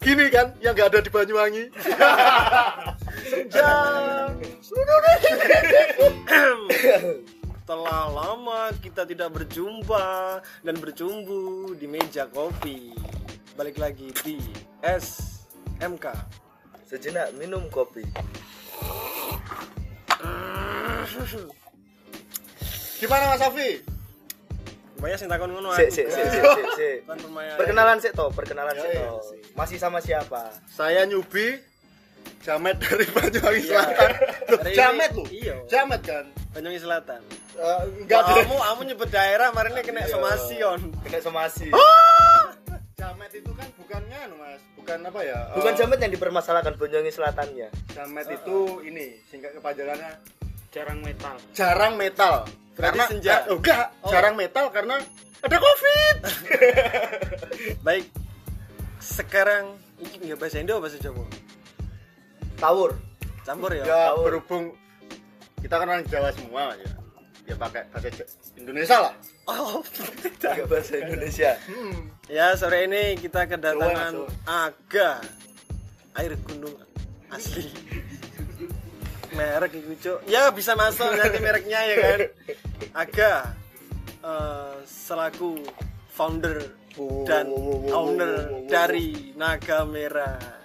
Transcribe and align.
Gini 0.00 0.24
kan 0.32 0.56
yang 0.64 0.72
nggak 0.72 0.88
ada 0.88 1.04
di 1.04 1.10
Banyuwangi. 1.12 1.64
Senja. 3.28 3.68
Telah 7.64 8.08
lama 8.08 8.72
kita 8.80 9.04
tidak 9.04 9.36
berjumpa 9.36 10.40
dan 10.64 10.76
bercumbu 10.80 11.72
di 11.76 11.84
meja 11.84 12.24
kopi. 12.28 12.96
Balik 13.60 13.76
lagi 13.76 14.12
di 14.24 14.40
SMK. 14.80 16.08
Sejenak 16.88 17.36
minum 17.36 17.68
kopi. 17.68 18.04
Gimana 22.96 23.28
Mas 23.28 23.40
Safi? 23.44 23.93
Banyak 25.04 25.18
sing 25.20 25.28
takon 25.28 25.52
ngono 25.52 25.68
aku, 25.68 25.84
sik 25.92 26.08
sik 26.08 26.24
sik 26.80 26.96
Perkenalan 27.60 28.00
sik 28.00 28.16
toh, 28.16 28.32
perkenalan 28.32 28.72
Ya, 28.72 28.80
sik 28.80 28.92
ya, 28.96 29.12
sik. 29.20 29.40
Masih 29.52 29.76
sama 29.76 30.00
siapa? 30.00 30.48
Saya 30.64 31.04
Nyubi 31.04 31.60
Jamet 32.40 32.80
dari 32.80 33.04
Banyuwangi 33.12 33.60
Iya. 33.60 33.68
Selatan. 33.68 34.10
Loh, 34.48 34.60
Jamet 34.72 35.10
lu. 35.12 35.24
Iya. 35.28 35.56
Jamet 35.68 36.00
kan? 36.00 36.24
Banyuwangi 36.56 36.80
Selatan. 36.80 37.20
Eh, 37.56 37.80
enggak. 38.00 38.20
Kamu 38.24 38.56
kamu 38.56 38.80
nyebut 38.88 39.08
daerah 39.12 39.52
kemarin 39.52 39.76
kena 39.84 40.08
Iya. 40.08 40.12
somasi 40.12 40.56
on. 40.64 40.80
Kena 41.04 41.20
somasi. 41.20 41.68
Jamet 42.96 43.30
itu 43.36 43.50
kan 43.52 43.68
bukan 43.76 44.02
nganu 44.08 44.34
Mas, 44.40 44.60
bukan 44.72 44.98
apa 45.04 45.20
ya? 45.20 45.38
Bukan 45.52 45.72
eh, 45.72 45.76
jamet 45.76 45.98
yang 46.00 46.12
dipermasalahkan 46.16 46.72
Banyuwangi 46.80 47.12
Selatannya. 47.12 47.68
Jamet 47.92 48.26
itu 48.32 48.56
ini 48.88 49.20
singkat 49.28 49.52
kepanjangannya 49.60 50.16
jarang 50.72 50.98
metal 51.04 51.36
jarang 51.52 51.94
metal. 51.94 52.48
Berarti 52.74 52.98
karena 52.98 53.04
senja. 53.06 53.32
eh, 53.32 53.40
oh, 53.48 53.56
enggak, 53.56 53.86
Oh. 54.02 54.10
jarang 54.10 54.34
metal 54.34 54.66
karena 54.68 54.96
ada 55.40 55.56
Covid. 55.56 56.16
Baik. 57.86 58.06
Sekarang 58.98 59.76
ini 59.96 60.32
nggak 60.32 60.38
bahasa 60.38 60.58
Indo 60.58 60.80
bahasa 60.80 60.98
Jawa. 60.98 61.24
Tawur. 62.56 62.96
Campur 63.44 63.70
ya. 63.70 63.84
ya 63.84 64.00
tahu. 64.10 64.20
berhubung 64.24 64.64
kita 65.60 65.74
kan 65.76 65.86
orang 65.86 66.04
Jawa 66.08 66.28
semua 66.32 66.72
ya. 66.74 66.90
Ya 67.44 67.54
pakai 67.54 67.84
bahasa 67.92 68.08
Indonesia 68.56 68.96
lah. 68.98 69.14
Oh, 69.44 69.84
Agak 70.40 70.66
bahasa 70.66 70.96
Indonesia. 70.96 71.52
Hmm. 71.68 72.08
Ya 72.24 72.56
sore 72.56 72.88
ini 72.88 73.20
kita 73.20 73.44
kedatangan 73.44 74.12
Jawa, 74.16 74.72
Aga 74.72 75.20
air 76.16 76.32
gunung 76.40 76.72
asli 77.28 77.68
merek 79.34 79.72
itu 79.74 79.94
cuk 79.98 80.18
ya 80.30 80.50
bisa 80.54 80.78
masuk 80.78 81.10
nanti 81.14 81.38
mereknya 81.42 81.80
ya 81.84 81.96
kan 81.98 82.18
Aga 82.94 83.32
eh, 84.22 84.76
selaku 84.86 85.58
founder 86.14 86.62
dan 87.26 87.50
owner 87.90 88.64
dari 88.70 89.34
Naga 89.34 89.82
Merah 89.82 90.64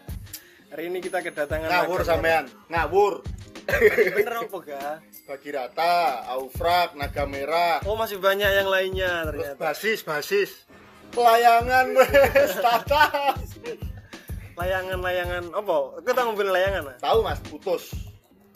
hari 0.69 0.93
ini 0.93 1.01
kita 1.01 1.19
kedatangan 1.25 1.67
Ngawur 1.67 2.01
sampean, 2.05 2.45
ngawur. 2.69 3.25
Bener 3.69 4.33
apa 4.47 4.57
ga 4.65 4.87
Bagi 5.29 5.49
rata, 5.53 6.25
Aufrak, 6.33 6.97
Naga 6.97 7.29
Merah, 7.29 7.85
oh 7.85 7.93
masih 7.93 8.17
banyak 8.17 8.49
yang 8.49 8.69
lainnya 8.69 9.29
terus 9.29 9.45
ternyata 9.45 9.61
basis, 9.61 9.99
basis. 10.01 10.51
Layangan 11.13 11.85
wes, 11.93 12.53
tata. 12.65 13.33
layangan-layangan 14.57 15.53
apa 15.53 15.75
tahu 16.01 16.25
mobil 16.33 16.49
layangan 16.49 16.83
ah? 16.93 16.97
Tahu 16.97 17.19
Mas, 17.21 17.39
putus. 17.45 18.08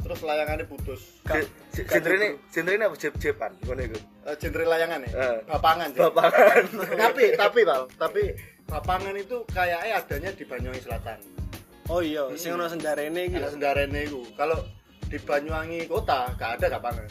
Terus 0.03 0.19
layangannya 0.19 0.65
putus. 0.67 1.23
Ka- 1.23 1.39
Genre 1.71 2.15
ini, 2.19 2.30
genre 2.52 2.73
ini 2.75 2.83
apa 2.83 2.95
jeb-jeban? 2.99 3.52
Ngono 3.64 3.81
iku. 3.81 3.97
Eh, 4.27 4.36
genre 4.36 4.64
layangan 4.67 4.99
ya? 5.08 5.09
Eh. 5.15 5.37
Bapangan. 5.47 5.89
Bapangan. 5.95 6.64
tapi, 7.08 7.23
tapi 7.33 7.59
Pal, 7.64 7.83
tapi 7.95 8.23
Bapangan 8.67 9.15
itu 9.15 9.37
kayaknya 9.47 9.99
adanya 9.99 10.30
di 10.36 10.43
Banyuwangi 10.43 10.83
Selatan. 10.83 11.19
oh 11.92 11.99
iya 11.99 12.23
sing 12.39 12.55
ono 12.55 12.71
sendarene 12.71 13.27
iki 13.27 13.36
Ada 13.36 13.52
sendarene 13.52 14.08
itu. 14.08 14.23
Kalau 14.39 14.55
di 15.03 15.19
Banyuwangi 15.19 15.83
kota 15.87 16.31
gak 16.39 16.59
ada 16.59 16.80
kapangan. 16.80 17.08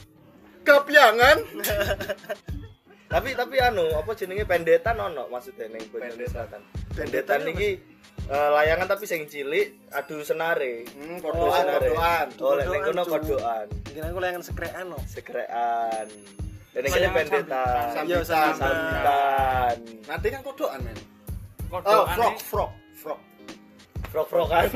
Kapiangan. 0.64 1.36
tapi 3.12 3.36
tapi 3.36 3.60
anu 3.60 3.84
apa 3.92 4.16
jenenge 4.16 4.48
pendetan 4.48 4.96
ono 4.96 5.28
maksudnya 5.28 5.68
ning 5.68 5.84
Banyuwangi 5.92 6.24
Pendetan. 6.24 6.32
Selatan. 6.32 6.60
Pendetan 6.96 7.40
Pendetan 7.44 7.52
iki 7.52 7.68
eh, 8.30 8.48
layangan 8.54 8.86
tapi 8.86 9.04
sing 9.08 9.26
cilik 9.26 9.90
adu 9.90 10.22
senare. 10.22 10.86
Hmm, 10.94 11.18
kodoan, 11.18 11.64
senare. 11.64 11.88
kodoan. 11.90 12.26
Oh, 12.38 12.52
lek 12.54 12.66
ning 12.68 12.82
Kodoan, 12.84 13.06
kono 13.06 13.12
kodoan. 13.18 13.66
Aku 13.90 14.18
layangan 14.20 14.42
sekrean 14.44 14.86
no. 14.90 14.98
Sekrean. 15.08 16.06
Dan 16.72 16.80
ini 16.80 16.88
Layangan 16.88 17.16
pendetan. 17.16 17.88
sambitan. 17.92 18.04
Iya, 18.08 18.18
sambitan. 18.24 18.54
Sambitan. 18.60 19.76
Nanti 20.08 20.26
kan 20.30 20.40
kodoan 20.44 20.80
men. 20.84 20.98
Oh, 21.72 21.80
kodokan 21.80 22.16
frog, 22.16 22.36
frog, 22.44 22.70
frog. 23.00 23.20
Frog-frogan. 24.12 24.68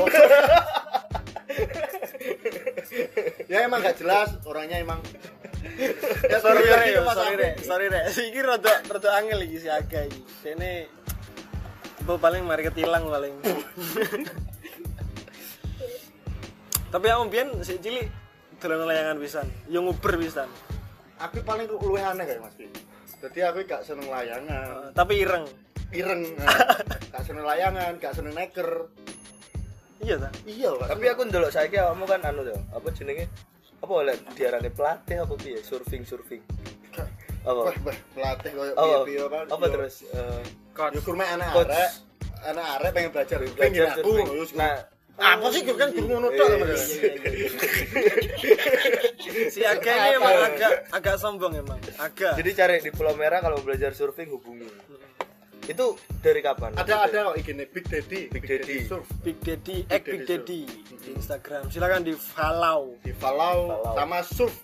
Ya 3.46 3.62
emang 3.62 3.84
gak 3.84 4.00
jelas, 4.00 4.32
orangnya 4.42 4.80
emang 4.80 5.00
ya 6.30 6.38
Sorry 6.40 6.64
sorry 6.64 6.72
re, 6.72 6.86
yo, 6.96 7.02
Mas 7.04 7.16
sorry 7.20 7.36
re, 7.36 7.50
sorry 7.60 7.86
re. 7.92 8.00
Iki 8.08 8.40
rada 8.40 8.80
rada 8.88 9.10
angel 9.20 9.44
iki 9.44 9.58
si 9.60 9.68
Aga 9.68 10.08
iki. 10.08 10.20
Dene 10.40 10.88
Bo 12.06 12.16
paling 12.16 12.46
mari 12.46 12.62
ketilang 12.62 13.04
paling. 13.04 13.34
Tapi 16.86 17.06
aku 17.10 17.22
mbiyen 17.26 17.48
si 17.60 17.76
cilik 17.76 18.06
dolan 18.56 18.86
layangan 18.86 19.18
pisan. 19.18 19.46
Yo 19.66 19.82
nguber 19.82 20.14
pisan. 20.16 20.46
Aku 21.18 21.42
paling 21.42 21.66
luwih 21.66 22.00
aneh 22.00 22.24
kayak 22.24 22.40
Mas 22.40 22.54
Fi. 22.54 22.68
Jadi 23.16 23.40
aku 23.42 23.64
gak 23.64 23.82
seneng 23.82 24.06
layangan, 24.06 24.86
Eh, 24.86 24.92
Tapi 24.92 25.14
ireng. 25.18 25.48
ireng, 25.88 26.22
nah. 26.36 26.46
gak 27.12 27.24
seneng 27.24 27.42
layangan, 27.42 27.96
gak 27.96 28.12
seneng 28.12 28.36
neker. 28.36 28.86
Iya 29.98 30.20
ta? 30.20 30.28
Iya, 30.44 30.68
Pak. 30.76 30.86
Tapi 30.92 31.04
aku 31.08 31.22
ndelok 31.24 31.48
saiki 31.48 31.80
awakmu 31.80 32.04
kan 32.04 32.20
anu 32.22 32.44
to, 32.44 32.52
apa 32.52 32.86
jenenge? 32.92 33.32
Apa 33.80 34.04
lek 34.04 34.20
diarani 34.36 34.68
pelatih 34.68 35.24
apa 35.24 35.34
piye? 35.34 35.58
Surfing 35.58 36.04
surfing. 36.04 36.44
Apa? 37.42 37.72
Pelatih 38.12 38.50
koyo 38.52 38.72
kan. 39.26 39.48
Apa 39.48 39.64
Yo- 39.64 39.72
terus 39.72 40.04
eh, 40.78 40.88
Yo 40.92 41.00
kurma 41.00 41.24
anak 41.26 41.48
Coach. 41.50 41.68
arek. 41.68 41.90
Anak 42.44 42.66
arek 42.76 42.90
pengen 42.92 43.10
belajar 43.10 43.38
belajar 43.38 43.58
pengen 43.58 43.82
aku. 43.86 44.00
surfing? 44.04 44.26
Terus 44.28 44.52
Nah, 44.56 44.74
apa 45.32 45.48
sih 45.48 45.64
kan 45.64 45.88
guru 45.90 46.06
ngono 46.10 46.28
tok 46.28 46.44
Iya, 46.46 46.56
Mas. 46.60 46.84
iya, 46.92 47.48
Si 49.48 49.60
Aga 49.62 49.88
ini 49.88 50.10
emang 50.14 50.36
agak 50.44 50.72
agak 50.92 51.16
sombong 51.16 51.56
emang. 51.56 51.80
Aga. 51.96 52.36
jadi 52.36 52.50
cari 52.54 52.74
di 52.80 52.90
Pulau 52.90 53.14
Merah 53.14 53.40
kalau 53.40 53.56
belajar 53.58 53.92
surfing 53.92 54.28
hubungi. 54.28 54.68
Itu 55.64 55.96
dari 56.20 56.38
kapan? 56.38 56.76
Ada 56.76 57.08
ada 57.08 57.18
kok 57.26 57.36
iki 57.40 57.52
Big 57.66 57.86
Daddy, 57.86 58.20
Big 58.28 58.44
Daddy. 58.44 58.86
Surf 58.86 59.08
Big 59.18 59.40
Daddy, 59.40 59.82
Big 59.82 59.90
Ek 59.90 60.04
Big 60.04 60.22
Daddy 60.22 60.62
Daddy 60.62 61.00
di 61.00 61.10
Instagram. 61.10 61.62
Silakan 61.66 62.04
di 62.04 62.14
follow. 62.14 62.94
di 63.00 63.10
Falau 63.10 63.58
Falau. 63.66 63.94
sama 63.96 64.18
Surf 64.22 64.54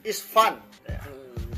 is 0.00 0.18
fun. 0.18 0.58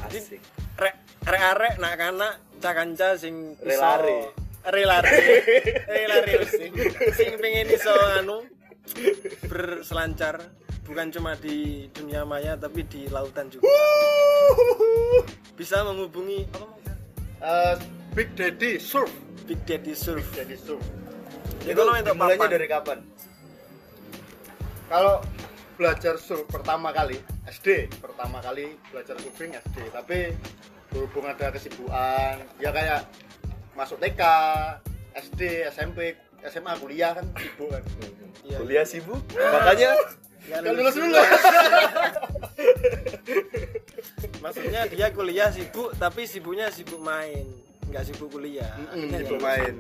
Jadi 0.03 0.19
Asik. 0.21 0.41
rek 0.77 0.95
rek 1.25 1.43
arek 1.49 1.73
nak 1.79 1.95
kanak 1.95 2.35
cakanca 2.59 3.17
sing 3.17 3.55
Relare. 3.61 4.33
relare 4.67 5.15
relare 5.95 6.35
sing 6.51 6.73
sing 7.15 7.31
pengen 7.39 7.71
iso 7.71 7.95
anu 8.19 8.43
berselancar 9.47 10.43
bukan 10.87 11.11
cuma 11.11 11.35
di 11.39 11.87
dunia 11.91 12.23
maya 12.27 12.55
tapi 12.59 12.83
di 12.87 13.07
lautan 13.11 13.51
juga 13.51 13.67
bisa 15.59 15.83
menghubungi 15.83 16.47
apa? 16.55 16.67
Eh, 17.37 17.75
Big 18.17 18.33
Daddy 18.33 18.81
Surf, 18.81 19.11
Big 19.45 19.61
Daddy 19.69 19.93
Surf 19.93 20.25
Daddy 20.33 20.57
Surf. 20.57 20.81
itu 21.67 21.81
lo 21.83 21.91
untuk 21.93 22.15
mulainya 22.15 22.47
dari 22.47 22.69
kapan? 22.71 22.99
Kalau 24.87 25.19
belajar 25.75 26.15
surf 26.17 26.47
pertama 26.47 26.95
kali 26.95 27.19
SD, 27.51 27.91
pertama 27.99 28.39
kali 28.39 28.79
belajar 28.95 29.19
surfing 29.19 29.59
SD, 29.59 29.91
tapi 29.91 30.31
berhubung 30.97 31.29
ada 31.29 31.53
kesibukan, 31.53 32.41
ya 32.57 32.73
kayak 32.73 33.05
masuk 33.77 34.01
TK, 34.01 34.23
SD, 35.13 35.69
SMP, 35.69 36.17
SMA, 36.49 36.73
kuliah 36.81 37.13
kan 37.13 37.29
sibuk 37.37 37.69
kan. 37.69 37.85
Iya, 38.49 38.57
Kuliah 38.65 38.87
sibuk. 38.89 39.21
Makanya? 39.37 39.93
Kan 40.49 40.65
lulus 40.65 40.97
lulus 40.97 41.05
lulus. 41.05 41.27
maksudnya 44.45 44.89
dia 44.89 45.13
kuliah 45.13 45.53
sibuk 45.53 45.93
tapi 46.01 46.25
sibuknya 46.25 46.73
sibuk 46.73 47.05
main. 47.05 47.45
Nggak 47.93 48.09
sibuk 48.09 48.33
kuliah. 48.33 48.73
Mm-mm, 48.81 49.13
Artinya 49.13 49.19
sibuk 49.21 49.41
main. 49.45 49.75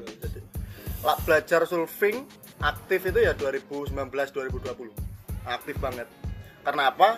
Lah, 1.01 1.17
belajar 1.25 1.65
surfing 1.65 2.29
aktif 2.61 3.09
itu 3.09 3.25
ya 3.25 3.33
2019 3.33 3.97
2020 3.97 4.93
aktif 5.49 5.81
banget. 5.81 6.09
Karena 6.67 6.93
apa 6.93 7.17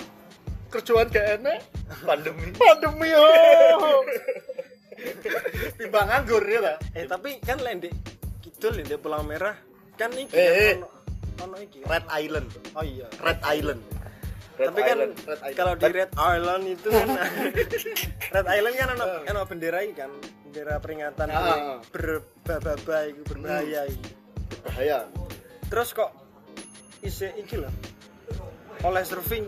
kerjaan 0.69 1.09
gak 1.09 1.27
enak 1.37 1.59
pandemi. 2.03 2.53
pandemi 2.55 3.09
oh 3.13 4.03
timbang 5.75 6.07
nganggur 6.07 6.43
ya 6.43 6.61
lah 6.61 6.77
eh 6.93 7.05
tapi 7.05 7.39
kan 7.41 7.59
lendek 7.59 7.95
kidul 8.41 8.75
lendek 8.75 8.99
pulau 8.99 9.23
merah 9.23 9.55
kan 9.95 10.11
iki 10.13 10.35
Eh, 10.35 10.43
eh. 10.43 10.75
kan 10.75 10.79
ono 10.79 10.89
ono 11.45 11.57
iki 11.59 11.79
Red 11.83 12.07
Island 12.11 12.49
oh 12.75 12.83
iya 12.83 13.07
Red 13.19 13.41
Island 13.45 13.81
Red 14.59 14.69
Tapi 14.69 14.81
kan 14.83 14.97
Island. 14.99 15.13
Red 15.23 15.39
Island. 15.39 15.55
kalau 15.55 15.73
di 15.73 15.87
Red 15.89 16.13
Island 16.13 16.63
itu 16.67 16.89
kan 16.91 17.09
Red 18.35 18.47
Island 18.49 18.75
kan 18.77 18.89
ono 18.91 19.05
ono 19.23 19.41
bendera 19.47 19.79
iki 19.81 19.95
kan, 19.95 20.11
bendera 20.43 20.75
peringatan 20.77 21.27
Ah. 21.31 21.79
berbahaya 21.89 23.07
itu 23.07 23.23
berbahaya 23.25 23.81
iki. 23.87 24.11
bahaya 24.61 24.99
Terus 25.69 25.89
kok 25.93 26.11
isi 27.01 27.31
iki 27.37 27.55
loh. 27.55 27.71
Oleh 28.81 29.05
surfing 29.05 29.47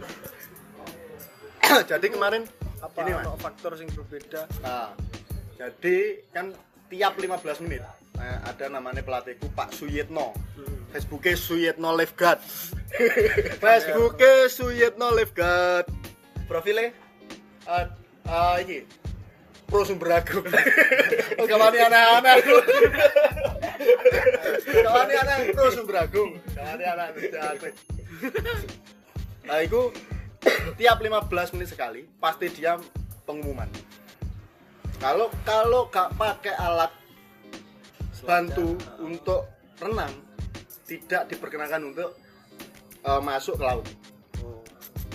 jadi 1.90 2.06
kemarin 2.11 2.43
apa 2.81 2.96
ini 3.05 3.11
mas 3.12 3.26
faktor 3.38 3.72
yang 3.76 3.90
berbeda? 3.93 4.43
Nah, 4.64 4.90
jadi 5.61 5.99
kan 6.32 6.56
tiap 6.90 7.14
15 7.14 7.64
menit 7.69 7.84
eh, 8.19 8.38
ada 8.44 8.67
namanya 8.72 9.05
pelatihku 9.05 9.46
Pak 9.52 9.76
Suyitno. 9.76 10.34
Hmm. 10.56 10.78
Facebooknya 10.90 11.34
Suyitno 11.38 11.90
Lifeguard. 11.94 12.40
Facebooknya 13.62 14.32
Suyitno 14.50 15.08
Lifeguard. 15.14 15.87
Profilnya 16.50 16.90
Ah, 17.69 17.87
ah, 18.26 18.58
ini 18.58 18.82
pro 19.70 19.87
sumber 19.87 20.19
agung. 20.19 20.43
oh, 21.38 21.46
kawan 21.46 21.70
anak-anak. 21.70 22.37
kawan 24.67 25.08
anak 25.14 25.38
pro 25.55 25.70
sumber 25.70 25.96
agung. 26.02 26.34
Kawan 26.50 26.81
anak 26.82 27.06
aku. 27.14 27.69
Nah, 29.46 29.58
itu 29.62 29.81
tiap 30.81 30.98
15 31.00 31.54
menit 31.56 31.69
sekali 31.69 32.08
pasti 32.16 32.48
dia 32.48 32.81
pengumuman. 33.28 33.69
Kalau 35.00 35.32
kalau 35.44 35.88
gak 35.88 36.12
pakai 36.16 36.54
alat 36.56 36.92
bantu 38.20 38.76
untuk 39.00 39.48
renang 39.81 40.12
tidak 40.84 41.31
diperkenankan 41.32 41.81
untuk 41.88 42.10
eh, 43.04 43.20
masuk 43.22 43.56
ke 43.56 43.64
laut. 43.64 43.87
Oh. 44.44 44.60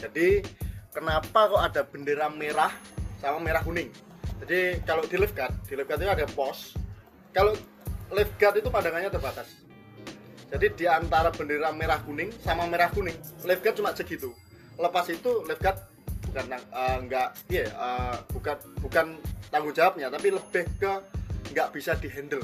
Jadi 0.02 0.42
kenapa 0.90 1.52
kok 1.52 1.62
ada 1.62 1.82
bendera 1.86 2.28
merah 2.34 2.74
sama 3.22 3.38
merah 3.44 3.62
kuning? 3.62 3.94
Jadi 4.42 4.84
kalau 4.84 5.06
di 5.06 5.16
lifeguard, 5.18 5.54
di 5.70 5.74
lifeguard 5.78 6.02
itu 6.02 6.12
ada 6.12 6.26
pos. 6.34 6.74
Kalau 7.36 7.54
lifeguard 8.10 8.58
itu 8.58 8.70
pandangannya 8.74 9.14
terbatas. 9.14 9.50
Jadi 10.50 10.72
di 10.78 10.86
antara 10.86 11.34
bendera 11.34 11.74
merah 11.74 12.00
kuning 12.02 12.32
sama 12.42 12.66
merah 12.70 12.90
kuning, 12.90 13.18
lifeguard 13.44 13.76
cuma 13.76 13.92
segitu. 13.94 14.32
Lepas 14.76 15.06
itu 15.08 15.32
lifeguard 15.44 15.80
bukan 16.26 16.46
tang- 16.52 16.70
eh, 16.70 16.98
nggak 17.08 17.30
iya 17.48 17.66
eh, 17.68 18.16
bukan 18.32 18.58
bukan 18.84 19.06
tanggung 19.48 19.72
jawabnya, 19.72 20.12
tapi 20.12 20.36
lebih 20.36 20.66
ke 20.76 20.94
nggak 21.56 21.70
bisa 21.72 21.96
dihandle. 21.96 22.44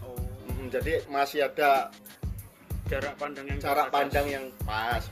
Oh. 0.00 0.14
Mm, 0.54 0.70
Jadi 0.70 1.02
masih 1.10 1.46
ada 1.46 1.90
jarak 2.86 3.18
pandang 3.18 3.46
yang 3.50 3.58
terbatas. 3.58 3.90
pandang 3.90 4.26
yang 4.30 4.44
pas. 4.62 5.02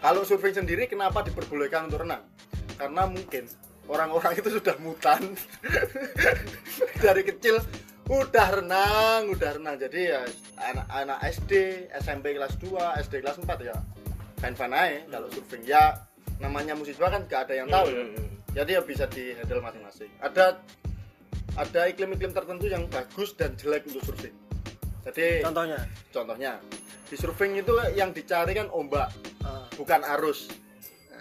Kalau 0.00 0.24
surfing 0.24 0.56
sendiri 0.56 0.88
kenapa 0.88 1.20
diperbolehkan 1.20 1.88
untuk 1.88 2.04
renang? 2.04 2.24
Karena 2.76 3.04
mungkin 3.04 3.44
orang-orang 3.84 4.32
itu 4.36 4.56
sudah 4.56 4.76
mutan 4.80 5.36
dari 7.04 7.20
kecil 7.20 7.60
udah 8.08 8.48
renang, 8.60 9.28
udah 9.28 9.50
renang. 9.60 9.76
Jadi 9.76 10.00
ya 10.08 10.24
anak-anak 10.56 11.18
SD, 11.36 11.52
SMP 12.00 12.32
kelas 12.32 12.56
2, 12.56 13.00
SD 13.04 13.20
kelas 13.20 13.38
4 13.40 13.48
ya 13.60 13.76
fan-fan 14.40 14.72
aja 14.72 15.04
kalau 15.08 15.28
surfing 15.28 15.62
ya 15.62 15.94
namanya 16.36 16.72
musiswa 16.72 17.06
kan 17.06 17.22
gak 17.24 17.46
ada 17.46 17.54
yang 17.54 17.68
tahu 17.68 17.86
ya. 17.88 18.04
Hmm. 18.06 18.28
Jadi 18.50 18.70
ya 18.72 18.82
bisa 18.82 19.04
di 19.06 19.30
handle 19.32 19.60
masing-masing. 19.60 20.10
Ada 20.18 20.58
ada 21.54 21.80
iklim-iklim 21.86 22.32
tertentu 22.32 22.66
yang 22.66 22.86
bagus 22.86 23.34
dan 23.34 23.54
jelek 23.54 23.86
untuk 23.86 24.02
surfing. 24.02 24.34
Jadi 25.00 25.40
Contohnya. 25.40 25.78
contohnya 26.10 26.52
di 27.06 27.16
surfing 27.16 27.56
itu 27.56 27.72
yang 27.92 28.10
dicari 28.10 28.52
kan 28.52 28.70
ombak 28.70 29.10
ah, 29.40 29.66
bukan 29.74 30.00
arus 30.18 30.46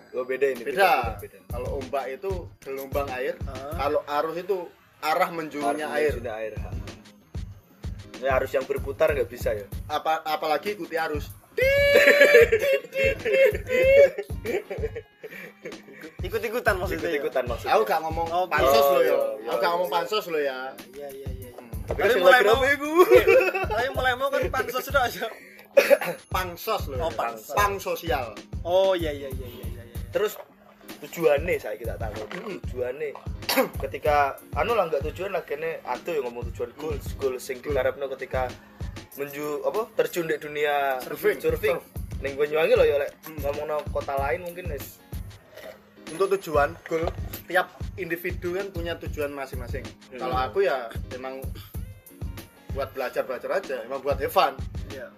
Oh 0.09 0.25
beda 0.25 0.49
ini. 0.49 0.65
beda, 0.65 1.17
beda. 1.17 1.37
kalau 1.47 1.77
ombak 1.77 2.09
itu 2.09 2.31
gelombang 2.59 3.05
air 3.11 3.37
Ah. 3.45 3.77
kalau 3.77 4.01
arus 4.17 4.35
itu 4.37 4.57
arah 4.99 5.29
menjurunya 5.29 5.85
air 5.87 6.17
air. 6.19 6.53
Ya, 8.19 8.35
harus 8.35 8.51
yang 8.51 8.65
berputar 8.65 9.13
nggak 9.13 9.27
bisa 9.27 9.53
ya. 9.53 9.63
apa 9.87 10.19
apalagi 10.23 10.73
ikuti 10.73 10.97
arus 10.99 11.31
ikut-ikutan 16.19 16.73
maksudnya. 16.77 16.99
ya? 16.99 17.09
Ikut-ikutan 17.15 17.43
maksudnya. 17.47 17.73
aku 17.75 17.83
gak 17.87 17.99
ngomong 18.03 18.27
Oh, 18.29 18.45
pansos 18.45 18.85
oh, 18.85 18.91
lo 18.95 19.01
ya 19.01 19.07
iya, 19.07 19.15
aku 19.15 19.39
iya, 19.39 19.53
gak 19.57 19.71
ngomong 19.73 19.89
iya. 19.89 19.95
pansos 19.95 20.25
lo 20.27 20.39
ya 20.39 20.57
Iya 20.93 21.07
iya 21.15 21.29
iya. 21.31 21.49
Hmm. 21.55 21.69
Tapi 21.89 21.99
kan 22.05 22.17
mulai 22.21 22.41
mau-. 22.45 22.61
Tapi 23.73 23.87
mulai 23.95 24.13
mau 24.13 24.27
kan 24.29 24.41
pansos 24.51 24.83
sudah 24.85 25.01
aja. 25.07 25.25
pansos 26.35 26.81
lo 26.89 26.95
Oh, 26.99 27.09
ya. 27.09 27.17
pansos. 27.17 27.55
pang 27.55 27.75
sosial 27.79 28.25
Oh 28.61 28.91
iya 28.93 29.11
iya 29.11 29.29
iya 29.31 29.47
iya 29.47 29.65
iya. 29.69 29.83
iya. 29.85 29.97
Terus 30.11 30.35
tujuannya 30.99 31.55
saya 31.55 31.79
kita 31.79 31.95
tahu 31.95 32.11
tujuannya 32.67 33.15
ketika 33.87 34.35
anu 34.51 34.75
lah 34.75 34.91
nggak 34.91 34.99
tujuan 35.09 35.31
lah 35.31 35.47
kene 35.47 35.79
atuh 35.87 36.11
yang 36.11 36.27
ngomong 36.27 36.51
tujuan 36.51 36.75
goals 36.75 37.07
goals 37.15 37.39
sing 37.39 37.63
diharapno 37.63 38.11
ketika 38.19 38.51
menju 39.19 39.67
apa 39.67 39.81
terjun 39.99 40.31
di 40.31 40.39
dunia 40.39 40.95
Surfing. 41.03 41.37
surfing. 41.43 41.77
Ning 42.23 42.39
Banyuwangi 42.39 42.73
loh 42.79 42.87
ya 42.87 42.95
lek 43.03 43.11
ngomong 43.43 43.83
kota 43.91 44.15
lain 44.15 44.47
mungkin 44.47 44.71
wis. 44.71 45.03
Untuk 46.09 46.39
tujuan 46.39 46.73
goal 46.87 47.05
tiap 47.45 47.69
individu 47.99 48.55
kan 48.55 48.71
punya 48.71 48.95
tujuan 48.97 49.35
masing-masing. 49.35 49.83
Hmm. 50.15 50.19
kalau 50.23 50.37
aku 50.39 50.63
ya 50.63 50.87
emang 51.11 51.43
buat 52.71 52.89
belajar 52.95 53.27
belajar 53.27 53.59
aja 53.59 53.75
emang 53.83 53.99
buat 53.99 54.17
fun. 54.31 54.55
Iya. 54.89 55.11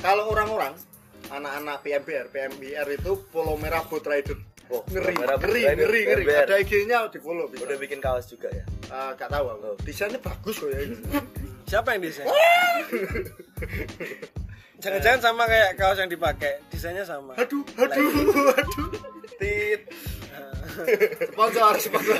kalau 0.00 0.32
orang-orang 0.32 0.72
anak-anak 1.28 1.76
PMBR 1.84 2.26
PMBR 2.32 2.86
itu 3.00 3.12
polo 3.32 3.56
merah 3.56 3.80
boat 3.88 4.04
rider. 4.04 4.36
Oh, 4.70 4.86
ngeri 4.86 5.18
Merah 5.18 5.34
ngeri 5.34 5.66
ngeri 5.66 6.00
ngeri. 6.06 6.22
PMBR. 6.30 6.46
ada 6.46 6.54
IG-nya 6.62 6.98
di 7.10 7.18
follow 7.18 7.50
bisa. 7.50 7.66
Udah 7.66 7.74
bikin 7.74 7.98
kaos 7.98 8.30
juga 8.30 8.46
ya? 8.54 8.62
Eh, 8.86 9.10
gak 9.18 9.26
tahu 9.26 9.46
aku. 9.50 9.66
Oh. 9.66 9.76
desainnya 9.82 10.22
bagus 10.22 10.62
kok 10.62 10.70
ya 10.70 10.78
Siapa 11.70 11.94
yang 11.94 12.02
desain? 12.02 12.26
Jangan-jangan 14.82 15.20
sama 15.22 15.46
kayak 15.46 15.78
kaos 15.78 16.02
yang 16.02 16.10
dipakai, 16.10 16.58
desainnya 16.66 17.06
sama. 17.06 17.38
aduh 17.38 17.62
aduh 17.78 18.10
aduh 18.58 18.90
tit 19.38 19.86
sponsor 21.30 21.74
sponsor 21.78 22.16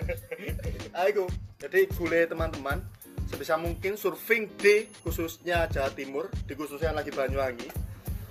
Ayo, 1.04 1.30
jadi 1.62 1.86
gule 1.94 2.26
teman-teman 2.26 2.82
sebisa 3.30 3.54
mungkin 3.54 3.94
surfing 3.94 4.50
di 4.58 4.90
khususnya 5.06 5.70
Jawa 5.70 5.94
Timur, 5.94 6.26
di 6.50 6.58
khususnya 6.58 6.90
lagi 6.90 7.14
Banyuwangi, 7.14 7.70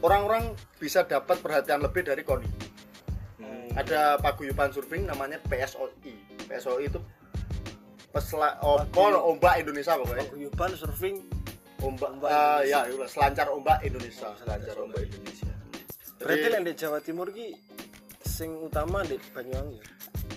orang-orang 0.03 0.51
bisa 0.75 1.07
dapat 1.07 1.39
perhatian 1.39 1.79
lebih 1.79 2.03
dari 2.03 2.27
KONI. 2.27 2.49
Ada 3.79 4.19
paguyuban 4.19 4.75
surfing 4.75 5.07
namanya 5.07 5.39
PSOI. 5.47 6.43
PSOI 6.51 6.91
itu 6.91 6.99
pesla 8.09 8.57
opo 8.61 9.03
ombak 9.29 9.61
Indonesia 9.61 9.93
pokoknya. 9.97 10.25
Paguyuban 10.25 10.71
surfing 10.75 11.17
Ombak, 11.79 12.11
Ombak 12.11 12.27
Indonesia. 12.27 12.67
ya, 12.67 12.79
ya, 12.91 13.05
selancar 13.07 13.47
ombak 13.55 13.77
Indonesia. 13.87 14.27
selancar 14.35 14.75
ombak 14.83 15.01
Indonesia 15.07 15.47
berarti 16.19 16.47
yang 16.51 16.65
di 16.67 16.73
Jawa 16.75 16.99
Timur 16.99 17.31
ki 17.31 17.55
sing 18.19 18.51
utama 18.59 19.07
di 19.07 19.15
Banyuwangi. 19.31 19.79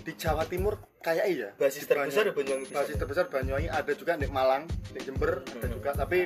Di 0.07 0.13
Jawa 0.15 0.47
Timur 0.47 0.79
kayak 1.03 1.27
iya. 1.27 1.51
basis 1.59 1.83
terbesar 1.91 2.31
ya 2.31 2.33
Banyuwangi 2.35 2.71
basis 2.71 2.95
terbesar 2.95 3.27
Banyuwangi 3.27 3.67
ada 3.67 3.91
juga 3.91 4.15
di 4.15 4.31
Malang 4.31 4.71
di 4.95 5.03
Jember 5.03 5.43
ada 5.43 5.67
juga 5.67 5.91
tapi 5.99 6.23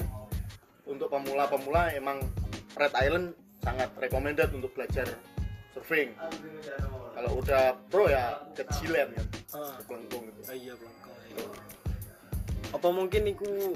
untuk 0.85 1.09
pemula-pemula 1.09 1.97
emang 1.97 2.21
Red 2.77 2.93
Island 2.93 3.33
sangat 3.65 3.89
recommended 3.97 4.53
untuk 4.53 4.77
belajar 4.77 5.09
surfing 5.73 6.13
kalau 7.17 7.41
udah 7.41 7.73
pro 7.89 8.13
ya 8.13 8.37
ke 8.53 8.69
Cilen 8.77 9.17
kan 9.17 9.27
Ah, 9.57 9.73
ke 9.81 9.83
Kelengkung 9.89 10.29
gitu. 10.29 10.41
ah, 10.45 10.57
iya 10.57 10.73
Bangka. 10.77 10.96
Apa 12.75 12.89
mungkin 12.93 13.23
itu 13.27 13.73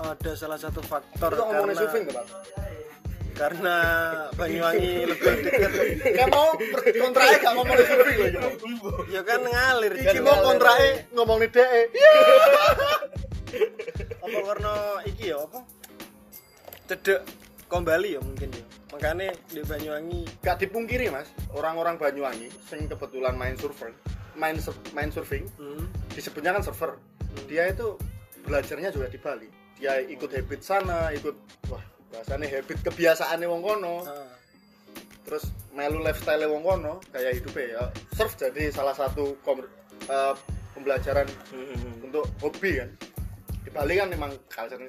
ada 0.00 0.32
salah 0.34 0.58
satu 0.58 0.82
faktor 0.82 1.30
Itu 1.30 1.44
karena 1.46 1.72
surfing 1.76 2.04
Pak? 2.10 2.26
karena 3.32 3.76
Banyuwangi 4.36 4.92
lebih 5.10 5.32
dekat. 5.48 5.72
Kayak 6.04 6.28
mau 6.28 6.52
kontraknya 6.76 7.36
gak 7.40 7.54
ngomongin 7.56 7.84
surfing 7.88 8.18
ya 9.08 9.20
kan 9.24 9.40
ngalir 9.40 9.92
Iki 9.96 10.04
kan 10.04 10.14
mau 10.20 10.36
ngalir. 10.36 10.46
kontraknya 10.52 10.90
ngomongin 11.16 11.48
DE 11.48 11.82
apa 14.22 14.38
karena 14.52 14.72
iki 15.08 15.24
ya 15.32 15.36
apa? 15.42 15.58
Cedek 16.88 17.20
kembali 17.72 18.08
ya 18.16 18.20
mungkin 18.20 18.48
ya. 18.52 18.64
Makanya 18.92 19.32
di 19.48 19.60
Banyuwangi 19.64 20.20
Gak 20.44 20.60
dipungkiri 20.60 21.08
mas. 21.08 21.28
Orang-orang 21.56 21.96
Banyuwangi 21.96 22.52
sing 22.68 22.84
kebetulan 22.84 23.32
main 23.32 23.56
surfer 23.56 23.96
main 24.34 24.56
sur- 24.56 24.78
main 24.92 25.08
surfing. 25.08 25.44
Hmm, 25.56 25.84
disebutnya 26.10 26.52
kan 26.52 26.62
server 26.62 26.96
dia 27.46 27.68
itu 27.68 27.96
belajarnya 28.42 28.90
juga 28.90 29.06
di 29.06 29.18
Bali. 29.18 29.48
Dia 29.76 29.98
ikut 29.98 30.30
habit 30.30 30.60
sana 30.60 31.10
ikut 31.10 31.34
wah 31.66 31.82
bahasanya 32.10 32.46
habit 32.48 32.78
kebiasaannya 32.82 33.46
wong 33.46 33.62
kono. 33.62 33.96
Ah, 34.04 34.30
terus 35.22 35.48
melu 35.70 36.00
lifestyle 36.00 36.44
wong 36.46 36.62
kono 36.62 36.92
kayak 37.08 37.40
hidupnya 37.40 37.64
ya 37.72 37.82
surf 38.12 38.34
jadi 38.36 38.68
salah 38.68 38.92
satu 38.92 39.38
kom- 39.40 39.64
eh, 40.04 40.34
pembelajaran 40.72 41.26
untuk 42.02 42.24
hobi 42.40 42.78
kan. 42.78 42.90
Di 43.62 43.70
Bali 43.70 43.94
kan 43.94 44.08
memang 44.08 44.30
culture 44.48 44.80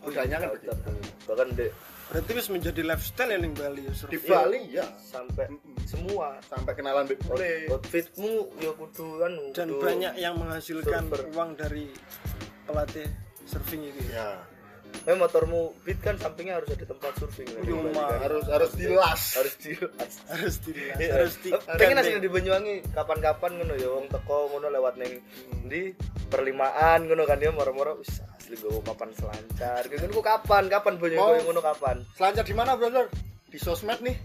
budayanya 0.00 0.36
kan 0.40 0.48
begitu. 0.52 0.74
bahkan 1.22 1.48
di 1.54 1.66
berarti 2.10 2.30
wis 2.34 2.48
menjadi 2.48 2.82
lifestyle 2.82 3.30
ya 3.30 3.38
ning 3.38 3.54
Bali 3.54 3.86
ya 3.86 3.92
di 3.92 3.96
surfing. 3.96 4.26
Bali 4.26 4.60
ya 4.68 4.86
sampai 4.98 5.46
semua 5.92 6.40
sampai 6.42 6.72
kenalan 6.72 7.04
Big 7.04 7.20
Bule 7.22 7.68
outfitmu 7.68 8.32
ya 8.56 8.72
kudu 8.72 9.20
anu 9.20 9.52
dan 9.52 9.68
kudu- 9.68 9.84
banyak 9.84 10.14
yang 10.16 10.34
menghasilkan 10.34 11.04
Surfer. 11.06 11.28
uang 11.30 11.50
dari 11.54 11.92
pelatih 12.64 13.06
surfing 13.44 13.84
ini. 13.84 14.04
Ya. 14.08 14.40
Eh, 15.02 15.16
motormu 15.16 15.72
beat 15.82 15.98
kan 15.98 16.14
sampingnya 16.14 16.56
harus 16.56 16.68
ada 16.68 16.84
tempat 16.84 17.16
surfing. 17.16 17.48
Kan, 17.48 17.64
kan. 17.64 18.18
harus 18.22 18.44
harus 18.44 18.72
dilas. 18.72 19.22
Harus 19.34 19.54
di 19.56 19.72
harus 20.32 20.56
dilihat 20.60 20.96
Iya. 20.96 21.12
harus 21.16 21.34
di 21.38 21.50
pengen 21.74 21.96
asli 21.98 22.16
di 22.18 22.28
Banyuwangi 22.28 22.74
kapan-kapan 22.92 23.50
ngono 23.56 23.74
ya 23.74 23.88
wong 23.88 24.06
teko 24.06 24.52
ngono 24.52 24.68
lewat 24.68 24.94
ning 24.96 25.12
di 25.64 25.92
perlimaan 26.28 27.08
ngono 27.08 27.24
kan 27.24 27.36
ya 27.36 27.50
moro-moro 27.50 27.98
wis 27.98 28.20
asli 28.36 28.54
gue 28.54 28.68
papan 28.80 29.10
selancar. 29.12 29.80
Ku 29.88 30.20
kapan? 30.20 30.68
Kapan 30.68 30.94
Banyuwangi 30.96 31.40
ngono 31.42 31.60
kapan? 31.60 31.96
selancar 32.12 32.44
di 32.44 32.52
mana 32.52 32.76
brother 32.76 33.08
di 33.52 33.58
sosmed 33.60 34.00
nih 34.00 34.16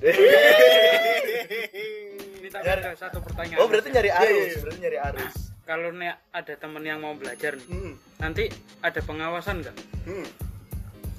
Ini 2.39 2.47
tak 2.47 2.63
ada 2.63 2.95
satu 2.95 3.19
pertanyaan. 3.19 3.59
oh 3.59 3.67
berarti 3.67 3.91
nyari 3.91 4.07
Iya, 4.07 4.15
iya, 4.15 4.23
arus 4.23 4.47
iya. 4.47 4.59
berarti 4.63 4.79
nyari 4.79 4.97
arus 5.11 5.33
kalau 5.67 5.91
nih 5.91 6.15
ada 6.31 6.53
temen 6.55 6.79
yang 6.79 7.03
mau 7.03 7.11
belajar 7.11 7.59
nih, 7.59 7.67
hmm. 7.67 7.93
nanti 8.23 8.47
ada 8.79 9.03
pengawasan 9.03 9.59
nggak? 9.59 9.75
Hmm. 10.07 10.23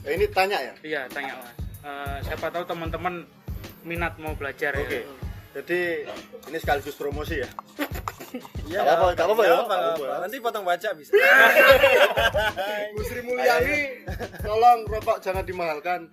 Eh, 0.09 0.17
ini 0.17 0.25
tanya 0.33 0.57
ya 0.57 0.73
Iya, 0.81 1.01
tanya 1.13 1.37
mas. 1.37 1.53
Eh, 1.85 2.17
siapa 2.25 2.49
tahu 2.49 2.65
teman-teman 2.65 3.29
minat 3.85 4.17
mau 4.17 4.33
belajar 4.33 4.73
oke 4.73 4.89
ya. 4.89 5.05
jadi 5.61 6.09
ini 6.49 6.57
sekaligus 6.57 6.97
promosi 6.97 7.45
ya 7.45 7.51
Iya, 8.69 8.85
ya. 8.85 8.93
Apa, 9.01 9.17
apa. 9.17 9.45
apa. 9.97 10.15
Nanti 10.21 10.37
potong 10.41 10.61
baca 10.61 10.93
bisa. 10.93 11.17
Bu 12.93 13.01
Sri 13.01 13.25
Mulyani 13.25 14.05
tolong 14.45 14.85
rokok 14.85 15.25
jangan 15.25 15.45
dimahalkan 15.49 16.13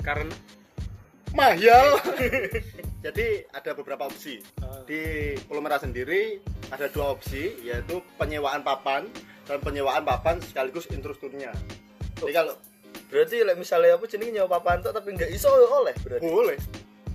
Karena 0.00 0.32
mahal 1.34 2.00
jadi 3.04 3.26
ada 3.52 3.70
beberapa 3.76 4.08
opsi. 4.08 4.40
Ah. 4.62 4.80
di 4.88 5.34
Pulau 5.44 5.60
Merah 5.60 5.82
sendiri 5.82 6.40
ada 6.70 6.88
dua 6.88 7.12
opsi 7.18 7.58
yaitu 7.66 8.00
penyewaan 8.16 8.64
papan 8.64 9.10
dan 9.44 9.58
penyewaan 9.60 10.06
papan 10.06 10.40
sekaligus 10.40 10.88
instrukturnya 10.88 11.52
jadi 12.22 12.32
kalau 12.32 12.54
berarti 13.10 13.36
like, 13.44 13.58
misalnya 13.58 13.98
apa 13.98 14.04
jenenge 14.06 14.32
nyawa 14.38 14.48
papan 14.58 14.76
tok 14.80 14.94
tapi 14.96 15.08
nggak 15.14 15.30
iso 15.34 15.50
oleh 15.50 15.94
berarti? 16.02 16.24
Boleh. 16.24 16.58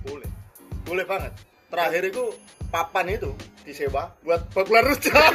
Boleh. 0.04 0.30
Boleh 0.86 1.04
banget. 1.04 1.32
Terakhir 1.70 2.02
itu 2.08 2.24
papan 2.70 3.06
itu 3.14 3.30
disewa 3.66 4.10
buat 4.24 4.40
populer 4.54 4.84
rujak. 4.86 5.14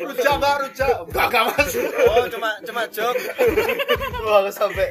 Rujak 0.00 0.34
mbak 0.40 0.54
rujak. 0.64 0.94
Enggak 1.12 1.26
enggak 1.28 1.44
mas. 1.52 1.72
Oh, 2.08 2.24
cuma 2.32 2.50
cuma 2.64 2.82
joke. 2.88 3.20
wah 4.24 4.40
aku 4.40 4.50
sampai 4.52 4.88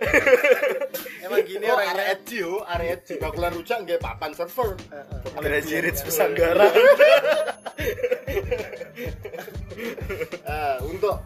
Emang 1.24 1.44
gini 1.44 1.66
oh, 1.68 1.76
orangnya. 1.76 1.92
area 1.92 2.06
edgy 2.16 2.36
yo 2.40 2.64
area 2.64 2.96
edgy 2.96 3.14
populer 3.20 3.50
rujak 3.52 3.78
nggak 3.84 4.00
papan 4.00 4.32
server 4.32 4.74
Crazy 5.38 5.76
Rich 5.84 6.00
Pesanggara 6.08 6.68
Eh, 10.50 10.76
untuk 10.84 11.16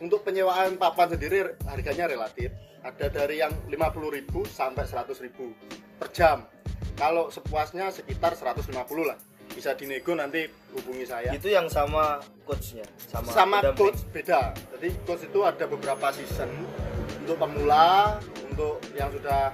untuk 0.00 0.20
penyewaan 0.24 0.78
papan 0.78 1.12
sendiri 1.12 1.58
harganya 1.68 2.08
relatif. 2.08 2.54
Ada 2.80 3.10
dari 3.10 3.42
yang 3.42 3.52
50.000 3.66 4.30
sampai 4.46 4.86
100.000 4.86 5.34
per 5.98 6.08
jam. 6.14 6.46
Kalau 6.94 7.28
sepuasnya 7.28 7.90
sekitar 7.90 8.38
150 8.38 8.70
lah. 9.02 9.18
Bisa 9.50 9.74
dinego 9.74 10.14
nanti 10.14 10.46
hubungi 10.72 11.04
saya. 11.04 11.34
Itu 11.34 11.50
yang 11.50 11.66
sama 11.66 12.22
coachnya 12.46 12.86
sama 13.10 13.28
sama 13.34 13.58
coach 13.74 14.06
beda. 14.14 14.54
Jadi 14.76 14.88
coach 15.02 15.26
itu 15.26 15.40
ada 15.42 15.64
beberapa 15.66 16.06
season 16.14 16.48
untuk 17.28 17.44
pemula 17.44 18.16
untuk 18.48 18.80
yang 18.96 19.12
sudah 19.12 19.52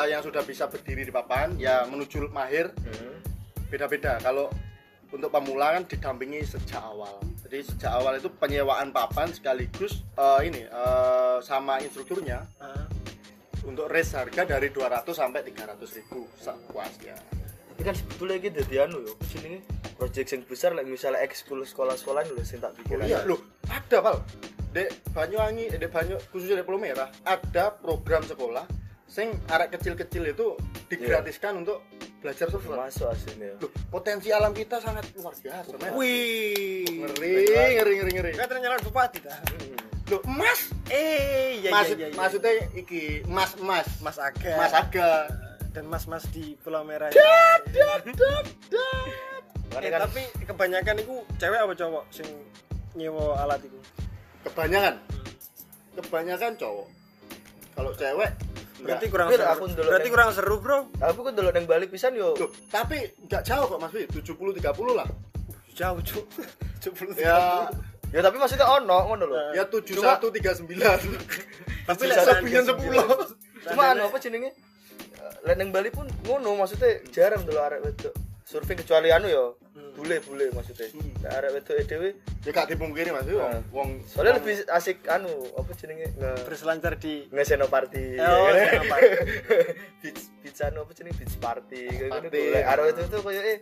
eh, 0.00 0.06
yang 0.08 0.24
sudah 0.24 0.40
bisa 0.48 0.64
berdiri 0.64 1.04
di 1.04 1.12
papan 1.12 1.52
ya 1.60 1.84
menuju 1.84 2.32
mahir. 2.32 2.72
Hmm. 2.72 3.20
beda-beda. 3.68 4.16
Kalau 4.24 4.48
untuk 5.12 5.28
pemula 5.28 5.76
kan 5.76 5.84
didampingi 5.84 6.40
sejak 6.40 6.80
awal. 6.80 7.20
Jadi 7.44 7.68
sejak 7.68 7.92
awal 7.92 8.16
itu 8.16 8.32
penyewaan 8.32 8.96
papan 8.96 9.28
sekaligus 9.28 10.08
eh, 10.16 10.40
ini 10.48 10.64
eh, 10.64 11.36
sama 11.44 11.84
instrukturnya. 11.84 12.48
Ah, 12.56 12.88
untuk 13.68 13.92
race 13.92 14.16
harga 14.16 14.48
dari 14.48 14.72
200 14.72 15.04
sampai 15.12 15.44
300 15.44 15.76
ribu 16.00 16.24
sepuasnya 16.40 17.39
Ini 17.80 17.88
kan 17.88 17.96
sebetulnya 17.96 18.36
gitu 18.44 18.56
jadi 18.68 18.76
anu 18.84 19.00
yo 19.00 19.16
jenenge 19.32 19.64
project 19.96 20.28
yang 20.36 20.44
besar 20.44 20.76
like 20.76 20.84
misalnya 20.84 21.24
ekskul 21.24 21.64
sekolah-sekolah 21.64 22.28
lho 22.28 22.44
sing 22.44 22.60
tak 22.60 22.76
pikir 22.76 23.00
oh, 23.00 23.08
iya 23.08 23.24
loh 23.24 23.40
ada 23.72 24.04
pal 24.04 24.20
dek 24.76 24.92
Banyuwangi 25.16 25.72
eh, 25.72 25.80
dek 25.80 25.88
Banyu 25.88 26.20
khususnya 26.28 26.60
di 26.60 26.64
Pulau 26.68 26.76
Merah 26.76 27.08
ada 27.24 27.72
program 27.72 28.20
sekolah 28.20 28.68
sing 29.08 29.32
arek 29.48 29.80
kecil-kecil 29.80 30.28
itu 30.28 30.60
digratiskan 30.92 31.64
untuk 31.64 31.80
belajar 32.20 32.52
surfer 32.52 32.76
masuk 32.76 33.08
aslinya 33.16 33.56
loh 33.56 33.72
potensi 33.88 34.28
alam 34.28 34.52
kita 34.52 34.76
sangat 34.76 35.08
luar 35.16 35.32
biasa 35.40 35.72
men. 35.80 35.90
Wih. 35.96 36.84
ngeri 37.00 37.32
ngeri 37.80 37.92
ngeri 37.96 38.12
ngeri 38.12 38.32
Kan 38.36 38.44
ternyata 38.44 38.76
bupati 38.84 39.18
dah. 39.24 39.40
loh 40.12 40.20
emas? 40.28 40.68
Eh, 40.92 41.64
iya 41.64 41.70
Maksud, 41.72 41.96
iya 41.96 42.12
iya. 42.12 42.16
maksudnya 42.18 42.52
iki 42.76 43.24
mas 43.24 43.56
mas 43.56 43.88
Mas 44.04 44.20
Aga. 44.20 44.52
mas 44.60 44.74
aga 44.76 45.10
dan 45.70 45.84
mas-mas 45.86 46.26
di 46.28 46.54
Pulau 46.56 46.82
Merah. 46.82 47.10
Makanya 49.70 49.78
Eh, 49.80 49.90
kan 49.92 50.00
tapi 50.02 50.22
kebanyakan 50.44 50.94
itu 50.98 51.14
cewek 51.36 51.58
apa 51.60 51.72
cowok 51.72 52.04
sing 52.10 52.26
nyewa 52.92 53.38
alat 53.38 53.62
itu? 53.62 53.78
kebanyakan. 54.42 54.94
Kebanyakan 55.94 56.52
cowok. 56.56 56.86
Kalau 57.70 57.90
cewek 57.94 58.30
Berarti 58.80 59.04
enggak. 59.04 59.12
kurang 59.12 59.28
seru. 59.30 59.44
aku 59.44 59.64
Berarti 59.76 60.00
yang- 60.00 60.14
kurang 60.16 60.30
seru, 60.32 60.56
Bro. 60.58 60.78
aku 60.98 61.20
kan 61.20 61.32
dulu 61.32 61.48
yang 61.50 61.66
balik 61.66 61.88
pisan 61.88 62.16
yo. 62.16 62.32
Loh, 62.34 62.48
tapi 62.66 62.96
nggak 63.20 63.42
jauh 63.44 63.66
kok 63.66 63.78
mas 63.78 63.92
Wi 63.92 64.08
70 64.08 64.24
30 64.50 64.96
lah. 64.96 65.04
Jauh, 65.70 66.00
Cuk. 66.00 66.24
70 66.82 67.12
ya. 67.14 67.68
ya 68.08 68.20
tapi 68.20 68.36
maksudnya 68.36 68.66
ono 68.66 68.98
ngono 69.06 69.24
lho. 69.24 69.36
Ya 69.52 69.64
71 69.64 70.32
39 70.32 70.66
Tapi 71.84 72.02
lek 72.06 72.18
sampingan 72.18 72.64
10 72.64 72.80
cuma 73.62 73.82
anu 73.86 74.08
apa 74.08 74.16
jenenge 74.16 74.50
lek 75.42 75.56
nang 75.56 75.68
Bali 75.70 75.88
pun 75.88 76.06
ngono 76.22 76.56
maksudnya 76.56 77.00
jarang 77.08 77.42
dulu 77.42 77.58
arek 77.58 77.80
wedok. 77.80 78.14
Surfing 78.44 78.82
kecuali 78.82 79.14
anu 79.14 79.30
yo 79.30 79.44
bule 79.94 80.18
bule 80.20 80.50
maksudnya. 80.50 80.90
Nek 81.22 81.32
arek 81.32 81.50
wedok 81.54 81.76
dhewe 81.86 82.08
ya 82.42 82.50
gak 82.50 82.68
dipungkiri 82.68 83.10
mas. 83.10 83.24
Wong 83.24 83.38
Nah. 83.38 83.62
wong 83.70 83.88
soalnya 84.04 84.42
lebih 84.42 84.66
asik 84.66 85.06
anu 85.06 85.30
apa 85.54 85.70
jenenge? 85.74 86.10
Nge 86.14 86.30
berselancar 86.44 86.94
di 86.96 87.24
nge 87.26 87.42
seno 87.44 87.66
party. 87.66 88.18
Oh, 88.18 88.50
ya 88.50 88.50
kan? 88.50 88.54
seno 88.66 88.84
party. 88.88 89.08
beach 90.02 90.22
beach 90.42 90.60
anu 90.60 90.78
apa 90.82 90.92
jenenge? 90.92 91.16
Beach 91.16 91.36
party 91.38 91.82
kayak 91.88 92.10
gitu 92.26 92.38
lek 92.50 92.64
arek 92.66 92.84
wedok 92.90 93.06
tuh 93.08 93.20
koyo 93.22 93.40
eh 93.40 93.58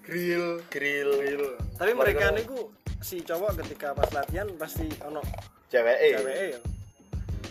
grill. 0.00 0.64
grill. 0.72 1.10
Grill. 1.16 1.46
Tapi 1.76 1.92
mereka 1.92 2.32
Mereka- 2.32 2.36
niku 2.36 2.58
si 3.00 3.20
cowok 3.20 3.60
ketika 3.60 3.92
pas 3.92 4.08
latihan 4.10 4.48
pasti 4.56 4.84
ono 5.04 5.20
cewek 5.68 5.96
cewek 6.00 6.36
ya. 6.52 6.60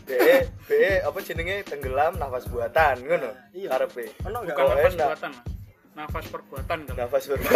BE 0.09 0.35
BE 0.65 0.93
apa 1.01 1.17
jenenge 1.19 1.55
tenggelam 1.63 2.13
nafas 2.15 2.45
buatan 2.45 2.95
ngono 2.99 3.29
Iya. 3.51 3.67
karepe 3.69 4.09
Ono 4.23 4.37
enggak? 4.41 4.55
bukan 4.55 4.65
nafas 4.73 4.95
buatan 4.97 5.31
mas 5.31 5.45
nafas 5.95 6.25
perbuatan 6.27 6.77
kalau 6.83 6.97
nafas 6.97 7.23
buatan 7.27 7.51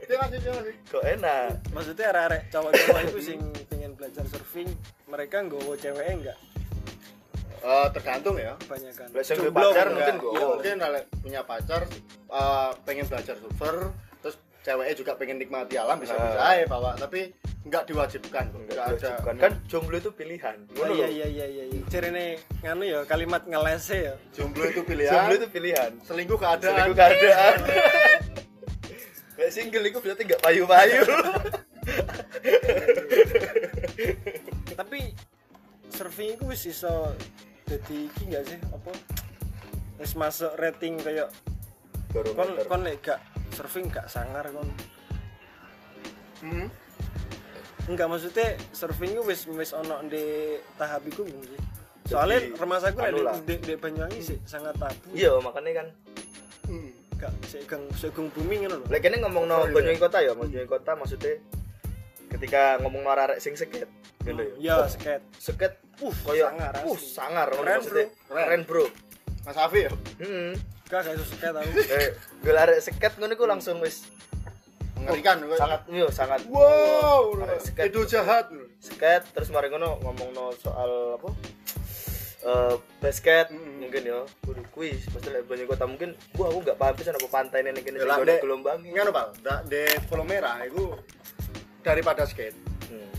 Terima 0.00 0.24
kasih, 0.24 0.38
terima 0.40 0.58
kasih. 0.58 0.74
kok 0.86 1.04
enak 1.04 1.48
Maksudnya 1.70 2.06
arek-arek 2.08 2.42
cowok-cowok 2.48 3.00
itu 3.04 3.18
sing 3.22 3.40
pengen 3.66 3.92
belajar 3.92 4.24
surfing, 4.24 4.68
mereka 5.06 5.36
nggowo 5.40 5.72
ceweknya 5.74 6.14
enggak? 6.14 6.38
Eh, 7.58 7.86
tergantung 7.92 8.36
ya 8.36 8.54
Kebanyakan. 8.56 9.06
Duwe 9.10 9.22
Jomblo 9.24 9.50
pacar 9.68 9.86
enggak? 9.86 9.92
mungkin 9.92 10.08
Iya, 10.08 10.14
nggowo. 10.16 10.46
mungkin 10.54 10.76
kalau 10.78 11.00
punya 11.20 11.40
pacar 11.42 11.82
eh, 12.28 12.70
pengen 12.82 13.04
belajar 13.06 13.34
surfer 13.36 13.76
terus 14.18 14.36
ceweknya 14.60 14.94
juga 14.96 15.12
pengen 15.14 15.36
nikmati 15.36 15.74
alam 15.74 15.98
bisa 15.98 16.14
bisa 16.14 16.40
aja 16.40 16.64
bawa 16.66 16.94
tapi 16.94 17.34
nggak 17.68 17.84
diwajibkan 17.84 18.44
nggak 18.48 18.80
ada 18.80 18.96
diwajibkan. 18.96 19.34
kan 19.36 19.52
jomblo 19.68 19.96
itu 20.00 20.10
pilihan 20.16 20.56
ngono 20.72 20.92
iya 20.96 21.08
iya 21.12 21.26
iya 21.28 21.46
iya. 21.68 21.84
Cerene 21.92 22.40
nganu 22.64 22.84
ya 22.88 23.00
kalimat 23.04 23.44
ngelese 23.44 23.98
ya. 24.08 24.14
jomblo 24.32 24.64
itu 24.64 24.80
pilihan 24.90 25.12
jomblo 25.12 25.34
itu 25.36 25.48
pilihan 25.52 25.90
selingkuh 26.08 26.38
keadaan 26.40 26.72
selingkuh 26.72 26.96
keadaan 26.96 27.56
Lek 29.38 29.54
single 29.54 29.86
itu 29.86 30.02
berarti 30.02 30.22
enggak 30.26 30.42
payu-payu 30.42 31.02
Tapi 34.78 35.00
surfing 35.94 36.34
itu 36.34 36.44
wis 36.50 36.66
iso 36.66 37.14
jadi 37.70 37.96
iki 38.10 38.22
enggak 38.26 38.44
sih 38.50 38.58
apa? 38.74 38.90
Wis 40.02 40.18
masuk 40.18 40.50
rating 40.58 40.98
kayak 40.98 41.30
kon 42.10 42.34
barometer 42.34 42.66
kon 42.66 42.82
lek 42.82 42.98
gak 42.98 43.20
surfing 43.54 43.86
gak 43.94 44.10
sangar 44.10 44.42
kon. 44.50 44.66
Hmm. 46.42 46.66
Enggak 47.88 48.06
maksudnya 48.06 48.46
surfing 48.70 49.16
wis 49.24 49.48
wis 49.48 49.72
ono 49.72 50.04
di 50.04 50.24
tahap 50.76 51.02
iku 51.02 51.24
mung 51.24 51.40
sih. 51.42 51.60
Soalnya 52.04 52.40
anu 53.00 53.20
lah. 53.20 53.34
lek 53.34 53.44
di, 53.44 53.54
di 53.58 53.74
Banyuwangi 53.74 54.20
sih 54.22 54.38
sangat 54.44 54.76
tabu. 54.76 55.08
iya 55.12 55.32
makanya 55.38 55.82
kan 55.82 55.88
Hmm. 56.64 56.92
Gak 57.16 57.32
segang 57.44 57.80
segung 57.92 58.28
booming 58.30 58.62
ngono 58.62 58.76
lho. 58.78 58.86
lek 58.86 59.00
kene 59.00 59.16
ngomong 59.18 59.44
no. 59.44 59.64
Banyuwangi 59.66 59.96
kota 59.98 60.20
ya 60.20 60.32
Banyuwangi 60.32 60.68
kota 60.68 60.92
maksudnya 60.94 61.40
ketika 62.28 62.76
ngomong 62.78 63.02
no 63.02 63.10
arek 63.10 63.38
sing 63.38 63.52
seket 63.54 63.88
ngono 64.20 64.44
ya 64.60 64.76
Ya, 64.76 64.76
skate. 64.86 65.24
seket 65.34 65.72
uh 65.98 66.14
koyo 66.22 66.44
sangar 66.46 66.72
uh 66.78 66.98
sangar 66.98 67.48
ngono 67.50 67.64
Keren, 67.64 67.76
maksudnya. 67.78 68.06
bro. 68.22 68.36
Keren, 68.38 68.60
Bro. 68.64 68.84
Mas 69.42 69.56
Afi 69.56 69.80
ya 69.80 69.90
Heeh. 70.18 70.52
gak 70.86 71.00
gak 71.02 71.12
iso 71.14 71.24
seket 71.26 71.52
aku 71.52 71.70
Eh, 71.88 72.08
gelar 72.42 72.68
seket 72.78 73.12
ngono 73.16 73.32
iku 73.32 73.44
langsung 73.44 73.80
wis 73.80 74.04
mengerikan 75.00 75.36
kok. 75.40 75.56
sangat 75.56 75.80
yo 75.88 76.06
sangat 76.08 76.40
wow 76.46 77.32
seket. 77.58 77.84
itu 77.88 78.00
jahat 78.08 78.46
seket 78.78 79.22
terus 79.30 79.48
mari 79.48 79.68
ngono 79.68 79.98
ngomongno 80.00 80.50
soal 80.54 81.14
apa 81.14 81.28
eh 82.40 82.74
basket 82.98 83.50
Mm-mm. 83.50 83.82
mungkin 83.82 84.02
ya 84.04 84.22
kudu 84.40 84.62
kuis 84.70 85.02
pasti 85.06 85.28
lek 85.28 85.44
banyak 85.44 85.66
kota 85.66 85.84
mungkin 85.84 86.14
wah 86.34 86.46
aku 86.46 86.62
nggak 86.62 86.78
paham 86.78 86.94
pisan 86.94 87.12
apa 87.12 87.26
pantai 87.26 87.60
ini 87.62 87.82
kene 87.82 87.98
Ya 87.98 88.00
sing 88.00 88.08
lah, 88.08 88.18
ada 88.20 88.38
gelombang 88.38 88.78
ngono 88.80 89.10
Da- 89.42 89.62
di 89.64 89.82
Merah 90.22 90.62
itu 90.62 90.94
daripada 91.80 92.22
skate 92.24 92.54
Hmm. 92.88 93.10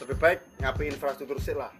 lebih 0.00 0.16
baik 0.18 0.38
ngapain 0.58 0.90
infrastruktur 0.90 1.38
sih 1.38 1.54
lah 1.54 1.72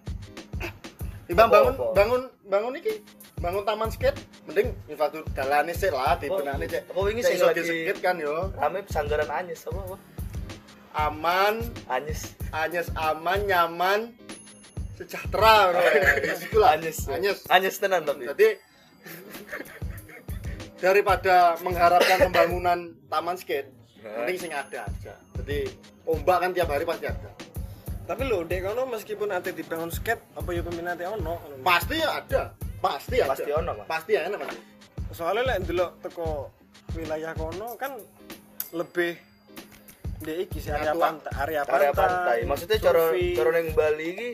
Timbang 1.24 1.48
Apa, 1.48 1.56
bangun 1.56 1.74
apa? 1.74 1.86
bangun 1.92 2.22
bangun 2.44 2.72
iki 2.78 2.94
bangun 3.42 3.64
taman 3.66 3.90
skate 3.90 4.18
mending 4.46 4.72
infrastruktur 4.86 5.32
dalane 5.34 5.74
sih 5.74 5.90
lah 5.90 6.16
di 6.16 6.30
benane 6.30 6.64
cek 6.64 6.88
apa 6.90 7.00
wingi 7.02 7.20
cek 7.20 7.28
sing 7.28 7.36
iso 7.36 7.46
lagi 7.50 7.60
di-skate 7.60 8.00
kan 8.00 8.16
yo. 8.16 8.48
rame 8.56 8.78
pesanggaran 8.86 9.30
anyes 9.30 9.66
apa 9.66 9.80
apa? 9.84 9.96
Aman. 10.94 11.54
Anyes. 11.90 12.38
Anyes 12.54 12.88
aman 12.94 13.50
nyaman 13.50 14.14
sejahtera 14.94 15.74
bro. 15.74 15.82
Ya 16.30 16.34
situ 16.38 16.56
lah 16.62 16.78
anyes 16.78 17.10
anyes. 17.10 17.42
Anyes 17.50 17.76
tenan 17.82 18.06
tapi. 18.06 18.30
Jadi 18.30 18.48
daripada 20.84 21.58
mengharapkan 21.66 22.30
pembangunan 22.30 22.78
taman 23.10 23.34
skate 23.34 23.68
mending 24.00 24.38
sing 24.38 24.52
ada 24.54 24.86
aja. 24.86 25.14
Jadi 25.42 25.66
ombak 26.06 26.38
kan 26.46 26.50
tiap 26.54 26.70
hari 26.70 26.86
pasti 26.86 27.10
ada. 27.10 27.30
Tapi 28.04 28.22
lo 28.28 28.44
dek 28.44 28.60
kono 28.62 28.84
meskipun 28.86 29.32
ate 29.32 29.56
dibangun 29.56 29.90
skate 29.90 30.22
apa 30.36 30.48
ya 30.54 30.62
peminatnya 30.62 31.10
ono? 31.10 31.40
Pasti 31.64 31.98
ya 31.98 32.22
ada 32.22 32.54
pasti 32.84 33.16
ada 33.16 33.32
Pasti 33.32 33.50
ono, 33.50 33.72
Mas. 33.74 33.86
pasti 33.86 34.10
ya 34.12 34.28
enak 34.28 34.38
pasti 34.38 34.60
soalnya 35.10 35.42
lek 35.46 35.58
ndelok 35.64 35.90
teko 36.00 36.28
wilayah 36.92 37.32
kono 37.32 37.68
kan 37.74 37.96
lebih 38.72 39.16
dek 40.20 40.36
iki 40.42 40.58
sih 40.58 40.68
area 40.68 40.92
pantai 40.92 41.32
area 41.38 41.60
pantai, 41.62 41.76
area 41.80 41.92
pantai 41.92 42.38
maksudnya 42.44 42.76
cara 42.78 43.02
surfing. 43.08 43.34
cara 43.34 43.50
ning 43.52 43.68
Bali 43.72 44.06
iki 44.10 44.28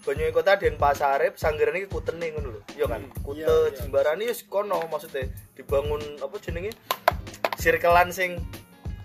banyak 0.00 0.30
kota 0.30 0.56
Denpasar 0.56 1.20
pesanggaran 1.28 1.76
iki 1.76 1.86
kutene 1.86 2.26
ngono 2.30 2.48
lho 2.50 2.60
iya 2.72 2.86
kan 2.86 3.02
Hmm, 3.02 3.22
kute 3.22 3.38
iya, 3.38 3.48
iya. 3.48 3.70
jembaran 3.74 4.18
iki 4.18 4.44
kono 4.46 4.78
maksudnya 4.86 5.26
dibangun 5.52 6.00
apa 6.18 6.36
jenenge 6.38 6.72
sirkelan 7.56 8.08
sing 8.10 8.40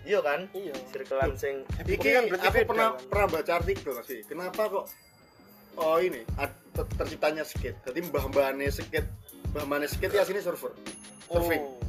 iya 0.04 0.20
kan 0.20 0.48
iya 0.52 0.74
sirkelan 0.88 1.36
sing 1.36 1.64
Iki 1.80 2.10
kan 2.12 2.24
berarti 2.28 2.48
aku 2.48 2.60
pernah 2.66 2.90
kan? 2.92 3.06
pernah 3.06 3.28
baca 3.30 3.52
artikel 3.56 3.94
sih. 4.04 4.20
Kenapa 4.24 4.62
kok 4.66 4.86
oh 5.76 5.98
ini 5.98 6.22
ad- 6.36 6.65
ter- 6.76 6.92
terciptanya 6.94 7.42
skate. 7.42 7.80
Jadi 7.82 8.00
mbah-mbahane 8.06 8.68
skate, 8.68 9.08
mbah-mbahane 9.50 9.88
skate 9.88 10.14
ya 10.14 10.28
sini 10.28 10.44
surfer. 10.44 10.76
Surfing. 11.26 11.64
Oh. 11.64 11.80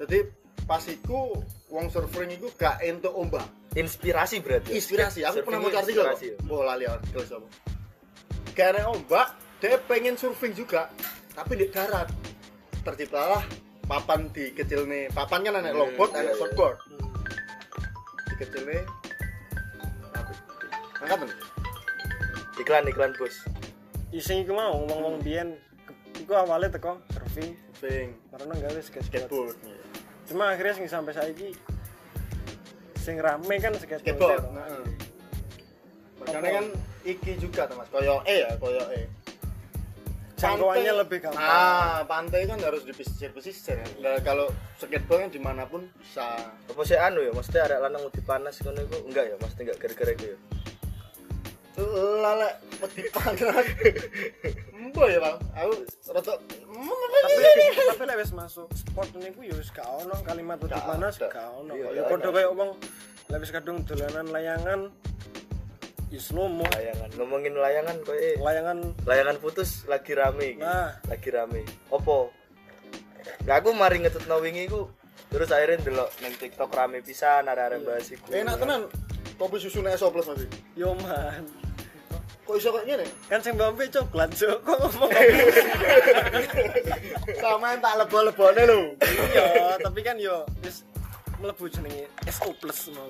Jadi 0.00 0.18
pas 0.64 0.80
iku 0.82 1.36
wong 1.68 1.92
surfing 1.92 2.32
iku 2.32 2.48
gak 2.56 2.80
entuk 2.80 3.12
ombak. 3.12 3.44
inspirasi 3.74 4.38
berarti 4.38 4.70
Inspirasi. 4.72 5.26
Aku 5.26 5.42
Surfing 5.42 5.50
pernah 5.50 5.66
itu 5.66 5.76
artikel. 5.76 6.02
kok. 6.02 6.14
inspirasi 6.14 6.26
ya? 6.30 6.36
Oh 6.48 6.62
lali 6.62 6.84
artikel 6.86 7.22
sama. 7.26 7.48
Ada 8.54 8.86
ombak, 8.86 9.28
dia 9.58 9.74
pengen 9.82 10.14
surfing 10.14 10.54
juga, 10.54 10.86
tapi 11.34 11.58
di 11.58 11.66
darat. 11.68 12.06
Terciptalah 12.86 13.42
papan 13.84 14.30
di 14.30 14.54
kecil 14.54 14.86
nih. 14.86 15.10
Papan 15.10 15.42
kan 15.42 15.58
ada 15.58 15.74
Hmm, 15.74 15.80
longboard, 15.80 16.14
iya, 16.14 16.22
iya. 16.22 16.34
shortboard. 16.38 16.78
Hmm. 16.86 17.02
Di 18.30 18.34
kecil 18.40 18.62
nih. 18.62 18.82
Angkat 21.02 21.18
nih. 21.20 21.34
iklan 22.54 22.86
iklan 22.86 23.10
bos 23.18 23.34
iseng 24.14 24.46
iku 24.46 24.54
mau 24.54 24.78
ngomong-ngomong 24.78 25.26
biyen 25.26 25.58
iku 26.22 26.38
awalnya 26.38 26.70
teko 26.70 27.02
surfing. 27.10 27.58
Surfing. 27.74 28.14
karena 28.30 28.54
gawe 28.62 28.80
skateboard 28.80 29.10
skateboard 29.10 29.56
cuma 30.30 30.44
akhirnya 30.54 30.74
sing 30.78 30.86
sampai 30.86 31.12
saiki 31.18 31.50
sing 33.02 33.18
rame 33.20 33.58
kan 33.60 33.74
skateboard. 33.76 34.40
Skateboard 34.40 34.44
heeh. 34.54 34.84
Makanya 36.22 36.50
kan 36.62 36.66
iki 37.04 37.32
juga 37.36 37.68
tuh 37.68 37.76
mas 37.76 37.90
koyo 37.90 38.22
e 38.24 38.46
ya 38.46 38.54
koyo 38.56 38.80
e. 38.94 39.04
Jangkauannya 40.40 40.92
lebih 41.04 41.18
gampang. 41.20 41.42
Nah 41.42 42.06
pantai 42.08 42.48
kan 42.48 42.56
harus 42.62 42.86
di 42.86 42.94
pesisir 42.96 43.34
pesisir 43.34 43.76
ya 43.76 43.86
Nah, 44.00 44.16
kalau 44.24 44.48
skateboard 44.80 45.28
kan 45.28 45.30
di 45.34 45.42
mana 45.42 45.66
pun 45.68 45.84
bisa. 46.00 46.54
Apa 46.70 46.80
sih 46.86 46.96
anu 46.96 47.20
ya 47.20 47.34
maksudnya 47.34 47.66
ada 47.66 47.90
lanang 47.90 48.08
udah 48.08 48.22
panas 48.24 48.62
ngono 48.62 48.80
iku? 48.86 48.96
Enggak 49.10 49.24
ya 49.28 49.36
maksudnya 49.42 49.62
enggak 49.68 49.78
gara-gara 49.84 50.12
itu 50.14 50.26
ya 50.32 50.38
lala 51.82 52.48
peti 52.78 53.02
panas 53.10 53.66
embo 54.74 55.02
ya 55.10 55.18
bang. 55.18 55.36
Aku 55.58 55.72
rada 56.14 56.34
tapi 56.38 57.40
tapi 57.90 58.02
lek 58.06 58.16
wis 58.22 58.32
masuk 58.36 58.68
sport 58.78 59.10
niku 59.18 59.42
ya 59.42 59.54
wis 59.58 59.70
gak 59.74 59.86
ono 59.86 60.14
kalimat 60.22 60.58
udah 60.62 60.78
Gak 60.78 60.86
panas 60.86 61.14
gak 61.18 61.34
ono. 61.34 61.72
Iya, 61.74 61.88
ya 61.90 62.02
gak 62.06 62.10
padha 62.14 62.28
ada. 62.30 62.36
kaya 62.38 62.46
omong 62.54 62.70
lek 63.32 63.38
wis 63.42 63.50
kadung 63.50 63.78
dolanan 63.82 64.26
layangan 64.30 64.80
ya 66.14 66.20
slow 66.22 66.46
mo 66.46 66.62
layangan. 66.78 67.10
Ngomongin 67.18 67.54
layangan 67.58 67.96
kok 68.06 68.14
eh 68.14 68.38
layangan. 68.38 68.78
Layangan 69.02 69.36
putus 69.42 69.82
lagi 69.90 70.14
rame 70.14 70.54
iki. 70.54 70.62
Nah. 70.62 70.94
lagi 71.10 71.28
rame. 71.34 71.66
Opo? 71.90 72.30
Nah, 73.48 73.56
aku 73.58 73.74
mari 73.74 73.98
ngetutno 74.04 74.38
wingi 74.38 74.70
iku 74.70 74.86
terus 75.32 75.50
akhirnya 75.50 75.82
ndelok 75.82 76.10
ning 76.22 76.32
TikTok 76.38 76.70
rame 76.70 77.02
pisan 77.02 77.50
arek-arek 77.50 77.82
bahas 77.82 78.06
iku. 78.14 78.30
enak 78.30 78.54
tenan 78.62 78.86
kopi 79.34 79.58
susu 79.58 79.82
nek 79.82 79.98
SO 79.98 80.14
plus 80.14 80.30
mas. 80.30 80.46
Yo 80.78 80.94
man 81.02 81.63
kok 82.44 82.54
iso 82.60 82.68
kayak 82.76 82.86
gini 82.86 83.06
kan 83.32 83.40
sing 83.40 83.56
bambe 83.56 83.88
coklat 83.88 84.30
cok 84.36 84.58
kok 84.60 84.76
ngomong 84.84 85.10
sama 87.42 87.72
tak 87.80 87.94
lebo-lebone 88.04 88.62
lho 88.68 88.80
iya 89.32 89.80
tapi 89.80 90.04
kan 90.04 90.20
yo 90.20 90.44
wis 90.60 90.84
mlebu 91.40 91.64
jenenge 91.72 92.04
SO 92.28 92.52
plus 92.56 92.92
mau 92.92 93.08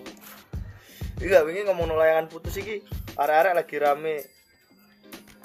Iya, 1.23 1.47
wingi 1.47 1.63
ngomong 1.63 1.95
layangan 1.95 2.27
putus 2.27 2.59
iki 2.59 2.83
arek-arek 3.15 3.55
lagi 3.55 3.77
rame 3.79 4.17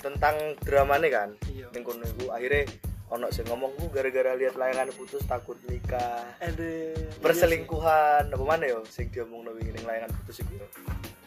tentang 0.01 0.57
dramane 0.65 1.07
kan. 1.13 1.29
Iya. 1.45 1.69
Ning 1.69 1.85
kono 1.85 2.09
iku 2.09 2.33
akhirnya 2.33 2.65
ono 3.13 3.29
sing 3.29 3.45
ngomong 3.45 3.77
ku 3.77 3.85
gara-gara 3.93 4.33
lihat 4.33 4.57
layangan 4.57 4.89
putus 4.97 5.21
takut 5.29 5.61
nikah. 5.69 6.25
Ede 6.41 6.97
Perselingkuhan 7.21 8.33
apa 8.33 8.43
mana 8.43 8.65
yo 8.65 8.81
sing 8.89 9.13
diomongno 9.13 9.53
wingi 9.53 9.77
ning 9.77 9.85
layangan 9.85 10.09
putus 10.17 10.41
iku. 10.41 10.57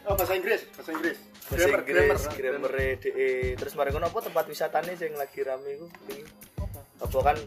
Oh 0.05 0.13
bahasa 0.13 0.33
Inggris 0.35 0.61
bahasa 0.75 0.91
Inggris 0.91 1.17
Bahasa 1.43 1.67
Grammar, 1.67 1.79
Inggris, 1.83 2.23
grammar, 2.39 2.71
grammar 2.71 2.71
DE. 3.03 3.31
Terus 3.59 3.73
mari 3.75 3.91
ngono 3.91 4.07
apa 4.07 4.19
tempat 4.23 4.45
wisatane 4.47 4.95
sing 4.95 5.11
lagi 5.13 5.43
rame 5.43 5.75
iku 5.75 5.85
wingi? 6.07 6.23
Apa 7.03 7.17
kan 7.19 7.37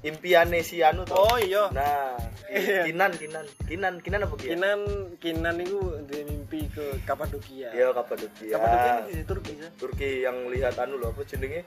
impiane 0.00 0.60
si 0.60 0.84
anu 0.84 1.08
to. 1.08 1.16
Oh 1.16 1.40
iya. 1.40 1.72
Nah, 1.72 2.20
Iya. 2.50 2.82
Kinan, 2.84 3.14
Kinan, 3.14 3.46
Kinan, 3.64 3.94
Kinan 4.02 4.20
apa 4.26 4.34
Kinan? 4.36 4.52
Kinan 4.52 4.80
Kinan 5.22 5.56
itu 5.62 5.78
dia 6.04 6.20
mimpi 6.26 6.66
ke 6.68 6.98
Kapadokia. 7.06 7.70
Ya 7.72 7.94
Kapadokia. 7.96 8.54
Kapadokia 8.58 8.94
di 9.08 9.24
Turki 9.24 9.52
ya. 9.56 9.68
Turki 9.78 10.10
yang 10.20 10.36
lihat 10.52 10.76
anu 10.76 10.98
loh 11.00 11.16
apa 11.16 11.24
jenenge 11.24 11.64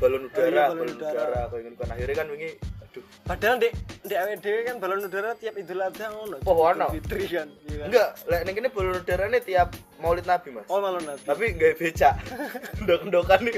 balon 0.00 0.26
Oh 0.26 0.40
iya, 0.40 0.50
udara, 0.50 0.64
balon 0.72 0.78
balon 0.78 0.96
udara. 0.98 1.12
udara 1.12 1.40
kayak 1.50 1.62
gitu 1.68 1.76
kan 1.78 1.88
akhirnya 1.92 2.16
kan 2.16 2.26
wingi 2.32 2.50
aduh 2.94 3.02
Padahal 3.26 3.58
dek 3.58 3.74
dek 4.06 4.38
dhewe 4.38 4.60
kan 4.62 4.76
balon 4.78 5.02
udara 5.02 5.34
tiap 5.34 5.58
Idul 5.58 5.82
Adha 5.82 6.06
ngono. 6.08 6.38
Oh, 6.46 6.62
ono. 6.62 6.86
Idul 6.88 7.02
Fitri 7.02 7.26
kan. 7.26 7.48
iya 7.66 7.74
kan? 7.82 7.86
enggak 7.90 8.08
lek 8.30 8.40
ning 8.46 8.54
kene 8.54 8.68
balon 8.70 8.94
udarane 8.96 9.38
tiap 9.40 9.68
Maulid 9.98 10.22
Nabi 10.24 10.48
Mas 10.52 10.66
Oh 10.70 10.78
malah 10.78 11.02
nabi. 11.02 11.22
tapi 11.26 11.44
nggak 11.52 11.74
becak 11.74 12.14
ndok-ndokan 12.86 13.40
nih 13.42 13.54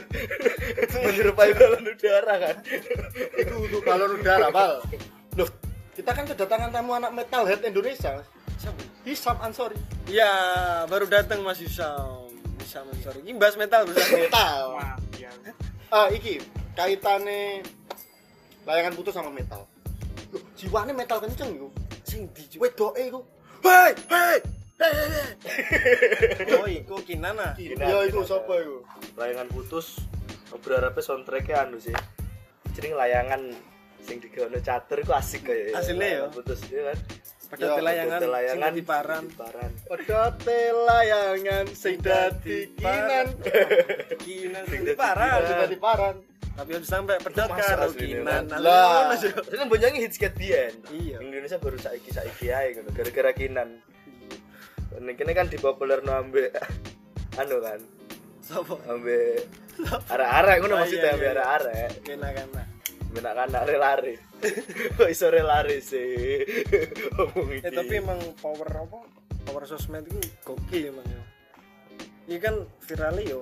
menyerupai 0.96 1.52
balon 1.52 1.84
udara 1.84 2.34
kan 2.38 2.56
itu 3.36 3.54
untuk 3.54 3.82
balon 3.82 4.10
udara 4.16 4.48
pal 4.48 4.80
loh 5.36 5.48
kita 5.92 6.10
kan 6.10 6.24
kedatangan 6.24 6.70
tamu 6.70 6.92
anak 6.94 7.12
metalhead 7.12 7.60
Indonesia 7.60 8.24
Siapa? 8.56 8.80
Hisam 9.04 9.36
Ansori 9.38 9.76
Ya, 10.08 10.32
baru 10.86 11.04
datang 11.04 11.42
Mas 11.42 11.58
Yusam. 11.58 12.30
Yusam 12.56 12.86
sorry. 13.00 13.20
Ini 13.20 13.36
bahas 13.36 13.52
metal 13.54 13.84
bersama. 13.84 14.16
metal 14.16 14.62
Maaf 14.72 15.00
ya. 15.12 15.28
ah 15.88 16.08
iki 16.08 16.40
kaitannya 16.72 17.60
layangan 18.66 18.92
putus 18.92 19.14
sama 19.14 19.30
metal. 19.30 19.62
Loh 20.34 20.42
jiwanya 20.58 20.90
metal 20.90 21.22
kenceng 21.22 21.54
yuk 21.54 21.70
Sing 22.02 22.26
di 22.34 22.58
wedoke 22.58 22.98
iku 22.98 23.22
hei 23.62 23.94
hei 24.10 24.38
hei 24.76 24.92
hei 24.92 25.30
Oh, 26.60 26.66
iku 26.66 26.98
Kinan 27.00 27.38
ah. 27.38 27.54
Kinan, 27.54 27.86
ya 27.86 27.98
itu 28.04 28.20
siapa 28.22 28.52
itu 28.58 28.82
layangan 29.14 29.46
putus 29.48 30.02
berharapnya 30.56 31.02
soundtracknya 31.02 31.62
anu 31.62 31.78
sih. 31.78 31.94
Jadi 32.74 32.90
layangan 32.90 33.54
sing 34.02 34.18
digawe 34.18 34.50
catur 34.60 34.98
itu 35.00 35.10
asik 35.10 35.46
kayak 35.46 35.74
Aslinya 35.74 36.06
ya? 36.06 36.22
Putus 36.28 36.60
ya 36.66 36.90
kan? 36.92 36.98
Pada 37.46 37.62
Ya, 37.62 37.78
layangan, 37.78 38.18
sing 38.18 38.74
di 38.74 38.82
paran. 38.82 39.22
di 39.22 39.34
paran 39.38 39.70
Pedote 39.86 40.60
layangan 40.82 41.64
sing 41.70 41.94
dadi 42.02 42.58
kinan. 42.74 43.26
Kinan 44.18 44.64
Sing 44.66 44.80
di 44.82 44.90
dadi 44.90 44.98
paran. 44.98 45.38
sing 45.42 45.56
dadi 45.62 45.78
paran 45.78 46.14
Tapi 46.56 46.70
harus 46.72 46.88
sampai 46.88 47.20
pedot 47.20 47.48
karo 47.52 47.92
Kinan. 47.92 48.48
Mas? 48.48 48.60
Lah. 48.64 49.12
Ini 49.12 49.56
kan 49.60 49.68
bonyangi 49.68 49.98
hits 50.00 50.16
biyen. 50.16 50.72
Iya. 50.88 51.20
Indonesia 51.20 51.60
baru 51.60 51.76
saiki 51.76 52.10
saiki 52.10 52.48
ae 52.48 52.72
ngono 52.80 52.90
gara-gara 52.96 53.32
kinan. 53.36 53.76
Kene 54.96 55.32
kan 55.36 55.52
dipopulerno 55.52 56.16
ambek 56.16 56.56
anu 57.40 57.60
kan. 57.60 57.80
Sopo? 58.40 58.78
ambe 58.88 59.42
arek-arek 60.08 60.56
ngono 60.62 60.74
Oh, 60.74 60.80
maksudnya 60.80 61.02
iya, 61.02 61.14
ambe 61.18 61.26
iya. 61.26 61.32
arek-arek 61.34 61.90
Kena 62.06 62.28
kena. 62.32 62.62
benak 63.10 63.32
kan 63.32 63.48
lari 63.50 64.14
kok 65.00 65.08
iso 65.08 65.32
lari 65.32 65.80
sih 65.80 66.44
Eh 66.44 67.58
iki 67.64 67.72
tapi 67.72 67.94
emang 67.96 68.20
power 68.38 68.68
apa? 68.70 69.02
Power 69.48 69.64
sosmed 69.64 70.04
itu 70.06 70.20
gokil 70.44 70.92
emang 70.94 71.06
ya. 71.08 71.22
Iya 72.28 72.38
kan 72.38 72.54
viral 72.86 73.18
yo. 73.24 73.40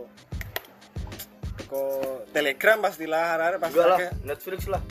Teko 1.74 2.22
Telegram 2.30 2.76
pastilah 2.78 3.24
arek 3.34 3.58
pasti 3.58 3.78
lah. 3.82 3.98
Netflix 4.22 4.60
lah 4.70 4.82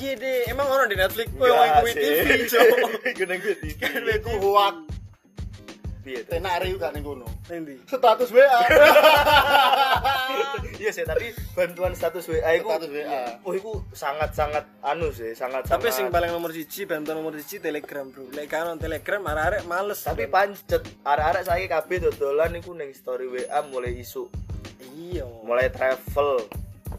Iya 0.00 0.16
deh, 0.16 0.48
emang 0.48 0.64
ono 0.64 0.88
di 0.88 0.96
Netflix. 0.96 1.28
Enggak 1.28 1.60
woi, 1.60 1.68
kuwi 1.84 1.92
sih. 1.92 2.00
TV, 2.00 2.30
cowok. 2.56 2.88
Nang 3.20 3.38
kuwi 3.44 3.54
TV. 3.60 4.08
Iku 4.16 4.32
hoak. 4.40 4.76
Piye 6.00 6.24
tuh? 6.24 6.40
Tenak 6.40 6.64
riu 6.64 6.80
gak 6.80 6.96
ning 6.96 7.04
kono. 7.04 7.28
Nanti. 7.52 7.76
Status 7.84 8.32
WA. 8.32 8.60
Iya 10.80 10.96
sih, 10.96 11.04
tapi 11.04 11.36
bantuan 11.52 11.92
status 11.92 12.24
WA 12.24 12.56
iku 12.56 12.72
Status 12.72 12.88
WA. 12.88 13.36
Oh, 13.44 13.52
iku 13.52 13.84
sangat-sangat 13.92 14.64
anu 14.80 15.12
sih, 15.12 15.36
sangat 15.36 15.68
Tapi 15.68 15.92
sing 15.92 16.08
paling 16.08 16.32
nomor 16.32 16.56
siji, 16.56 16.88
bantuan 16.88 17.20
nomor 17.20 17.36
siji 17.36 17.60
Telegram, 17.60 18.08
Bro. 18.08 18.32
Lek 18.32 18.48
kan 18.48 18.64
on 18.72 18.80
Telegram 18.80 19.20
arek-arek 19.28 19.68
males. 19.68 20.00
tapi 20.00 20.24
pancet 20.32 20.80
arek-arek 21.04 21.44
saiki 21.44 21.68
kabeh 21.68 22.08
dodolan 22.08 22.56
iku 22.56 22.72
ning 22.72 22.96
story 22.96 23.28
WA 23.28 23.60
mulai 23.68 23.92
isu, 24.00 24.32
iya. 25.00 25.24
mulai 25.44 25.72
travel, 25.72 26.44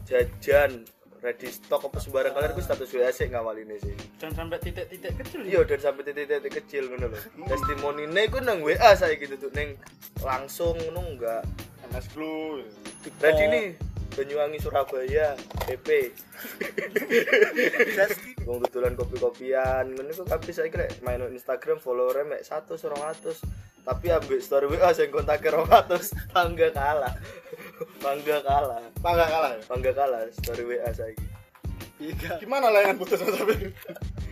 jajan, 0.02 0.82
ready 1.22 1.48
stock 1.54 1.86
apa 1.86 2.02
sembarang 2.02 2.34
kalian 2.34 2.50
iku 2.50 2.62
status 2.66 2.90
WA 2.98 3.14
sih 3.14 3.30
ngawaline 3.30 3.78
sih. 3.78 3.94
dan 4.18 4.34
sampai 4.34 4.58
titik-titik 4.58 5.14
kecil 5.22 5.46
Iya 5.46 5.62
dan 5.62 5.78
sampai 5.78 6.02
titik-titik 6.02 6.52
kecil 6.66 6.90
ngono 6.90 7.14
lho. 7.14 7.18
Testimonine 7.46 8.26
iku 8.26 8.42
nang 8.42 8.58
WA 8.58 8.90
saiki 8.98 9.30
gitu 9.30 9.46
ning 9.54 9.78
langsung 10.18 10.74
ngono 10.74 11.00
enggak. 11.14 11.46
MS 11.94 12.06
Glue. 12.14 12.66
Ready 13.22 13.44
nih 13.46 13.66
Banyuwangi 14.12 14.60
Surabaya 14.60 15.32
PP 15.64 15.88
Wong 18.44 18.60
dodolan 18.66 18.98
kopi-kopian 18.98 19.94
ngono 19.94 20.10
kok 20.10 20.26
kabeh 20.26 20.52
saiki 20.52 20.76
lek 20.76 21.00
main 21.06 21.22
Instagram 21.30 21.78
follower 21.78 22.26
mek 22.26 22.42
100 22.42 22.76
200 22.76 23.86
tapi 23.86 24.14
ambek 24.14 24.42
story 24.42 24.66
WA 24.68 24.90
sing 24.90 25.08
kontake 25.08 25.48
200 25.48 26.34
bangga 26.34 26.68
kalah 26.74 27.14
bangga 27.98 28.36
kalah 28.40 28.80
Bangga 28.98 29.26
kalah 29.26 29.50
ya. 29.52 29.62
bangga 29.64 29.92
kalah 29.92 30.20
story 30.32 30.62
WA 30.64 30.90
saiki 30.90 31.26
Iya. 32.02 32.34
Gimana 32.36 32.66
layangan 32.66 32.98
putus 32.98 33.22
tapi? 33.22 33.70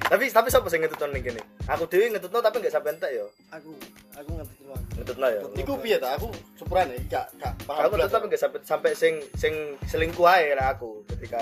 tapi 0.03 0.27
tapi 0.27 0.49
sapa 0.51 0.67
sing 0.67 0.83
ngetutno 0.83 1.07
ning 1.09 1.23
kene 1.23 1.39
aku 1.65 1.87
dhewe 1.87 2.11
ngetutno 2.11 2.43
tapi 2.43 2.59
enggak 2.59 2.75
sampe 2.75 2.91
entek 2.91 3.15
yo 3.15 3.31
Aku 3.49 3.71
aku 4.11 4.31
aku. 4.43 4.63
ngetutno 4.99 5.27
ya 5.29 5.41
Iku 5.55 5.79
piye 5.79 5.95
ta? 5.97 6.19
Aku 6.19 6.35
sepurane 6.59 6.99
gak 7.07 7.31
gak 7.39 7.55
paham. 7.63 7.87
aku 7.87 7.95
belas. 7.95 8.11
tetap 8.11 8.27
enggak 8.27 8.43
sampai 8.43 8.61
sampai 8.61 8.91
sing 8.93 9.15
sing 9.39 9.55
selingkuh 9.87 10.27
ae 10.27 10.51
lah 10.53 10.75
aku 10.75 11.07
ketika 11.07 11.39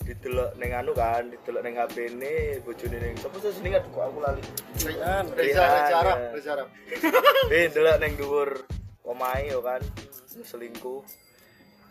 didelok 0.00 0.56
ning 0.56 0.72
anu 0.72 0.96
kan 0.96 1.28
didelok 1.28 1.60
ning 1.60 1.76
HP 1.76 1.96
ne 2.16 2.32
bojone 2.64 2.96
ning 2.96 3.14
sapa 3.18 3.36
sih 3.36 3.52
jenenge 3.52 3.84
kok 3.84 4.00
aku 4.00 4.18
lali 4.24 4.40
Rian. 4.80 5.24
Reza 5.36 5.62
Reza 5.68 5.96
Arab, 6.00 6.16
ya. 6.16 6.28
Reza 6.32 6.50
Arab. 6.56 6.68
eh 7.52 7.68
delok 7.68 7.96
ning 8.00 8.12
dhuwur 8.16 8.50
omahe 9.04 9.52
yo 9.52 9.60
kan 9.60 9.84
selingkuh 10.40 11.04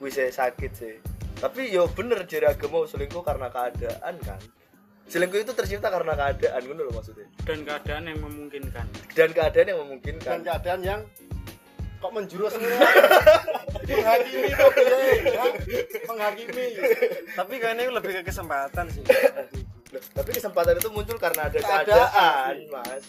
wis 0.01 0.17
saya 0.17 0.31
sakit 0.31 0.71
sih 0.73 0.95
tapi 1.38 1.69
yo 1.69 1.86
bener 1.93 2.25
jadi 2.25 2.53
agama 2.53 2.86
selingkuh 2.86 3.21
karena 3.21 3.47
keadaan 3.53 4.15
kan 4.21 4.41
selingkuh 5.07 5.39
itu 5.41 5.53
tercipta 5.53 5.88
karena 5.88 6.13
keadaan 6.17 6.62
ngono 6.65 6.81
loh 6.89 6.93
maksudnya 6.97 7.27
dan 7.45 7.62
keadaan 7.63 8.03
yang 8.10 8.19
memungkinkan 8.21 8.86
dan 9.13 9.29
keadaan 9.31 9.65
yang 9.69 9.77
Dan 9.77 9.83
memungkinkan 9.86 10.38
keadaan 10.43 10.81
yang 10.83 11.01
kok 11.97 12.13
menjurus 12.13 12.53
semua. 12.53 12.77
menghakimi 13.89 14.49
kok 14.53 14.69
ya? 14.77 14.97
Menghakimi. 16.05 16.65
Tapi 17.33 17.53
kayaknya 17.57 17.89
itu 17.89 17.93
lebih 17.97 18.12
ke 18.21 18.29
kesempatan 18.29 18.86
sih. 18.93 19.01
Loh, 19.89 20.03
tapi 20.13 20.29
kesempatan 20.29 20.77
itu 20.77 20.93
muncul 20.93 21.17
karena 21.17 21.49
ada 21.49 21.57
Keadaan, 21.57 21.89
keadaan, 21.89 22.55
mas 22.69 23.03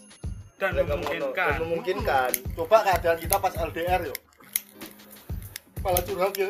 dan 0.59 0.75
memungkinkan 0.75 1.47
dan 1.55 1.59
memungkinkan 1.63 2.31
Coba 2.59 2.83
keadaan 2.83 3.19
kita 3.23 3.37
pas 3.39 3.55
LDR 3.55 4.01
yo. 4.11 4.15
Kepala 5.79 6.01
curhat 6.03 6.33
ya. 6.35 6.47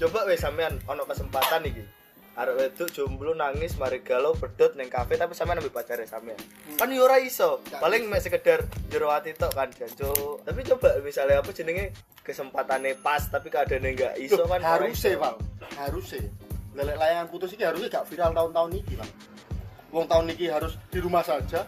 coba 0.00 0.18
wes 0.26 0.40
sampean 0.40 0.80
ono 0.84 1.04
kesempatan 1.04 1.60
iki 1.64 1.84
arek 2.32 2.56
wedok 2.56 2.88
jomblo 2.88 3.30
nangis 3.32 3.76
mari 3.76 4.00
galau 4.00 4.32
bedot 4.32 4.72
neng 4.72 4.88
kafe 4.88 5.14
tapi 5.14 5.36
sampean 5.36 5.60
ambil 5.60 5.76
pacare 5.76 6.08
sampean 6.08 6.40
kan 6.74 6.88
yo 6.88 7.04
ora 7.04 7.20
iso 7.20 7.60
paling 7.76 8.08
mek 8.08 8.24
sekedar 8.24 8.64
jero 8.88 9.12
ati 9.12 9.36
tok 9.36 9.52
kan 9.52 9.68
janjo 9.68 10.40
tapi 10.40 10.64
coba 10.64 10.96
misalnya 11.00 11.44
apa 11.44 11.52
jenenge 11.52 11.92
kesempatannya 12.24 12.96
pas 12.98 13.20
tapi 13.22 13.52
keadaannya 13.52 13.90
enggak 13.92 14.14
iso 14.16 14.40
kan 14.46 14.62
harus 14.62 14.96
sih, 14.96 15.16
Val. 15.16 15.34
Harus 15.74 16.06
sih. 16.10 16.24
Lelek 16.70 16.94
layangan 16.94 17.26
putus 17.26 17.50
ini 17.52 17.66
harusnya 17.66 17.90
gak 17.90 18.06
viral 18.06 18.30
tahun-tahun 18.30 18.70
ini, 18.78 18.94
Val. 18.94 19.10
Wong 19.90 20.06
tahun 20.06 20.24
ini 20.30 20.46
harus 20.46 20.78
di 20.86 20.98
rumah 21.02 21.26
saja. 21.26 21.66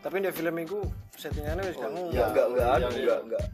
Tapi 0.00 0.16
di 0.20 0.32
film 0.32 0.56
itu 0.56 0.80
settingannya 1.14 1.68
wis 1.68 1.76
Oh, 1.76 1.82
kamu. 1.84 2.00
ya 2.10 2.24
enggak 2.32 2.46
enggak 2.48 2.64
iya, 2.64 2.74
anu 2.74 2.86
iya. 2.88 2.96
enggak 2.96 3.20
enggak 3.20 3.44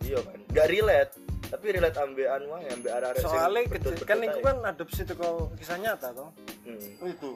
iya 0.00 0.18
kan 0.20 0.38
enggak 0.48 0.66
relate 0.68 1.12
tapi 1.54 1.70
relate 1.70 1.94
ambek 1.94 2.26
anu 2.26 2.50
wae 2.50 2.66
ambek 2.66 2.90
arek-arek 2.90 3.20
sing 3.22 3.30
Soalnya 3.30 3.60
kecil- 3.70 4.02
kan 4.02 4.18
itu 4.26 4.38
kan 4.42 4.56
adopsi 4.66 5.06
teko 5.06 5.54
kisah 5.54 5.78
nyata 5.78 6.10
toh. 6.10 6.34
Hmm. 6.66 6.98
Oh, 6.98 7.06
itu. 7.06 7.30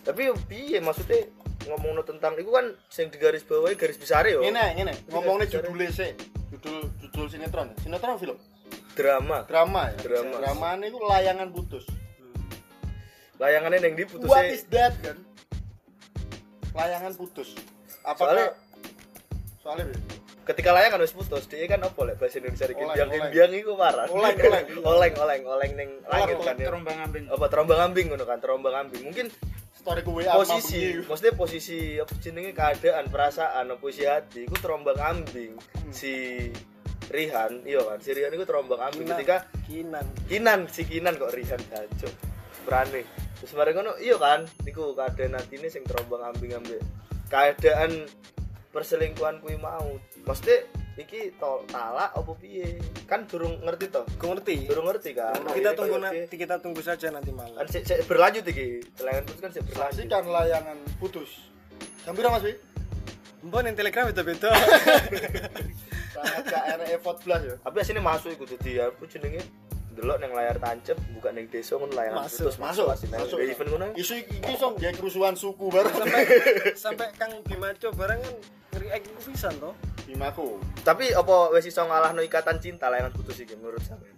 tapi 0.00 0.20
yo 0.24 0.34
piye 0.48 0.80
maksudnya 0.80 1.28
ngomongno 1.68 2.00
tentang 2.00 2.32
itu 2.40 2.48
kan 2.48 2.72
sing 2.88 3.12
digaris 3.12 3.44
bawahi 3.44 3.76
garis 3.76 4.00
besar 4.00 4.24
yo 4.24 4.40
Ini, 4.40 4.80
ini. 4.80 4.92
Ngomongnya 5.12 5.52
judulnya 5.52 5.92
sih. 5.92 6.16
Judul 6.48 6.88
judul 7.04 7.28
sinetron. 7.28 7.76
Sinetron 7.84 8.16
film. 8.16 8.40
drama 8.96 9.44
Drama 9.44 9.92
ya. 9.92 9.96
Drama. 10.00 10.34
Drama 10.40 10.68
ini 10.80 10.96
layangan 10.96 11.48
putus. 11.52 11.84
layangannya 13.36 13.80
yang 13.80 13.96
diputus 13.96 14.28
What 14.28 14.48
is 14.48 14.64
that 14.72 14.96
kan? 15.04 15.16
Layangan 16.72 17.12
putus. 17.16 17.52
Apakah 18.00 18.56
soalnya 19.60 19.92
Bil? 19.92 20.00
Ketika 20.50 20.74
layangan 20.74 20.98
wis 21.06 21.14
putus 21.14 21.46
dia 21.46 21.70
kan 21.70 21.78
apa 21.86 22.00
lek 22.02 22.18
bahasa 22.18 22.42
Indonesia 22.42 22.66
iki 22.66 22.82
yang 22.98 23.10
imbiang 23.14 23.52
iku 23.54 23.72
parah. 23.78 24.10
Oleng, 24.10 24.34
oleng. 24.34 24.66
oleng 24.90 25.14
oleng 25.14 25.42
oleng 25.46 25.72
ning 25.78 25.90
langit 26.10 26.36
kan 26.42 26.56
ya. 26.58 26.66
terombang 26.66 26.98
ambing. 26.98 27.24
Apa 27.30 27.46
terombang 27.46 27.80
ambing 27.86 28.06
ngono 28.10 28.24
kan 28.26 28.38
terombang 28.42 28.74
ambing. 28.74 29.02
Mungkin 29.06 29.26
story 29.70 30.02
ku 30.02 30.12
WA 30.12 30.34
posisi 30.34 30.98
maksudnya 31.06 31.34
posisi 31.38 31.78
apa 31.96 32.12
jenenge 32.18 32.52
keadaan 32.52 33.08
perasaan 33.08 33.64
apa 33.70 33.84
isi 33.86 34.04
hati 34.04 34.50
iku 34.50 34.56
terombang 34.58 34.98
ambing. 34.98 35.54
Si 35.94 36.12
Rihan 37.10 37.66
iya 37.66 37.82
kan 37.86 37.98
si 38.02 38.10
Rihan 38.10 38.34
iku 38.34 38.44
terombang 38.46 38.80
ambing 38.90 39.06
ketika 39.06 39.46
Kinan. 39.70 40.06
Kinan 40.26 40.66
si 40.66 40.82
Kinan 40.82 41.14
kok 41.14 41.30
Rihan 41.30 41.62
jancuk 41.70 42.14
berani. 42.66 43.06
Terus 43.38 43.52
mari 43.54 43.70
ngono 43.72 43.94
iya 44.02 44.18
kan 44.18 44.50
niku 44.66 44.98
keadaan 44.98 45.38
atine 45.38 45.70
sing 45.70 45.86
terombang 45.86 46.26
ambing 46.26 46.58
ambek. 46.58 46.82
Keadaan 47.30 48.10
perselingkuhan 48.70 49.38
kuwi 49.38 49.56
mau 49.56 49.98
maksudnya 50.22 50.62
iki 50.96 51.34
tol 51.36 51.66
talak 51.66 52.12
apa 52.12 52.32
piye 52.34 52.78
kan 53.04 53.24
durung 53.24 53.58
ngerti 53.60 53.88
toh 53.88 54.04
Gue 54.12 54.30
ngerti. 54.30 54.56
durung 54.66 54.86
ngerti 54.86 55.10
kan 55.12 55.34
Kita 55.48 55.70
Ini 55.70 55.76
tunggu 55.76 55.96
nanti 55.98 56.34
kita 56.36 56.56
tunggu 56.56 56.80
saja 56.80 57.08
nanti 57.08 57.30
kan 57.30 57.38
malam. 57.50 57.66
sik- 57.66 57.82
sik 57.82 58.04
berlanjut 58.04 58.44
iki 58.44 58.78
telangan 58.94 59.22
putus 59.24 59.40
kan 59.40 59.50
sik 59.50 59.64
berlanjut 59.64 59.96
Saksikan 60.02 60.24
layangan 60.24 60.78
putus. 60.96 61.30
Jam 62.00 62.12
berapa 62.12 62.32
Mas 62.32 62.44
Wi? 62.44 62.54
Mbon 63.40 63.64
yang 63.64 63.74
telegram 63.74 64.04
beda-beda. 64.06 64.52
Sangat 66.12 66.44
KRE 66.44 66.94
14 66.94 67.40
ya. 67.42 67.54
tapi 67.58 67.76
asine 67.78 68.00
masuk 68.00 68.30
iku 68.30 68.44
dadi 68.44 68.76
aku 68.78 69.06
jenenge 69.06 69.40
delok 70.00 70.16
nang 70.16 70.32
layar 70.32 70.56
tancep 70.56 70.96
bukan 71.12 71.32
ning 71.36 71.46
desa 71.52 71.76
ngono 71.76 71.92
layangan 71.92 72.24
Masuk, 72.24 72.48
putus 72.48 72.56
Masuk, 72.56 72.86
masuk. 72.88 73.38
Event 73.38 73.68
ngono 73.68 73.86
Isu 73.94 74.14
iki 74.16 74.40
iki 74.40 74.54
song 74.56 74.74
ya 74.80 74.90
kerusuhan 74.96 75.36
suku 75.36 75.68
bareng 75.68 75.92
sampai 75.92 76.22
sampai 76.88 77.06
Kang 77.20 77.32
Bimaco 77.44 77.88
barang 77.92 78.18
kan 78.24 78.34
react 78.80 79.04
itu 79.04 79.20
pisan 79.28 79.52
toh. 79.60 79.76
Bimaku. 80.08 80.58
tapi 80.82 81.14
apa 81.14 81.54
wis 81.54 81.70
iso 81.70 81.86
ngalahno 81.86 82.18
ikatan 82.24 82.58
cinta 82.58 82.90
layangan 82.90 83.14
putus 83.14 83.38
iki 83.38 83.54
menurut 83.54 83.78
sampean 83.84 84.16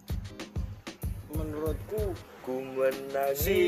Menurutku 1.33 2.13
ku 2.41 2.61
menangis 2.61 3.45
si 3.45 3.59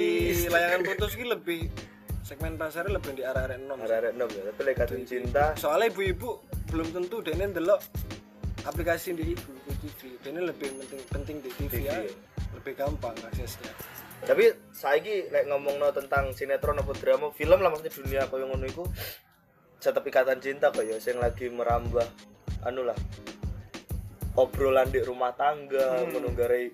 layangan 0.49 0.81
putus 0.85 1.17
ini 1.17 1.25
lebih 1.29 1.61
segmen 2.25 2.57
pasarnya 2.57 2.97
lebih 2.97 3.21
di 3.21 3.23
arah-arah 3.25 3.61
nom. 3.61 3.77
Arek-arek 3.77 4.13
nom 4.17 4.29
ya, 4.29 4.41
tapi 4.49 4.73
ikatan 4.73 5.05
cinta 5.05 5.53
Soalnya 5.53 5.93
ibu-ibu 5.93 6.41
belum 6.73 6.89
tentu 6.89 7.21
dene 7.21 7.53
ndelok 7.53 7.79
aplikasi 8.65 9.13
di 9.13 9.31
ibu 9.31 9.51
di 9.55 9.73
TV. 9.79 9.99
Dene 10.19 10.41
lebih 10.43 10.73
penting 10.81 11.01
penting 11.07 11.35
di 11.39 11.49
TV, 11.53 11.69
TV, 11.69 11.73
ya. 11.85 11.95
ya. 12.01 12.13
Lebih 12.57 12.73
gampang 12.75 13.15
aksesnya. 13.21 13.69
tapi 14.25 14.47
saiki 14.73 15.29
lek 15.29 15.45
ngomongno 15.45 15.91
tentang 15.93 16.33
sinetron 16.33 16.81
apa 16.81 16.97
drama 16.97 17.29
film 17.35 17.61
lah 17.61 17.69
maksudnya 17.69 17.93
dunia 17.93 18.21
koyo 18.25 18.47
ngono 18.49 18.65
iku 18.65 18.81
tetep 19.77 20.01
ikatan 20.01 20.39
cinta 20.41 20.73
kaya 20.73 20.97
sing 20.97 21.19
lagi 21.21 21.45
merambah 21.51 22.07
anu 22.65 22.87
lah 22.87 22.95
obrolan 24.33 24.89
di 24.89 25.03
rumah 25.03 25.29
tangga 25.35 26.01
Hmm. 26.01 26.09
ngono 26.15 26.31
gare 26.33 26.73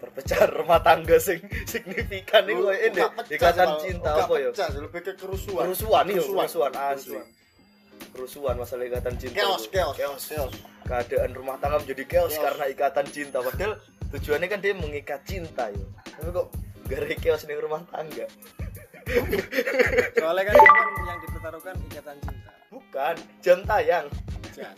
perpecahan 0.00 0.50
rumah 0.50 0.80
tangga 0.82 1.16
sing 1.22 1.38
signifikan 1.70 2.44
iku 2.44 2.72
koyo 2.72 2.82
ini 2.82 3.00
ikatan 3.30 3.68
cinta 3.78 4.10
apa 4.18 4.34
ya 4.40 4.50
lebih 4.74 5.00
ke 5.06 5.12
kerusuhan. 5.14 5.70
kerusuhan 5.70 6.02
nih 6.08 6.14
kerusuhan 6.18 6.72
asli 6.74 7.14
kerusuhan 7.14 7.26
masalah 8.14 8.84
ikatan 8.84 9.14
cinta 9.18 9.36
chaos 9.36 9.62
itu. 9.62 9.74
chaos. 9.74 9.94
Chaos 9.94 10.22
chaos. 10.24 10.54
Keadaan 10.84 11.32
rumah 11.32 11.56
tangga 11.58 11.80
menjadi 11.80 12.04
chaos 12.06 12.32
Chaos. 12.32 12.44
karena 12.46 12.64
ikatan 12.70 13.06
cinta. 13.08 13.38
Padahal 13.40 13.72
tujuannya 14.10 14.46
kan 14.46 14.60
dia 14.60 14.72
mengikat 14.72 15.20
cinta 15.24 15.66
yo 15.68 15.82
tapi 16.06 16.30
kok 16.30 16.46
gara 16.86 17.14
chaos 17.16 17.42
di 17.42 17.54
rumah 17.54 17.82
tangga? 17.88 18.26
Soalnya 20.14 20.42
kan 20.44 20.54
emang 20.54 20.88
yang 21.04 21.20
dipertaruhkan 21.20 21.74
ikatan 21.84 22.16
cinta. 22.20 22.52
Bukan 22.70 23.14
jam 23.40 23.58
tayang. 23.62 24.06
Ya. 24.54 24.70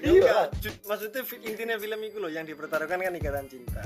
Iya. 0.00 0.48
Ju- 0.64 0.80
maksudnya 0.82 1.20
intinya 1.44 1.76
film 1.76 2.00
itu 2.00 2.16
loh 2.16 2.32
yang 2.32 2.48
dipertaruhkan 2.48 2.96
kan 2.96 3.12
ikatan 3.12 3.44
cinta. 3.44 3.84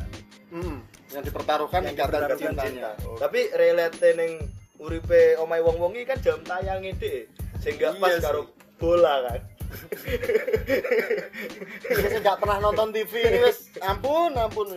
Hmm, 0.48 0.78
yang 1.10 1.26
dipertaruhkan 1.26 1.82
Yang 1.82 1.90
ikatan 1.90 2.06
dipertaruhkan 2.14 2.38
cintanya 2.54 2.70
cinta. 2.94 3.18
Tapi 3.18 3.40
relate 3.50 4.08
neng 4.14 4.32
uripe 4.78 5.34
omai 5.36 5.58
wong 5.58 5.74
wongi 5.76 6.06
kan 6.06 6.22
jam 6.22 6.38
tayangnya 6.40 6.94
deh 6.94 7.26
sehingga 7.58 7.98
pas 7.98 8.14
Iya 8.14 8.14
sih. 8.14 8.22
karo 8.22 8.40
bola 8.78 9.14
kan? 9.26 9.40
Saya 11.84 12.18
nggak 12.24 12.38
pernah 12.40 12.58
nonton 12.62 12.88
TV 12.94 13.12
ini 13.28 13.38
wes 13.44 13.68
ampun 13.84 14.32
ampun 14.38 14.72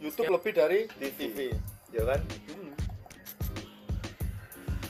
YouTube 0.00 0.30
lebih 0.32 0.52
dari 0.56 0.80
TV. 0.96 1.16
TV. 1.18 1.38
ya 1.92 2.02
kan? 2.06 2.20
Hmm. 2.48 2.72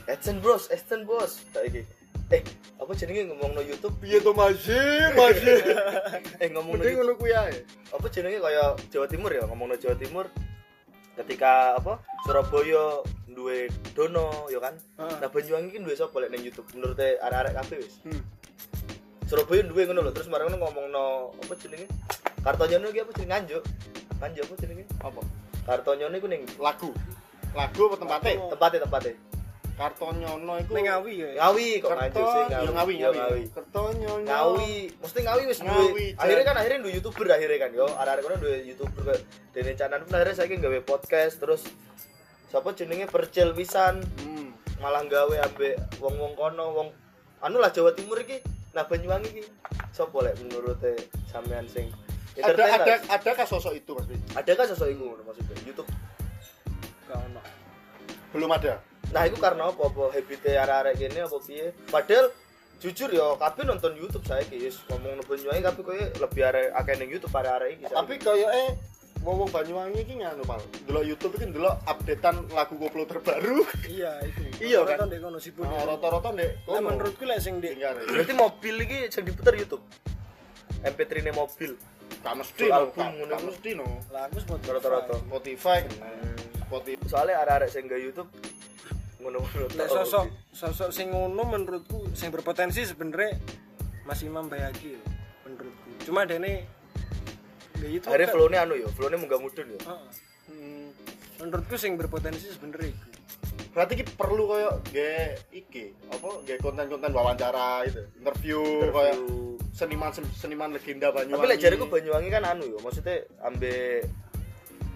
Edson 0.06 0.38
Bros 0.38 0.70
Edson 0.70 1.02
Bos 1.08 1.42
kayak 1.50 1.88
eh 2.34 2.42
apa 2.76 2.92
jenenge 2.98 3.30
ngomong 3.30 3.54
no 3.54 3.62
YouTube? 3.62 3.94
Piye 4.02 4.18
to 4.18 4.34
masih 4.34 5.14
masih. 5.14 5.62
eh 6.42 6.48
ngomong 6.50 6.78
no 6.78 6.84
YouTube. 6.84 7.18
kuwi 7.18 7.32
ae. 7.34 7.62
apa 7.90 8.06
jenenge 8.10 8.38
kayak 8.42 8.78
Jawa 8.90 9.06
Timur 9.06 9.30
ya? 9.30 9.42
Ngomong 9.46 9.74
no 9.74 9.76
Jawa 9.78 9.96
Timur 9.98 10.26
ketika 11.16 11.76
apa 11.76 11.98
Surabaya 12.24 13.00
duwe 13.26 13.68
dono 13.92 14.48
ya 14.48 14.60
kan 14.60 14.74
Ah. 14.96 15.12
nah 15.20 15.28
Banyuwangi 15.28 15.72
kan 15.72 15.82
duwe 15.82 15.96
sapa 15.96 16.16
lek 16.20 16.30
ning 16.30 16.44
YouTube 16.44 16.68
menurut 16.72 16.96
arek-arek 16.96 17.52
kabeh 17.56 17.78
wis 17.80 17.96
Hmm. 18.04 18.22
Surabaya 19.26 19.62
duwe 19.64 19.82
ngono 19.84 20.00
lho 20.04 20.12
terus 20.12 20.28
marang 20.28 20.48
ngono 20.48 20.60
ngomongno 20.62 21.04
apa 21.34 21.54
jenenge 21.58 21.86
Kartonyono 22.40 22.86
iki 22.88 23.00
apa 23.02 23.12
jenenge 23.12 23.30
Nganjuk 23.32 23.62
Nganjuk 24.16 24.42
apa 24.46 24.54
jenenge 24.62 24.84
Apa? 25.02 25.20
Kartonyono 25.66 26.14
iku 26.14 26.28
ning 26.30 26.42
Lagu. 26.56 26.90
Lagu 27.52 27.80
apa 27.88 27.96
tempatnya? 27.98 28.32
Tempatnya 28.52 28.80
tempatnya 28.86 29.12
Kartonyono 29.76 30.52
iku. 30.56 30.72
Ning 30.72 30.88
Ngawi 30.88 31.12
ya 31.14 31.28
Ngawi 31.36 31.66
kok 31.78 31.90
Kerto, 31.92 32.24
ya 32.48 32.58
Ngawi, 32.64 32.94
Ya, 32.96 33.08
Ngawi. 33.12 33.42
Kertonyono. 33.52 34.24
Ngawi, 34.24 34.74
mesti 34.96 35.18
Ngawi 35.20 35.42
wis 35.46 35.60
Ngawi, 35.60 35.84
duwe. 35.92 36.06
Akhirnya 36.16 36.44
kan 36.44 36.56
akhirnya 36.56 36.78
duwe 36.80 36.92
YouTuber 36.96 37.26
akhirnya 37.28 37.58
kan 37.60 37.70
yo. 37.70 37.86
Arek-arek 37.92 38.22
kono 38.24 38.36
duwe 38.40 38.56
YouTuber 38.64 39.02
kayak 39.04 39.20
Dene 39.52 39.72
Canan 39.74 40.00
pun 40.02 40.12
akhirnya 40.16 40.34
saiki 40.34 40.56
gawe 40.56 40.80
podcast 40.82 41.34
terus 41.36 41.62
sapa 42.46 42.72
jenenge 42.72 43.04
percil 43.06 43.52
pisan 43.52 44.00
Hmm. 44.22 44.54
malah 44.78 45.04
gawe 45.04 45.36
ambek 45.44 45.76
wong-wong 45.98 46.32
kono 46.32 46.64
wong 46.72 46.88
anu 47.40 47.56
lah 47.58 47.68
Jawa 47.68 47.92
Timur 47.92 48.16
iki 48.16 48.40
nah 48.70 48.84
Banyuwangi 48.84 49.28
iki 49.30 49.42
sapa 49.90 50.14
lek 50.22 50.36
menurut 50.40 50.78
sampean 51.26 51.64
sing 51.66 51.88
Ada 52.36 52.52
ada 52.76 52.94
ada 53.08 53.30
kah 53.32 53.48
sosok 53.48 53.72
itu 53.74 53.96
Mas 53.96 54.04
Bi? 54.04 54.16
ada 54.36 54.52
kan 54.52 54.68
sosok 54.68 54.88
ngono 54.92 55.24
maksudnya 55.24 55.56
YouTube 55.64 55.88
Gak 57.08 57.16
ono. 57.18 57.40
Belum 58.36 58.50
ada. 58.52 58.76
Nah 59.14 59.22
itu 59.26 59.36
karena 59.38 59.70
apa 59.70 59.82
apa 59.86 60.02
habitnya 60.14 60.50
arek-arek 60.66 60.94
gini 60.98 61.20
apa 61.22 61.38
piye 61.44 61.66
padahal 61.88 62.26
jujur 62.76 63.08
ya 63.08 63.26
kabeh 63.40 63.64
nonton 63.64 63.96
YouTube 63.96 64.24
saya 64.28 64.44
guys 64.44 64.76
ngomong 64.92 65.24
Banyuwangi 65.24 65.62
tapi 65.64 65.80
koyo 65.80 66.04
lebih 66.20 66.42
arek 66.44 66.66
akeh 66.76 66.94
ning 67.00 67.08
YouTube 67.08 67.32
arek-arek 67.32 67.68
iki 67.72 67.84
saiki. 67.88 67.96
Tapi 67.96 68.14
koyo 68.20 68.48
eh 68.52 68.68
wong 69.24 69.48
Banyuwangi 69.48 70.00
iki 70.04 70.14
nganu 70.20 70.44
pal. 70.44 70.60
Delok 70.84 71.04
YouTube 71.08 71.32
iki 71.40 71.46
delok 71.56 71.74
updatean 71.88 72.36
lagu 72.52 72.74
koplo 72.76 73.08
terbaru. 73.08 73.64
Iya 73.96 74.12
itu. 74.28 74.40
Iya, 74.60 74.84
kan? 74.84 75.00
Rata-rata 75.00 75.04
ndek 75.08 75.20
kono 75.24 75.38
sipun. 75.40 75.64
Nah, 75.64 75.82
rata-rata 75.88 76.28
ndek 76.36 76.50
Lah 76.68 76.78
kono. 76.78 76.88
menurutku 76.92 77.24
lek 77.24 77.38
sing 77.40 77.54
ndek. 77.64 77.74
Berarti 77.80 78.32
mobil 78.36 78.74
iki 78.84 78.98
sing 79.08 79.22
diputer 79.24 79.54
YouTube. 79.56 79.84
MP3 80.84 81.12
ne 81.24 81.32
mobil. 81.32 81.72
Gak 82.22 82.34
mesti 82.38 82.64
no, 82.68 82.92
gak 82.92 83.08
ngono 83.18 83.32
gak 83.34 83.42
mesti 83.50 83.70
no. 83.72 83.88
lah 84.12 84.28
aku 84.28 84.36
Spotify. 84.44 84.70
Rata-rata. 84.76 85.14
Spotify 85.24 85.78
kena. 85.80 86.10
Spotify. 86.68 87.04
Soalnya 87.08 87.34
arek-arek 87.40 87.68
sing 87.72 87.88
nggak 87.88 88.02
YouTube 88.04 88.28
ngono-ngono. 89.26 89.66
Lek 89.74 89.88
tok. 89.90 89.96
sosok 90.06 90.24
sosok 90.54 90.88
sing 90.90 91.10
ngono 91.10 91.42
menurutku 91.42 92.14
sing 92.14 92.30
berpotensi 92.30 92.86
sebenarnya 92.86 93.34
Mas 94.06 94.22
Imam 94.22 94.46
Bayaki 94.46 94.94
menurutku. 95.42 95.90
Cuma 96.06 96.22
dene 96.22 96.62
nggak 97.76 97.90
itu. 97.90 98.06
Akhirnya 98.06 98.26
kan- 98.26 98.34
flow-nya 98.38 98.58
anu 98.62 98.74
ya, 98.78 98.88
flow-nya 98.88 99.18
munggah 99.18 99.40
mudun 99.42 99.66
ya. 99.74 99.80
Heeh. 99.82 100.10
Hmm. 100.46 100.88
menurutku 101.36 101.74
sing 101.76 101.98
berpotensi 101.98 102.48
sebenarnya 102.48 102.94
itu. 102.94 103.06
Berarti 103.76 103.92
ki 103.92 104.04
perlu 104.16 104.48
koyo 104.48 104.80
ge 104.88 105.36
iki 105.52 105.92
apa 106.08 106.40
ge 106.48 106.56
konten-konten 106.56 107.12
wawancara 107.12 107.84
itu, 107.84 108.00
interview, 108.16 108.62
koyo 108.88 109.12
Interview. 109.12 109.60
seniman 109.76 110.08
seniman 110.32 110.72
legenda 110.72 111.12
Banyuwangi. 111.12 111.36
Tapi 111.36 111.50
lek 111.52 111.60
jariku 111.60 111.84
Banyuwangi 111.84 112.32
kan 112.32 112.46
anu 112.46 112.64
ya, 112.64 112.78
maksudnya 112.80 113.20
ambe 113.44 114.00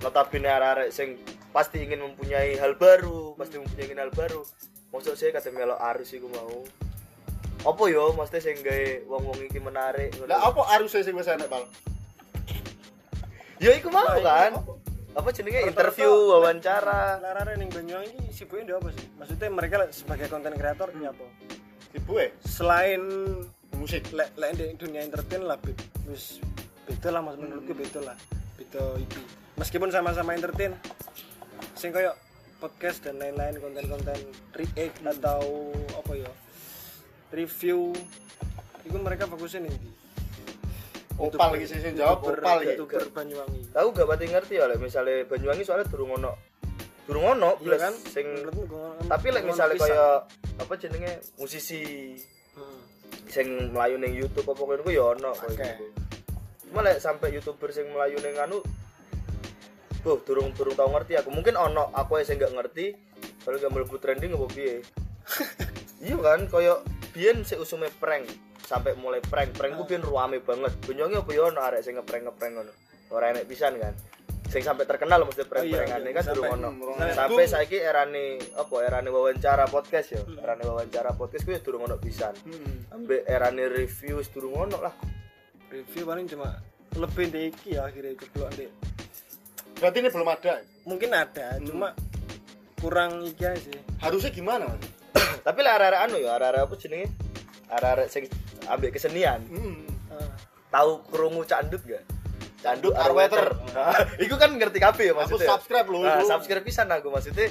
notabene 0.00 0.48
arek-arek 0.48 0.88
sing 0.88 1.20
pasti 1.50 1.82
ingin 1.82 2.00
mempunyai 2.02 2.56
hal 2.58 2.78
baru, 2.78 3.34
pasti 3.34 3.58
mempunyai 3.58 3.94
hal 3.94 4.10
baru. 4.14 4.42
Maksud 4.90 5.14
saya 5.14 5.30
kata 5.34 5.54
melok 5.54 5.78
arus 5.94 6.10
iku 6.14 6.26
mau. 6.30 6.66
Apa 7.60 7.82
yo 7.92 8.16
maksudnya 8.16 8.40
sing 8.40 8.56
gawe 8.64 8.86
wong-wong 9.06 9.38
iki 9.46 9.60
menarik 9.60 10.16
ngono. 10.16 10.32
Lah 10.32 10.40
apa 10.48 10.60
arusnya 10.78 11.04
sing 11.04 11.14
wis 11.14 11.28
enek, 11.28 11.46
Pal? 11.46 11.68
Ya 13.60 13.76
iku 13.76 13.92
mau 13.92 14.08
kan. 14.24 14.56
apa? 14.56 14.72
Apa 15.10 15.28
jenenge 15.34 15.68
interview, 15.68 16.08
wawancara. 16.08 17.20
Larare 17.20 17.58
ning 17.60 17.68
Banyuwangi 17.68 18.30
iki 18.30 18.42
sibuknya 18.42 18.80
apa 18.80 18.88
sih? 18.96 19.04
Maksudnya 19.20 19.48
mereka 19.52 19.76
sebagai 19.92 20.32
konten 20.32 20.56
kreator 20.56 20.88
ini 20.96 21.10
apa? 21.10 21.26
Ibu 21.92 22.12
eh 22.22 22.30
Selain 22.46 23.02
musik. 23.80 24.12
lek 24.12 24.36
lek 24.36 24.60
di 24.60 24.76
dunia 24.76 25.00
entertain 25.00 25.40
lah 25.48 25.56
wis 26.04 26.36
beda 26.84 27.08
lah 27.16 27.24
mas 27.24 27.40
menurutku 27.40 27.72
beda 27.72 28.12
lah 28.12 28.16
beda 28.60 28.82
iki 29.00 29.20
meskipun 29.56 29.88
sama-sama 29.88 30.36
entertain 30.36 30.76
sing 31.80 31.90
kayak 31.90 32.12
podcast 32.58 33.00
dan 33.00 33.16
lain-lain 33.16 33.56
konten-konten 33.56 34.20
react 34.52 35.00
atau 35.00 35.72
apa 35.96 36.12
ya 36.14 36.30
review 37.32 37.96
itu 38.82 38.96
mereka 38.96 39.24
fokusin 39.24 39.64
nih 39.64 39.76
Opal 41.16 41.52
lagi 41.52 41.68
sih 41.68 41.76
sing 41.76 41.92
jawab 41.94 42.24
opal 42.24 42.64
iki. 42.64 42.80
youtuber 42.80 43.04
Banyuwangi 43.12 43.60
Tahu 43.72 43.92
gak 43.92 44.08
pati 44.08 44.24
ngerti 44.26 44.54
ya 44.56 44.64
lek 44.64 44.80
misale 44.80 45.28
Banyuwangi 45.28 45.68
soalnya 45.68 45.84
durung 45.84 46.16
ono. 46.16 46.32
Durung 47.04 47.36
ono 47.36 47.60
iya 47.60 47.76
kan 47.76 47.92
sing 47.92 48.24
tapi 49.04 49.28
lek 49.28 49.44
misale 49.44 49.76
pisan. 49.76 49.84
kaya 49.84 50.24
apa 50.56 50.72
jenenge 50.76 51.12
musisi 51.36 51.80
Hmm. 52.50 52.82
sing 53.28 53.46
melayu 53.70 53.94
ning 53.94 54.10
YouTube 54.10 54.48
apa 54.48 54.58
ngono 54.58 54.80
ku 54.80 54.90
ya 54.90 55.12
ono 55.12 55.30
koyo 55.30 55.54
Oke. 55.54 55.60
gitu. 55.62 55.84
Cuma 56.66 56.82
lek 56.82 56.98
sampai 56.98 57.30
YouTuber 57.30 57.68
sing 57.68 57.86
melayu 57.92 58.16
ning 58.18 58.34
anu 58.36 58.58
Tuh, 60.00 60.18
durung 60.24 60.52
durung 60.56 60.76
tau 60.76 60.88
ngerti 60.88 61.20
aku. 61.20 61.28
Mungkin 61.28 61.54
ono 61.56 61.92
aku 61.92 62.20
aja 62.20 62.32
sing 62.32 62.40
gak 62.40 62.56
ngerti. 62.56 62.96
Kalau 63.44 63.56
gak 63.60 63.72
mlebu 63.72 63.96
trending 64.00 64.32
apa 64.32 64.46
piye. 64.48 64.80
iya 66.06 66.16
kan, 66.16 66.48
koyo 66.48 66.80
biyen 67.12 67.44
sik 67.44 67.60
usume 67.60 67.92
prank 68.00 68.24
sampai 68.64 68.96
mulai 68.96 69.20
prank. 69.20 69.52
Prank 69.52 69.76
ku 69.76 69.84
biyen 69.84 70.00
ruame 70.00 70.40
banget. 70.40 70.72
Banyuwangi 70.84 71.20
apa 71.20 71.30
ya 71.36 71.42
ono 71.52 71.60
arek 71.60 71.80
sing 71.84 71.94
ngeprank-ngeprank 72.00 72.52
ngono. 72.56 72.72
Ora 73.12 73.32
enek 73.32 73.44
pisan 73.44 73.76
kan. 73.76 73.92
Sing 74.50 74.66
sampai 74.66 74.88
terkenal 74.88 75.22
mesti 75.22 75.46
prank-prankane 75.46 76.10
iya. 76.10 76.16
kan 76.16 76.24
durung 76.34 76.58
ono. 76.58 76.68
sampai 77.14 77.46
boom. 77.46 77.52
saiki 77.54 77.78
erane 77.78 78.40
apa 78.58 78.74
erane 78.82 79.08
wawancara 79.12 79.68
podcast 79.68 80.16
ya. 80.16 80.22
Erane 80.42 80.64
wawancara 80.66 81.14
podcast 81.14 81.44
ku 81.44 81.52
ya 81.54 81.60
durung 81.60 81.86
ono 81.86 82.00
pisan. 82.00 82.34
Hmm. 82.48 82.94
Ambek 82.96 83.28
erane 83.28 83.68
review 83.70 84.24
durung 84.32 84.56
ono 84.68 84.78
lah. 84.80 84.94
review 85.70 86.02
paling 86.02 86.26
cuma 86.26 86.58
lebih 86.98 87.30
dari 87.30 87.54
iki 87.54 87.78
ya 87.78 87.86
akhirnya 87.86 88.18
jeblok 88.18 88.50
ndek 88.58 88.70
Berarti 89.80 89.96
ini 90.04 90.08
belum 90.12 90.28
ada. 90.28 90.54
mungkin 90.84 91.10
ada 91.12 91.60
cuma 91.60 91.92
kurang 92.80 93.20
aja 93.24 93.52
sih 93.56 93.76
Harusnya 94.00 94.32
gimana, 94.32 94.64
Mas? 94.68 94.80
Tapi 95.46 95.58
lah 95.60 95.76
arek-arek 95.76 96.00
anu 96.08 96.16
ya, 96.20 96.36
arek-arek 96.36 96.60
apa 96.68 96.74
jenenge? 96.80 97.08
Arek-arek 97.68 98.06
sing 98.08 98.24
ambek 98.64 98.96
kesenian. 98.96 99.40
Hmm. 99.48 99.84
Ah. 100.08 100.32
Tahu 100.72 101.04
krungu 101.08 101.44
candut 101.44 101.80
gak? 101.84 102.04
Candut 102.60 102.92
Arweter. 102.96 103.56
Nah, 103.72 103.92
iku 104.24 104.36
kan 104.36 104.52
ngerti 104.56 104.80
kabeh 104.80 105.04
ya 105.08 105.14
Aku 105.16 105.20
maksudnya. 105.36 105.48
subscribe 105.48 105.88
loh. 105.88 106.00
Nah, 106.04 106.20
itu. 106.20 106.28
subscribe 106.28 106.64
pisan 106.64 106.88
aku 106.92 107.08
maksudnya. 107.08 107.48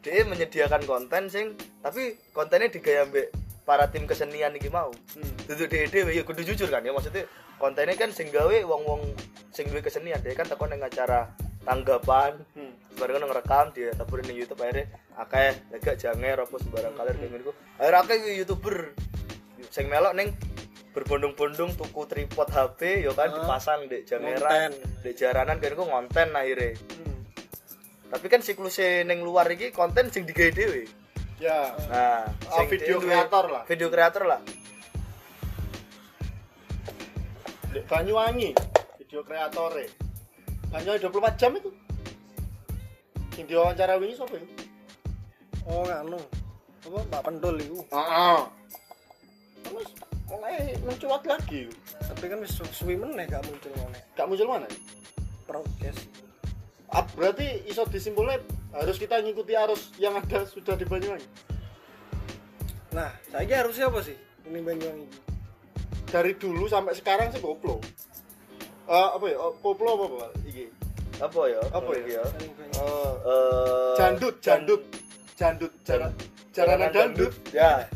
Dia 0.00 0.24
menyediakan 0.24 0.88
konten 0.88 1.28
sing 1.28 1.56
tapi 1.84 2.16
kontennya 2.32 2.72
digaya 2.72 3.04
ambek 3.04 3.28
para 3.68 3.88
tim 3.92 4.08
kesenian 4.08 4.56
iki 4.56 4.72
mau. 4.72 4.88
Hmm. 5.16 5.32
Duduk 5.44 5.68
dhewe 5.68 6.12
ya 6.16 6.24
kudu 6.24 6.40
jujur 6.44 6.68
kan 6.72 6.80
ya 6.80 6.92
maksudnya 6.92 7.28
kontennya 7.60 7.94
kan 7.94 8.10
sing 8.10 8.28
gawe 8.28 8.56
wong-wong 8.64 9.04
sing 9.50 9.68
duwe 9.68 9.78
kesenian 9.78 10.18
dia 10.18 10.32
kan 10.32 10.44
teko 10.44 10.64
ning 10.64 10.80
acara 10.80 11.28
tanggapan 11.60 12.40
Hmm. 12.50 12.72
bareng 12.92 13.20
ngerekam 13.20 13.70
dia 13.70 13.92
taburin 13.92 14.24
di 14.24 14.34
YouTube 14.34 14.58
akhirnya 14.58 14.88
akeh 15.14 15.52
agak 15.70 15.94
janger 15.94 16.36
apa 16.38 16.54
sembarang 16.54 16.94
kalir 16.94 17.14
kayak 17.14 17.30
gitu 17.38 17.52
akhirnya 17.76 18.00
akeh 18.00 18.16
youtuber 18.34 18.76
sing 19.68 19.86
melok 19.86 20.12
neng 20.14 20.32
berbondong-bondong 20.90 21.76
tuku 21.76 22.02
tripod 22.04 22.48
HP 22.48 23.04
yo 23.04 23.12
kan 23.12 23.28
Ah, 23.28 23.36
dipasang 23.36 23.80
di 23.84 24.02
ngonten. 24.02 24.08
jangeran 24.10 24.70
di 24.98 25.10
jaranan 25.12 25.56
kan 25.56 25.70
kok 25.70 25.86
ngonten 25.86 26.28
akhirnya 26.32 26.70
Hmm. 26.74 27.18
tapi 28.10 28.26
kan 28.26 28.40
siklusnya 28.40 29.04
neng 29.04 29.20
luar 29.20 29.46
iki 29.46 29.70
konten 29.70 30.08
sing 30.08 30.24
digawe 30.24 30.50
dhewe 30.50 30.88
Ya. 31.38 31.72
nah 31.86 32.24
Ah, 32.50 32.64
video 32.66 32.98
kreator 32.98 33.44
lah. 33.46 33.62
video 33.64 33.86
kreator 33.86 34.24
lah 34.26 34.40
Banyuwangi 37.70 38.50
video 38.98 39.20
kreatore 39.22 39.86
Banyuwangi 40.68 41.00
24 41.02 41.38
jam 41.38 41.52
itu 41.54 41.70
yang 43.38 43.46
diwawancara 43.46 43.96
wingi 43.96 44.14
sapa 44.14 44.34
ya? 44.34 44.44
oh 45.64 45.82
nganu 45.82 46.18
apa 46.80 46.98
Pak 47.08 47.22
Pendul 47.22 47.56
itu 47.56 47.78
Heeh. 47.88 48.40
Terus 49.60 49.88
mulai 50.26 50.56
mencuat 50.80 51.22
lagi. 51.24 51.68
tapi 52.00 52.24
kan 52.26 52.38
wis 52.38 52.52
su- 52.52 52.74
suwi 52.74 52.94
meneh 52.94 53.24
gak 53.24 53.44
muncul 53.44 53.70
meneh 53.76 54.02
Gak 54.12 54.26
muncul 54.26 54.46
mana? 54.46 54.66
progres 55.46 55.98
Ah, 56.90 57.06
berarti 57.14 57.70
iso 57.70 57.86
disimpulnya 57.86 58.42
harus 58.74 58.98
kita 58.98 59.22
ngikuti 59.22 59.54
arus 59.54 59.94
yang 59.94 60.18
ada 60.18 60.42
sudah 60.42 60.74
di 60.74 60.82
Banyuwangi. 60.82 61.22
nah 62.90 63.14
saya 63.30 63.62
harusnya 63.62 63.86
apa 63.86 64.02
sih 64.02 64.18
ini 64.44 64.58
Banyuwangi 64.58 65.06
Dari 66.10 66.32
dulu 66.34 66.66
sampai 66.66 66.92
sekarang 66.92 67.30
sih 67.30 67.38
koplo. 67.38 67.78
Eh 68.84 69.08
apa 69.14 69.24
ya? 69.26 69.36
Oh, 69.38 69.54
koplo 69.58 69.94
apa 69.94 70.04
Pak? 70.10 70.30
Iki. 70.44 70.64
apa 71.20 71.40
ya 71.52 71.60
Apa 71.68 71.90
ya? 72.00 72.04
ya. 72.16 72.22
Eh, 72.24 73.12
Eh, 73.20 73.92
jandut, 73.94 74.34
jandut. 74.40 74.82
Jandut, 75.36 75.72
jaran 75.84 76.12
jaranan 76.52 76.90
dandut. 76.92 77.32
ya 77.48 77.88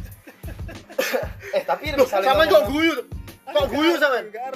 eh 1.57 1.63
tapi 1.65 1.93
Loh, 1.93 2.05
misalnya 2.09 2.33
sama 2.33 2.45
kok 2.45 2.53
ngomong, 2.53 2.73
guyu. 2.73 2.95
Kok 3.45 3.67
guyu 3.69 3.95
sama? 4.01 4.17
Enggak 4.21 4.49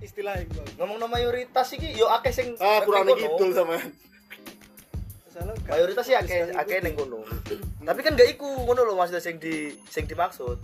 istilah 0.00 0.34
itu. 0.38 0.62
ngomong 0.78 1.10
mayoritas 1.10 1.66
iki 1.74 1.90
yo 1.94 2.06
akeh 2.10 2.30
sing 2.30 2.54
Ah, 2.58 2.82
kurang 2.86 3.06
neng 3.06 3.18
kidul 3.18 3.50
sama. 3.50 3.78
Mayoritas 5.70 6.04
sih 6.06 6.14
akeh 6.18 6.50
akeh 6.52 6.78
ning 6.82 6.94
kono 6.98 7.22
tapi 7.88 8.00
kan 8.04 8.12
gak 8.18 8.28
iku 8.28 8.46
ngono 8.66 8.84
lho 8.84 8.94
maksudnya 8.98 9.22
sing 9.22 9.40
di 9.40 9.72
sing 9.88 10.04
dimaksud 10.04 10.58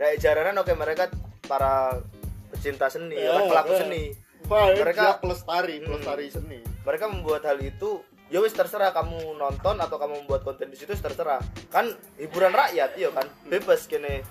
kayak 0.00 0.18
jaranan 0.22 0.56
oke 0.58 0.72
mereka 0.72 1.10
para 1.52 2.00
pecinta 2.48 2.88
seni 2.88 3.12
Ya, 3.14 3.36
ya, 3.36 3.44
pelaku 3.44 3.72
ya. 3.72 3.80
seni. 3.84 4.02
Wah, 4.48 4.72
Mereka- 4.72 5.20
pelestari, 5.20 5.76
Hmm. 5.78 5.86
pelestari 5.92 6.26
seni. 6.28 6.58
mereka 6.82 7.06
membuat 7.06 7.44
hal 7.44 7.60
itu 7.60 8.00
ya 8.26 8.40
wis 8.40 8.50
terserah 8.50 8.90
kamu 8.90 9.36
nonton 9.36 9.76
atau 9.76 9.96
kamu 9.96 10.24
membuat 10.24 10.42
konten 10.42 10.66
di 10.66 10.74
situ 10.74 10.92
terserah. 10.94 11.38
Kan 11.68 11.86
hiburan 12.16 12.50
rakyat 12.50 12.96
iya 12.96 13.12
kan? 13.12 13.28
Bebas 13.44 13.84
kene. 13.84 14.24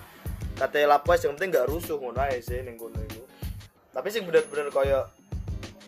Kata 0.52 0.84
lapas 0.84 1.22
yang 1.22 1.32
penting 1.32 1.54
gak 1.54 1.64
rusuh 1.64 1.96
ngono 1.96 2.20
ae 2.20 2.38
sih 2.38 2.60
ning 2.60 2.76
kono 2.76 2.98
iku 3.00 3.22
tapi 3.88 4.08
sing 4.08 4.24
bener-bener 4.24 4.68
kaya 4.68 5.04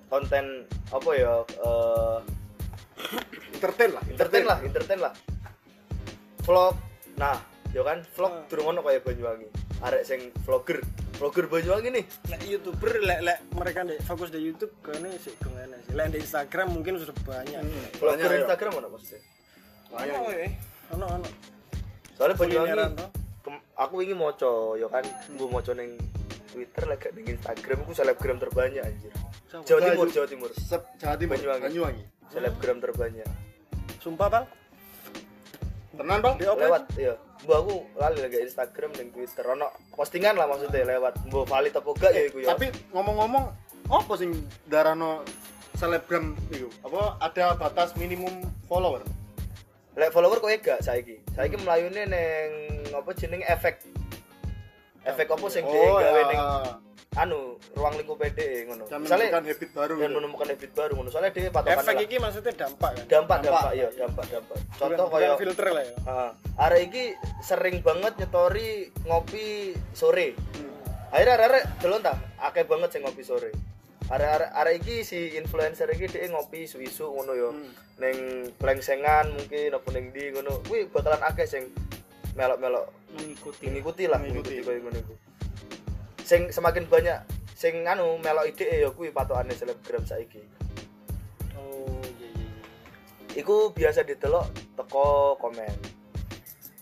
konten 0.06 0.44
apa 0.88 1.10
ya 1.12 1.40
eh, 1.40 2.18
Entertain 3.54 3.90
lah, 3.92 4.02
entertain. 4.06 4.44
lah 4.44 4.58
entertain 4.60 5.00
lah. 5.00 5.12
Vlog 6.42 6.74
nah 7.14 7.38
ya 7.74 7.82
kan 7.82 7.98
vlog 8.14 8.32
Hmm. 8.32 8.46
durung 8.46 8.66
ono 8.70 8.80
kaya 8.80 9.02
Banyuwangi 9.02 9.48
arek 9.82 10.02
sing 10.06 10.20
vlogger 10.46 10.78
vlogger 11.18 11.50
Banyuwangi 11.50 11.90
nih 11.90 12.04
Lek 12.30 12.40
youtuber 12.46 13.02
lek 13.02 13.20
lek 13.20 13.38
mereka 13.50 13.82
di, 13.82 13.98
fokus 14.00 14.30
di 14.30 14.38
YouTube 14.38 14.70
kene 14.78 15.10
sih 15.18 15.34
kene 15.42 15.82
sih. 15.82 15.92
Lek 15.92 16.14
di 16.14 16.22
Instagram 16.22 16.70
mungkin 16.70 16.96
sudah 16.96 17.14
banyak. 17.26 17.60
vlogger 17.98 18.30
Banyak, 18.30 18.30
ya. 18.30 18.42
Instagram 18.46 18.72
mana 18.78 18.88
maksudnya 18.88 19.20
Ono 19.90 20.30
ya. 20.30 20.48
Ono 20.94 21.04
ono. 21.18 21.28
soalnya 22.14 22.34
Banyuwangi 22.38 22.78
aku 23.74 23.94
ingin 24.00 24.16
moco 24.16 24.78
ya 24.78 24.86
kan 24.86 25.02
gue 25.34 25.48
moco 25.50 25.70
neng 25.74 25.98
Twitter 26.54 26.86
lagi 26.86 27.10
neng 27.10 27.26
Instagram 27.26 27.78
aku 27.82 27.92
selebgram 27.92 28.38
terbanyak 28.38 28.86
anjir? 28.86 29.10
Jawa 29.66 29.80
Timur 29.82 30.06
Jawa 30.06 30.26
Timur 30.30 30.50
Jawa 30.54 31.14
Timur, 31.18 31.34
Banyuwangi. 31.34 31.62
Banyuwangi. 31.66 32.04
selebgram 32.30 32.78
terbanyak 32.78 33.26
Sumpah, 33.98 34.28
Bang. 34.30 34.44
Tenan, 35.94 36.18
Bang? 36.22 36.34
Di 36.38 36.46
lewat 36.46 36.84
ya 36.98 37.14
mbak 37.44 37.58
aku 37.60 37.76
lali 38.00 38.18
lagi 38.24 38.40
Instagram 38.40 38.90
dan 38.96 39.12
Twitter 39.12 39.44
ono 39.44 39.68
postingan 39.92 40.32
lah 40.32 40.48
maksudnya 40.48 40.96
lewat 40.96 41.28
mbak 41.28 41.44
valid 41.44 41.76
apa 41.76 41.90
enggak 41.92 42.12
ya 42.16 42.22
iku 42.24 42.38
ya 42.40 42.48
Tapi 42.56 42.66
ngomong-ngomong, 42.96 43.44
apa 43.92 44.12
sing 44.16 44.30
darano 44.64 45.20
selebgram 45.76 46.32
itu? 46.48 46.72
Apa 46.80 47.20
ada 47.20 47.52
batas 47.60 47.92
minimum 48.00 48.32
follower? 48.64 49.04
lek 49.94 50.10
follower 50.10 50.42
kok 50.42 50.50
gak 50.58 50.82
saiki 50.82 51.22
saiki 51.38 51.54
melayune 51.62 52.02
neng 52.10 52.50
apa 52.90 53.14
jenenge 53.14 53.46
efek 53.46 53.78
efek 55.06 55.30
apa 55.30 55.46
sing 55.46 55.62
dia 55.70 55.86
gawe 55.86 56.22
ya. 56.34 56.42
Neng 57.14 57.22
anu 57.22 57.40
ruang 57.72 57.94
lingkup 57.94 58.18
PD 58.18 58.38
ngono 58.66 58.84
Dan 58.84 58.98
misalnya 59.00 59.30
menemukan 59.30 59.44
habit 59.46 59.70
baru. 59.70 59.94
dan 59.94 60.02
gitu. 60.04 60.16
menemukan 60.18 60.46
habit 60.50 60.70
baru 60.72 60.92
ngono 60.94 61.08
soalnya 61.08 61.30
dia 61.30 61.48
patokan 61.48 61.78
Efek 61.80 61.96
iki 62.02 62.16
maksudnya 62.18 62.52
dampak 62.52 62.90
kan. 62.92 63.04
dampak 63.06 63.38
Dampak. 63.38 63.38
dampak 63.44 63.72
iya 63.72 63.88
dampak 63.94 64.24
dampak 64.28 64.58
contoh 64.74 65.06
kaya 65.08 65.30
filter 65.36 65.66
lah 65.70 65.82
ya. 65.82 65.94
Ah, 66.04 66.30
arek 66.60 66.80
iki 66.88 67.04
sering 67.40 67.76
banget 67.80 68.12
nyetori 68.16 68.68
ngopi 69.04 69.46
sore. 69.92 70.34
Akhirnya 71.08 71.34
arek 71.40 71.64
delon 71.78 72.02
ta, 72.02 72.14
akeh 72.40 72.66
banget 72.66 72.90
sing 72.90 73.02
ngopi 73.02 73.22
sore. 73.22 73.54
Arek 74.04 74.28
arek 74.50 74.74
iki 74.80 74.96
si 75.00 75.32
influencer 75.32 75.86
iki 75.88 76.10
dia 76.10 76.26
ngopi 76.26 76.66
isu-isu 76.66 77.06
ngono 77.06 77.32
yo. 77.32 77.48
Hmm. 77.50 77.70
Ning 77.94 78.16
plengsengan 78.58 79.30
mungkin 79.30 79.70
apa 79.70 79.88
ning 79.90 80.10
ndi 80.10 80.34
ngono. 80.34 80.58
Kuwi 80.66 80.90
bakalan 80.90 81.22
akeh 81.22 81.46
sing 81.46 81.70
melok-melok 82.34 82.90
mengikuti 83.14 83.70
ngikuti 83.70 84.04
lah 84.04 84.18
Mengikuti. 84.18 84.58
ngikuti 84.58 84.66
koyo 84.66 84.78
ngono 84.82 84.98
iku. 84.98 85.14
Sing 86.24 86.48
semakin 86.48 86.88
banyak 86.88 87.20
sing 87.52 87.84
anu 87.84 88.16
melok 88.18 88.48
ide 88.48 88.82
ya 88.82 88.88
kuwi 88.88 89.12
patokane 89.12 89.52
selebgram 89.52 90.02
saiki. 90.08 90.40
Oh, 91.54 92.00
iya 92.18 92.28
iya 92.32 92.48
iya. 92.48 93.40
Iku 93.44 93.76
biasa 93.76 94.08
ditelok 94.08 94.48
teko 94.72 95.36
komen. 95.36 95.76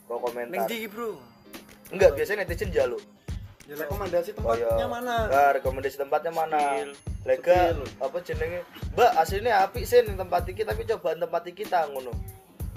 Teko 0.06 0.16
komentar. 0.22 0.54
Ning 0.54 0.62
iki, 0.70 0.86
Bro? 0.86 1.18
Enggak, 1.90 2.14
biasanya 2.16 2.46
netizen 2.46 2.70
jaluk. 2.70 3.02
Ya, 3.66 3.78
Rekomendasi 3.78 4.34
tempatnya 4.34 4.86
mana? 4.90 5.16
Nah, 5.30 5.50
rekomendasi 5.54 5.96
tempatnya 5.98 6.32
mana? 6.34 6.82
Lega 7.22 7.78
apa 8.02 8.18
jenenge? 8.26 8.66
Mbak, 8.98 9.10
aslinya 9.22 9.62
apik 9.62 9.86
sih 9.86 10.02
ning 10.02 10.18
tempat 10.18 10.42
iki 10.50 10.66
tapi 10.66 10.82
cobaan 10.82 11.22
tempat 11.22 11.46
iki 11.46 11.62
kita 11.62 11.86
ngono. 11.94 12.10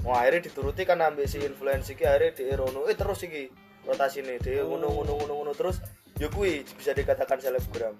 Wah, 0.06 0.21
akhirnya 0.21 0.45
dituruti 0.45 0.86
kan 0.86 1.01
ambil 1.01 1.25
si 1.25 1.41
influencer 1.41 1.97
iki 1.97 2.06
akhirnya 2.06 2.38
di 2.38 2.43
rono. 2.54 2.86
Eh 2.86 2.93
terus 2.93 3.25
iki 3.25 3.49
rotasi 3.89 4.21
nih 4.21 4.38
dia 4.38 4.62
ngono 4.62 4.93
ngono 4.93 5.12
ngono 5.17 5.34
ngono 5.41 5.51
terus 5.58 5.82
ya 6.15 6.28
kuwi 6.28 6.63
bisa 6.65 6.91
dikatakan 6.91 7.38
selebgram. 7.38 7.95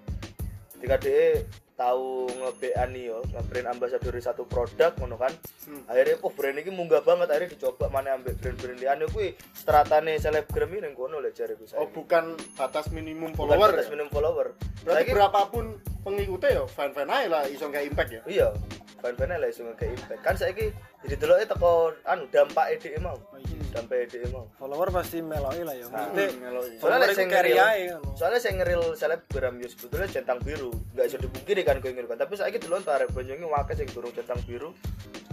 Ketika 0.76 0.96
dia 1.00 1.40
tahu 1.72 2.24
nge-BA 2.26 2.84
nih 2.88 3.04
yo, 3.06 3.20
nge-brand 3.26 3.68
ambassador 3.70 4.12
satu 4.16 4.44
produk 4.44 4.92
ngono 4.96 5.16
kan. 5.16 5.32
Hmm. 5.64 5.84
Akhirnya 5.86 6.16
oh 6.20 6.30
brand 6.30 6.56
ini 6.56 6.68
munggah 6.68 7.00
banget 7.00 7.28
akhirnya 7.28 7.52
dicoba 7.52 7.88
mana 7.88 8.16
ambil 8.16 8.32
brand-brand 8.34 8.76
liane 8.76 9.04
kuwi 9.06 9.32
stratane 9.52 10.16
selebgram 10.16 10.68
ini 10.70 10.92
kono 10.92 11.16
lek 11.18 11.32
jariku 11.32 11.64
saya. 11.64 11.80
Oh, 11.80 11.88
bukan 11.88 12.32
batas 12.54 12.88
minimum 12.88 13.32
Bukan 13.32 13.56
follower. 13.56 13.70
batas 13.72 13.88
ya? 13.88 13.92
minimum 13.92 14.10
follower. 14.10 14.46
Berarti 14.84 15.00
Saiki- 15.02 15.12
berapapun 15.12 15.64
pengikutnya 16.00 16.50
ya 16.54 16.64
fan-fan 16.66 17.08
aja 17.08 17.26
lah 17.26 17.42
iso 17.46 17.66
kayak 17.66 17.86
impact 17.90 18.10
ya. 18.12 18.22
iya 18.26 18.48
fan-fan 18.96 19.32
lah 19.32 19.48
iso 19.50 19.66
kayak 19.74 19.92
impact 19.98 20.20
kan 20.22 20.34
saiki 20.38 20.70
jadi 21.06 21.16
delok 21.16 21.38
teko 21.46 21.70
anu 22.02 22.26
dampak 22.28 22.66
EDE 22.72 22.98
mau 22.98 23.14
Oh, 23.14 23.38
iya. 23.38 23.62
dampak 23.70 23.96
EDE 24.04 24.26
mau 24.28 24.44
Follower 24.52 24.90
pasti 24.90 25.18
meloki 25.18 25.62
lah 25.62 25.72
ya. 25.72 25.86
Maksudnya 25.86 26.26
Hmm, 26.26 26.38
meloi. 26.40 26.70
Soalnya 26.76 26.98
carry 27.06 27.24
ngeril- 27.52 28.00
soalnya 28.12 28.38
saya 28.38 28.52
ngeril 28.56 28.82
selebgram 28.92 29.54
ya 29.56 29.68
sebetulnya 29.68 30.08
centang 30.08 30.38
biru 30.38 30.70
nggak 30.92 31.06
bisa 31.06 31.18
dipungkiri 31.18 31.62
kan 31.62 31.78
kowe 31.78 31.88
ngeril 31.88 32.06
kan 32.06 32.18
tapi 32.18 32.34
saiki 32.34 32.58
delok 32.58 32.82
tuh 32.82 32.92
arek 32.92 33.08
Banyuwangi 33.10 33.46
wakil 33.46 33.74
sing 33.74 33.88
durung 33.88 34.10
centang 34.10 34.40
biru 34.42 34.70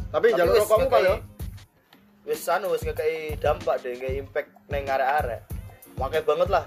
Tapi 0.08 0.30
Tapi 0.30 0.38
jalur 0.38 0.56
rokokmu 0.60 0.88
kali 0.88 1.10
ya. 1.10 1.16
wis 2.24 2.46
anu 2.48 2.70
wis 2.70 2.82
ngekei 2.82 3.36
dampak 3.36 3.82
deh 3.82 3.92
ngekei 3.92 4.16
impact 4.18 4.50
neng 4.68 4.86
arek-arek 4.86 5.42
Makanya 5.94 6.24
banget 6.24 6.50
lah 6.50 6.66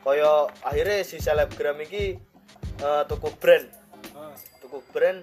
kaya 0.00 0.32
akhirnya 0.62 1.00
si 1.00 1.16
selebgram 1.16 1.78
iki 1.78 2.18
eh, 2.78 3.02
tuku 3.04 3.28
brand 3.36 3.66
Ah. 4.12 4.30
tuku 4.58 4.78
brand 4.88 5.20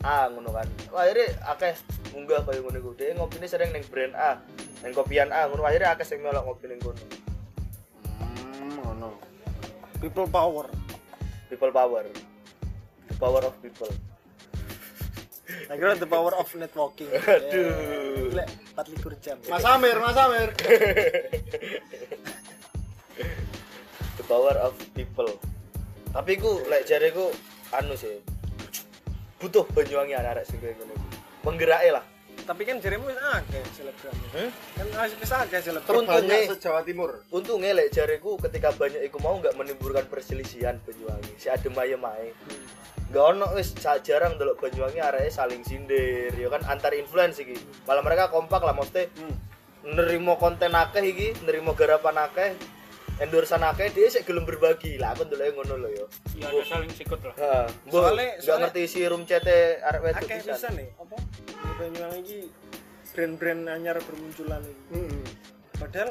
A 0.00 0.28
ngono 0.28 0.50
kan 0.50 0.64
Wah, 0.88 1.04
akhirnya 1.04 1.28
akeh 1.44 1.74
munggah 2.10 2.40
kaya 2.42 2.60
ngono 2.60 2.76
iku 2.78 2.90
dia 2.96 3.12
ngopine 3.12 3.44
sering 3.44 3.68
neng 3.70 3.84
brand 3.86 4.16
A 4.16 4.40
neng 4.80 4.92
kopian 4.92 5.28
A 5.28 5.44
ngono 5.44 5.60
akhirnya 5.62 5.92
akeh 5.92 6.06
sing 6.06 6.20
melok 6.20 6.44
ngopi 6.44 6.66
neng 6.68 6.80
kono 6.80 7.00
Hmm, 8.20 8.80
ngono. 8.80 9.08
People 10.00 10.24
power. 10.26 10.66
people 11.48 11.68
power 11.70 12.04
the 13.06 13.14
power 13.16 13.42
of 13.42 13.52
people 13.60 13.90
Saya 15.66 15.76
kira 15.76 15.98
the 15.98 16.06
power 16.06 16.30
of 16.34 16.46
networking. 16.54 17.10
Aduh. 17.10 18.30
Lek 18.30 18.46
24 18.78 19.18
jam. 19.18 19.36
Mas 19.50 19.66
Amir, 19.66 19.98
Mas 19.98 20.14
Amir. 20.14 20.54
the 24.16 24.24
power 24.24 24.54
of 24.62 24.74
people 24.94 25.26
tapi 26.10 26.38
ku 26.38 26.58
lek 26.66 26.86
jareku 26.86 27.30
anu 27.70 27.94
sih 27.94 28.18
butuh 29.40 29.64
Banyuwangi 29.68 30.12
anak-anak 30.12 30.44
sing 30.44 30.58
kaya 30.58 30.76
ngono 30.76 30.92
iku. 30.92 31.06
menggerai 31.42 31.90
lah 31.90 32.04
Tapi 32.40 32.64
kan 32.64 32.76
jarimu 32.76 33.04
wis 33.04 33.20
akeh 33.20 33.62
selebgram. 33.70 34.16
hmm? 34.32 34.50
Kan 34.74 34.86
wis 35.14 35.28
akeh 35.30 35.60
selebgram. 35.60 35.92
Untungnya- 35.98 36.48
se-Jawa 36.48 36.80
Timur. 36.82 37.10
untungnya 37.28 37.72
lek 37.74 37.88
jareku 37.90 38.36
ketika 38.38 38.72
banyak 38.72 39.00
iku 39.02 39.16
mau 39.18 39.36
nggak 39.36 39.54
menimbulkan 39.54 40.04
perselisihan 40.04 40.80
Banyuwangi 40.80 41.36
si 41.36 41.46
adem 41.46 41.72
ayem 41.74 42.00
ae 42.02 42.32
nggak 43.08 43.24
ono 43.26 43.46
wis 43.52 43.72
jarang 43.76 44.36
delok 44.36 44.56
Banyuwangi 44.58 44.98
areke 44.98 45.28
saling 45.28 45.62
sindir 45.62 46.32
ya 46.32 46.48
kan 46.48 46.64
antar 46.66 46.92
influence 46.92 47.38
iki 47.38 47.54
malah 47.82 48.00
mereka 48.00 48.28
kompak 48.28 48.60
lah 48.60 48.72
maksudnya 48.72 49.08
Hmm. 49.14 49.36
nerimo 49.82 50.36
konten 50.36 50.70
akeh 50.70 51.02
iki 51.02 51.28
nerimo 51.40 51.72
garapan 51.72 52.20
akeh 52.20 52.50
endorsean 53.20 53.62
akeh 53.62 53.88
dia 53.90 54.08
sik 54.08 54.24
gelem 54.24 54.42
berbagi 54.42 54.96
lah 54.96 55.12
aku 55.12 55.22
ndelok 55.22 55.52
ngono 55.54 55.74
lho 55.78 55.88
yo 55.90 56.06
ya 56.34 56.48
ada 56.48 56.62
saling 56.64 56.88
sikut 56.90 57.20
lah 57.22 57.34
Heeh. 57.34 57.66
Soale- 57.86 58.16
nggak 58.34 58.40
soale- 58.40 58.60
ngerti 58.64 58.82
si 58.86 59.00
room 59.04 59.22
cete 59.22 59.58
arek 59.78 60.00
wedok 60.02 60.20
akeh 60.22 60.38
pisan. 60.42 60.72
nih 60.74 60.88
apa 60.96 61.16
Banyuwangi 61.76 62.18
iki 62.18 62.38
brand-brand 63.10 63.62
anyar 63.68 63.96
bermunculan 63.98 64.62
iki 64.62 64.84
Hmm. 64.90 65.20
padahal 65.76 66.10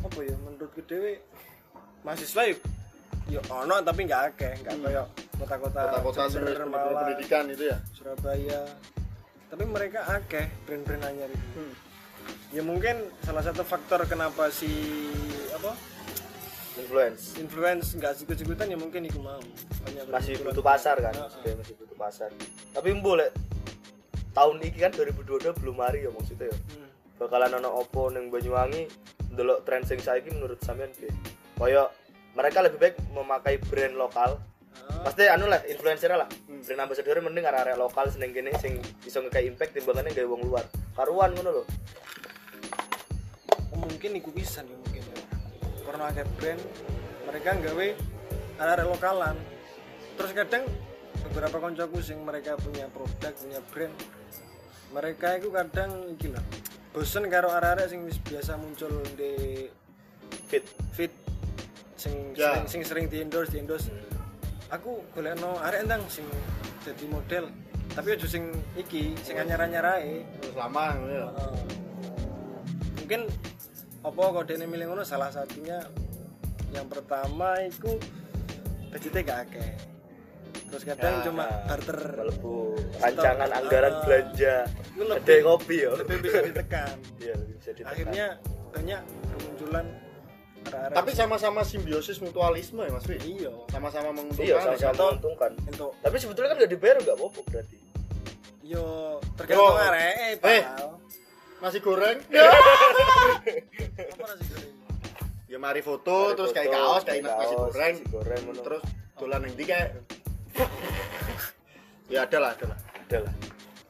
apa 0.00 0.18
ya 0.20 0.34
menurutku 0.38 0.80
dewe 0.82 1.12
mahasiswa 2.02 2.42
yuk 2.46 2.60
yo 3.28 3.40
ono 3.48 3.76
tapi 3.80 4.00
nggak 4.02 4.22
akeh 4.30 4.52
nggak 4.58 4.76
kayak 4.82 5.06
kota-kota 5.34 5.80
Kota-kota 6.00 6.22
Malang, 6.64 6.96
pendidikan 6.98 7.44
itu 7.46 7.64
ya. 7.66 7.78
Surabaya 7.92 8.60
tapi 9.46 9.64
mereka 9.64 10.00
akeh 10.10 10.48
brand-brand 10.64 11.04
anyar 11.04 11.28
itu 11.28 11.44
Hmm. 11.54 11.74
ya 12.50 12.62
mungkin 12.62 12.96
salah 13.20 13.40
satu 13.40 13.60
faktor 13.62 14.04
kenapa 14.04 14.48
si 14.48 14.70
apa 15.52 15.72
influence. 16.78 17.36
Influence 17.36 17.86
nggak 17.96 18.12
sikut-sikutan 18.16 18.72
ya 18.72 18.78
mungkin 18.78 19.04
iku 19.04 19.20
mau. 19.20 19.40
Masih 20.08 20.40
butuh 20.40 20.64
pasar 20.64 20.96
kan. 21.00 21.12
Maksudnya 21.12 21.54
masih 21.60 21.74
butuh 21.76 21.96
pasar. 21.96 22.30
Tapi 22.72 22.88
boleh 22.96 23.28
tahun 24.32 24.64
ini 24.64 24.78
kan 24.80 24.92
2022 24.96 25.60
belum 25.60 25.76
hari 25.80 26.08
ya 26.08 26.10
maksudnya 26.12 26.48
ya? 26.48 26.56
Hmm. 26.56 26.88
bakalan 27.20 27.54
ono 27.62 27.70
opo 27.78 28.10
ning 28.10 28.34
Banyuwangi 28.34 28.90
ndelok 29.30 29.62
tren 29.62 29.86
sing 29.86 30.02
saiki 30.02 30.32
menurut 30.34 30.58
sampean 30.64 30.90
piye? 30.96 31.12
Kaya 31.54 31.86
mereka 32.34 32.64
lebih 32.64 32.78
baik 32.80 32.96
memakai 33.14 33.60
brand 33.62 33.94
lokal. 33.94 34.40
Ah, 34.88 35.06
pasti 35.06 35.28
anu 35.28 35.46
lah 35.46 35.62
influencer 35.68 36.10
lah. 36.10 36.26
Brand 36.48 36.80
ambassador 36.82 37.20
mending 37.22 37.46
arek-arek 37.46 37.78
lokal 37.78 38.10
seneng 38.10 38.34
kene 38.34 38.50
sing 38.58 38.80
iso 39.06 39.22
ngekei 39.22 39.46
impact 39.46 39.76
timbangannya 39.76 40.10
gawe 40.16 40.26
wong 40.26 40.42
luar. 40.48 40.64
Karuan 40.98 41.30
ngono 41.36 41.62
lho. 41.62 41.64
Oh, 43.70 43.78
mungkin 43.86 44.18
iku 44.18 44.34
bisa 44.34 44.64
nih 44.66 44.74
mungkin 44.74 45.02
ya 45.06 45.31
karena 45.82 46.04
ada 46.10 46.22
brand 46.38 46.60
mereka 47.28 47.48
nggawe 47.58 47.86
arek 48.62 48.86
lokalan. 48.86 49.36
Terus 50.18 50.32
kadang 50.36 50.64
beberapa 51.28 51.56
koncoku 51.58 51.98
sing 52.04 52.20
mereka 52.22 52.58
punya 52.60 52.86
produk 52.90 53.32
punya 53.36 53.60
brand 53.72 53.94
mereka 54.92 55.40
itu 55.40 55.48
kadang 55.48 55.90
iki 56.12 56.28
lah 56.28 56.44
bosen 56.92 57.24
karo 57.32 57.48
arek-arek 57.48 57.88
sing 57.88 58.04
biasa 58.04 58.60
muncul 58.60 59.00
di 59.16 59.64
fit 60.52 60.64
fit 60.92 61.12
sing 61.96 62.36
Ya. 62.36 62.52
sering, 62.52 62.64
sing 62.68 62.82
sering 62.84 63.04
di 63.08 63.24
endorse 63.24 63.52
di 63.54 63.64
endorse. 63.64 63.88
Aku 64.68 65.00
golek 65.16 65.40
no 65.40 65.56
arek 65.64 65.88
entang 65.88 66.04
sing 66.12 66.28
jadi 66.84 67.04
model 67.08 67.48
tapi 67.92 68.16
aja 68.16 68.24
sing 68.28 68.52
iki 68.76 69.16
sing 69.24 69.36
anyar-anyar 69.40 69.84
ae. 70.00 70.24
Terus 70.40 70.56
lama 70.56 70.96
gitu 70.96 71.12
ya. 71.12 71.28
Mungkin 73.04 73.20
apa 74.02 74.42
dene 74.44 74.66
milih 74.66 74.86
ngono? 74.88 75.02
Salah 75.02 75.28
satunya 75.28 75.78
yang 76.70 76.86
pertama 76.86 77.60
itu 77.60 77.96
budgetnya 78.88 79.22
gak 79.22 79.40
akeh. 79.46 79.72
Terus 80.68 80.84
kadang 80.86 81.14
Nah, 81.14 81.24
cuma 81.24 81.44
nah, 81.44 81.64
barter 81.66 82.00
melebu 82.16 82.56
rancangan 82.98 83.44
Stok. 83.46 83.58
anggaran 83.60 83.92
Ah. 83.92 84.00
belanja 84.02 84.54
Itu 84.64 85.02
lebih- 85.02 85.20
gede 85.20 85.36
kopi 85.42 85.76
ya. 85.78 85.90
lebih 85.94 86.16
bisa 86.18 86.38
ditekan. 86.42 86.96
Iya 87.22 87.34
lebih 87.36 87.54
bisa 87.56 87.70
ditekan. 87.70 87.92
Akhirnya 87.92 88.26
banyak 88.72 89.00
arah-arah. 90.64 90.94
Tapi 90.94 91.10
sama-sama 91.12 91.60
simbiosis 91.62 92.18
mutualisme 92.18 92.80
ya 92.80 92.90
Mas 92.90 93.04
Wi. 93.04 93.16
iya. 93.20 93.52
Sama-sama 93.68 94.08
menguntungkan. 94.10 94.48
iya 94.48 94.56
sama-sama 94.58 94.92
Atau- 94.92 95.08
menguntungkan. 95.10 95.50
Untuk 95.66 95.90
tapi 96.00 96.16
sebetulnya 96.16 96.48
kan 96.48 96.56
gak 96.58 96.72
dibayar 96.72 96.96
nggak 96.98 97.16
apa-apa 97.18 97.40
berarti. 97.44 97.78
Yo 98.62 98.84
tergantung 99.36 99.76
arek 99.76 100.14
eh 100.16 100.32
Eh. 100.40 100.62
Nasi 101.62 101.78
goreng. 101.78 102.18
apa 104.12 104.24
nasi 104.26 104.44
goreng 104.50 104.72
ya 105.52 105.60
mari 105.60 105.84
foto 105.84 106.32
terus 106.32 106.48
kayak 106.56 106.72
kaos 106.72 107.04
kayak 107.04 107.28
nasi 107.28 107.54
goreng. 107.54 107.94
nasi 108.00 108.04
goreng 108.08 108.40
ngono. 108.48 108.60
Terus 108.66 108.82
dolan 109.20 109.38
ning 109.44 109.52
ndi 109.54 109.64
kayak. 109.68 109.88
ya 112.10 112.26
ada 112.26 112.38
lah, 112.42 112.50
ada 112.56 112.66
lah. 112.72 112.78
ada 112.98 113.18
lah 113.24 113.34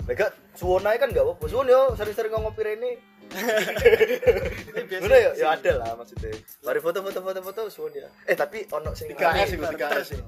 Mega 0.02 0.26
suwon 0.58 0.82
kan 0.82 1.08
nggak 1.10 1.22
apa-apa 1.22 1.44
suwon 1.46 1.70
yo 1.70 1.94
sering-sering 1.94 2.34
ngopi 2.34 2.62
rene 2.62 2.98
Ini 3.32 4.82
biasa 4.84 5.02
Ngono 5.06 5.16
ya, 5.16 5.30
ya 5.32 5.48
ada 5.56 5.72
lah 5.80 5.90
maksudnya. 5.96 6.36
Mari 6.66 6.80
foto 6.82 6.98
foto 7.00 7.18
foto 7.24 7.40
foto 7.40 7.60
suwun 7.72 7.92
ya. 7.96 8.10
Eh 8.28 8.36
tapi 8.36 8.66
ono 8.68 8.92
sing 8.92 9.08
3S 9.14 9.56
iku 9.56 9.64
barter 9.64 10.04
3S. 10.04 10.06
sih. 10.12 10.20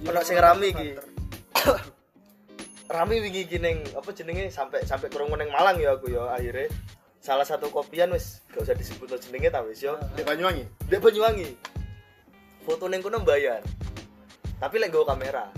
Iya, 0.00 0.08
ono 0.08 0.20
sing 0.24 0.36
rame 0.40 0.66
iki. 0.72 0.88
Rame 2.88 3.20
wingi 3.20 3.44
iki 3.44 3.60
ning 3.60 3.84
apa 3.92 4.08
jenenge 4.16 4.48
sampai 4.48 4.80
sampai 4.88 5.12
kurang 5.12 5.28
ning 5.36 5.52
Malang 5.52 5.76
ya 5.76 5.92
aku 5.92 6.08
ya 6.08 6.32
akhirnya 6.32 6.72
salah 7.20 7.44
satu 7.44 7.68
kopian 7.68 8.08
wis 8.16 8.40
gak 8.48 8.64
usah 8.64 8.72
disebut 8.72 9.12
jenenge 9.20 9.52
ta 9.52 9.60
wis 9.60 9.84
yo. 9.84 10.00
Di 10.16 10.24
Banyuwangi. 10.24 10.64
Dek 10.88 11.04
Banyuwangi. 11.04 11.52
Foto 12.64 12.88
ning 12.88 13.04
kono 13.04 13.20
bayar. 13.20 13.60
Tapi 14.56 14.80
lek 14.80 14.88
nggo 14.88 15.04
kamera. 15.04 15.52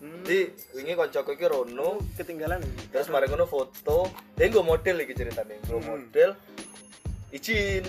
Hmm. 0.00 0.20
Jadi 0.24 0.52
wingi 0.76 0.92
koncoku 0.96 1.32
iki 1.32 1.46
rono 1.48 1.96
ketinggalan 2.16 2.60
terus 2.92 3.08
mari 3.08 3.24
ngono 3.24 3.48
foto 3.48 4.12
dia 4.36 4.52
gue 4.52 4.60
model 4.60 5.00
iki 5.00 5.16
ceritanya 5.16 5.56
gue 5.64 5.80
Hmm. 5.80 5.86
model 5.86 6.36
izin 7.32 7.88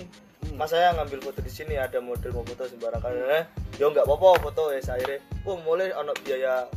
mas 0.55 0.71
saya 0.71 0.95
ngambil 0.95 1.19
foto 1.19 1.43
di 1.43 1.51
sini 1.51 1.76
ada 1.76 1.99
model 1.99 2.32
mau 2.32 2.47
foto 2.47 2.71
sembarang 2.71 3.03
kali 3.03 3.19
eh 3.36 3.43
yo 3.82 3.91
nggak 3.91 4.07
apa-apa 4.07 4.47
foto 4.47 4.71
ya 4.71 4.80
akhirnya 4.80 5.19
oh 5.43 5.59
mulai 5.59 5.91
ono 5.91 6.15
biaya 6.23 6.71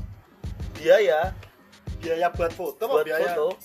biaya 0.74 1.30
Biaya 1.98 2.28
buat 2.30 2.52
foto 2.52 2.84
buat 2.84 3.04
biaya? 3.04 3.34
foto 3.34 3.58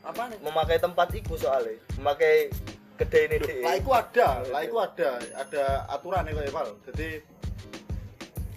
apa 0.00 0.30
nih 0.30 0.38
memakai 0.40 0.78
tempat 0.78 1.08
itu 1.12 1.34
soalnya 1.34 1.74
memakai 1.98 2.48
kedai 2.94 3.22
ini 3.26 3.36
deh 3.38 3.56
Lah 3.60 3.74
iku 3.74 3.90
ada, 3.92 4.28
lah 4.46 4.60
iku 4.60 4.76
ada, 4.78 5.10
ada 5.34 5.62
aturan 5.86 6.22
ya 6.22 6.34
Pak 6.34 6.50
Val. 6.50 6.68
Jadi 6.90 7.08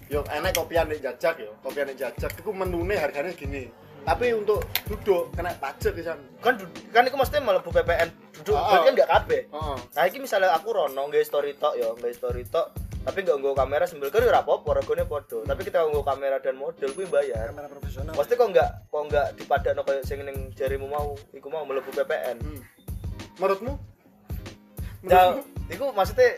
yo 0.06 0.20
enak 0.24 0.52
kopian 0.52 0.86
nek 0.86 1.00
jajak 1.00 1.34
yo, 1.38 1.50
kopian 1.60 1.88
nek 1.88 1.96
jajak 1.96 2.30
iku 2.34 2.50
menune 2.50 2.94
harganya 2.94 3.32
gini. 3.32 3.70
Tapi 4.02 4.34
untuk 4.34 4.58
duduk 4.84 5.30
kena 5.30 5.54
pajak 5.54 5.94
di 5.94 6.02
sana. 6.02 6.18
kan 6.42 6.58
kan 6.90 7.06
itu 7.06 7.14
maksudnya 7.14 7.38
malah 7.40 7.62
PPN 7.62 8.10
duduk 8.34 8.50
Oh. 8.52 8.66
berarti 8.66 8.82
kan 8.82 8.94
nggak 8.98 9.10
kabeh 9.12 9.42
Heeh. 9.46 9.76
nah 9.94 10.02
ini 10.02 10.18
misalnya 10.18 10.50
aku 10.50 10.68
rono 10.74 11.02
nggak 11.06 11.22
story 11.22 11.54
tok 11.54 11.78
yo 11.78 11.94
nggak 11.94 12.10
story 12.10 12.42
tok 12.44 12.74
tapi 13.02 13.18
nggak 13.20 13.36
nggak 13.36 13.56
kamera 13.56 13.84
sambil 13.84 14.08
kan 14.08 14.22
ora 14.22 14.40
apa-apa 14.40 14.70
regane 14.78 15.02
podo 15.02 15.42
tapi 15.42 15.60
kita 15.62 15.82
nggak 15.82 16.06
kamera 16.06 16.36
dan 16.38 16.54
model 16.54 16.90
kuwi 16.92 17.06
bayar 17.06 17.50
kamera 17.50 17.66
profesional 17.66 18.12
Pasti 18.12 18.32
kok 18.32 18.48
nggak 18.48 18.70
kok 18.86 19.02
nggak 19.06 19.26
dipadakno 19.34 19.82
kayak 19.82 20.02
sing 20.02 20.22
ning 20.22 20.50
jarimu 20.52 20.86
mau, 20.86 21.12
iku 21.30 21.46
mau 21.46 21.62
mlebu 21.62 21.90
PPN. 21.90 22.36
Hmm. 22.38 22.60
Menurutmu? 23.34 23.72
Ya, 25.02 25.34
Menurutmu? 25.34 25.42
iku 25.68 25.84
maksudnya 25.90 26.28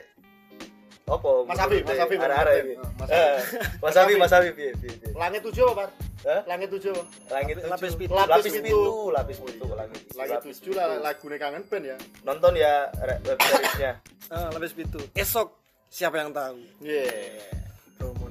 apa? 1.04 1.30
Mas 1.44 1.60
Habib, 1.60 1.82
Mas 1.84 2.00
Habib, 2.00 2.16
Arah-arah 2.18 2.48
Mas 2.48 2.56
iki. 2.56 2.72
Habib. 2.72 2.96
Mas 2.96 3.08
Eh, 3.12 3.36
Mas 3.76 3.94
Habib, 3.94 4.16
Mas 4.16 4.32
Habib 4.32 4.52
piye 4.56 4.72
piye. 4.74 4.94
piye. 4.96 5.12
Langit 5.12 5.40
tujuh 5.44 5.64
apa? 5.68 5.84
Hah? 6.24 6.40
Langit 6.48 6.68
tujuh? 6.72 6.96
Langit 7.28 7.56
Lapis 7.60 7.92
tujuh. 7.92 7.98
pitu. 8.00 8.12
Lapis 8.16 8.32
Lapis 8.32 8.48
pitu, 8.48 8.64
pitu. 8.64 8.82
lapis 9.12 9.38
pitu, 9.38 9.66
langit. 9.70 10.00
Langit 10.16 10.32
Lapis 10.40 10.56
tujuh 10.58 10.72
lah 10.72 10.86
lagune 10.98 11.36
kangen 11.36 11.62
band 11.68 11.84
ya. 11.84 11.96
Nonton 12.24 12.52
ya 12.56 12.88
web 13.20 13.36
seriesnya. 13.38 13.92
ah 14.32 14.48
lapis 14.48 14.72
pitu 14.72 14.96
esok 15.12 15.52
siapa 15.94 16.18
yang 16.18 16.34
tahu 16.34 16.58
Yeah. 16.82 17.38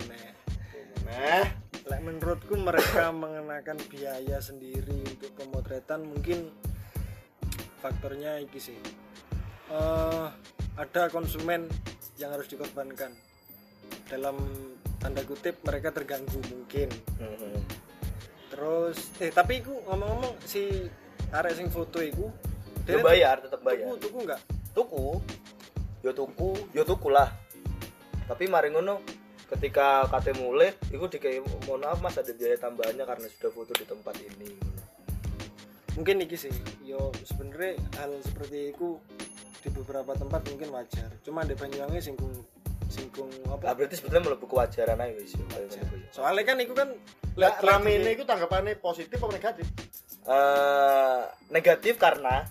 nih 0.04 0.28
Nah, 1.06 1.46
Lek 1.84 2.02
menurutku 2.02 2.60
mereka 2.60 3.08
mengenakan 3.16 3.80
biaya 3.88 4.40
sendiri 4.40 5.00
untuk 5.06 5.32
pemotretan 5.34 6.04
mungkin 6.04 6.52
faktornya 7.80 8.44
iki 8.44 8.60
sih 8.60 8.80
Eh, 9.66 10.28
ada 10.76 11.04
konsumen 11.08 11.66
yang 12.16 12.30
harus 12.30 12.46
dikorbankan 12.46 13.16
dalam 14.06 14.36
tanda 15.00 15.24
kutip 15.24 15.64
mereka 15.64 15.90
terganggu 15.90 16.44
mungkin 16.46 16.92
Mhm. 17.16 17.56
terus 18.52 19.10
eh 19.18 19.32
tapi 19.32 19.60
iku 19.60 19.74
ngomong-ngomong 19.84 20.36
si 20.44 20.68
arek 21.32 21.56
sing 21.56 21.68
foto 21.68 21.98
iku 21.98 22.28
Ya 22.84 23.00
bayar, 23.00 23.40
tetap 23.40 23.64
bayar. 23.64 23.88
tuku 23.88 23.96
tuku 23.98 24.18
enggak 24.20 24.42
Tuku. 24.74 25.06
Yo 26.04 26.12
tuku, 26.12 26.52
yo 26.74 26.84
tuku 26.84 27.08
lah. 27.08 27.32
Tapi 28.24 28.48
mari 28.48 28.70
ngono 28.70 29.04
ketika 29.46 30.08
kate 30.08 30.34
mulai 30.34 30.74
iku 30.90 31.06
dikai 31.06 31.38
mohon 31.64 31.84
maaf 31.84 32.00
Mas 32.00 32.16
ada 32.16 32.32
biaya 32.32 32.58
tambahannya 32.58 33.04
karena 33.04 33.28
sudah 33.30 33.52
foto 33.52 33.72
di 33.72 33.86
tempat 33.86 34.16
ini. 34.18 34.50
mungkin 35.94 36.18
iki 36.20 36.34
sih 36.34 36.50
yo 36.82 37.14
sebenarnya 37.22 37.78
hal 37.96 38.18
seperti 38.20 38.74
itu 38.74 38.98
di 39.62 39.70
beberapa 39.70 40.18
tempat 40.18 40.42
mungkin 40.50 40.74
wajar 40.74 41.06
cuma 41.22 41.46
di 41.46 41.54
Banyuwangi 41.54 42.02
singgung 42.02 42.34
singgung 42.90 43.30
Nah, 43.46 43.62
apa 43.62 43.78
berarti 43.78 43.96
sebetulnya 43.96 44.26
melebu 44.26 44.46
kewajaran 44.48 44.98
aja 44.98 45.14
wis 45.14 45.38
kuwi. 45.38 46.02
soalnya 46.10 46.44
kan 46.44 46.58
itu 46.58 46.74
kan 46.74 46.90
lah 47.38 47.54
lagi- 47.54 47.62
rame 47.62 47.92
ini 47.96 48.10
itu 48.12 48.26
tanggapannya 48.26 48.74
positif 48.78 49.18
apa 49.18 49.34
negatif? 49.34 49.66
Eh, 50.24 51.22
negatif 51.50 51.94
karena 51.98 52.42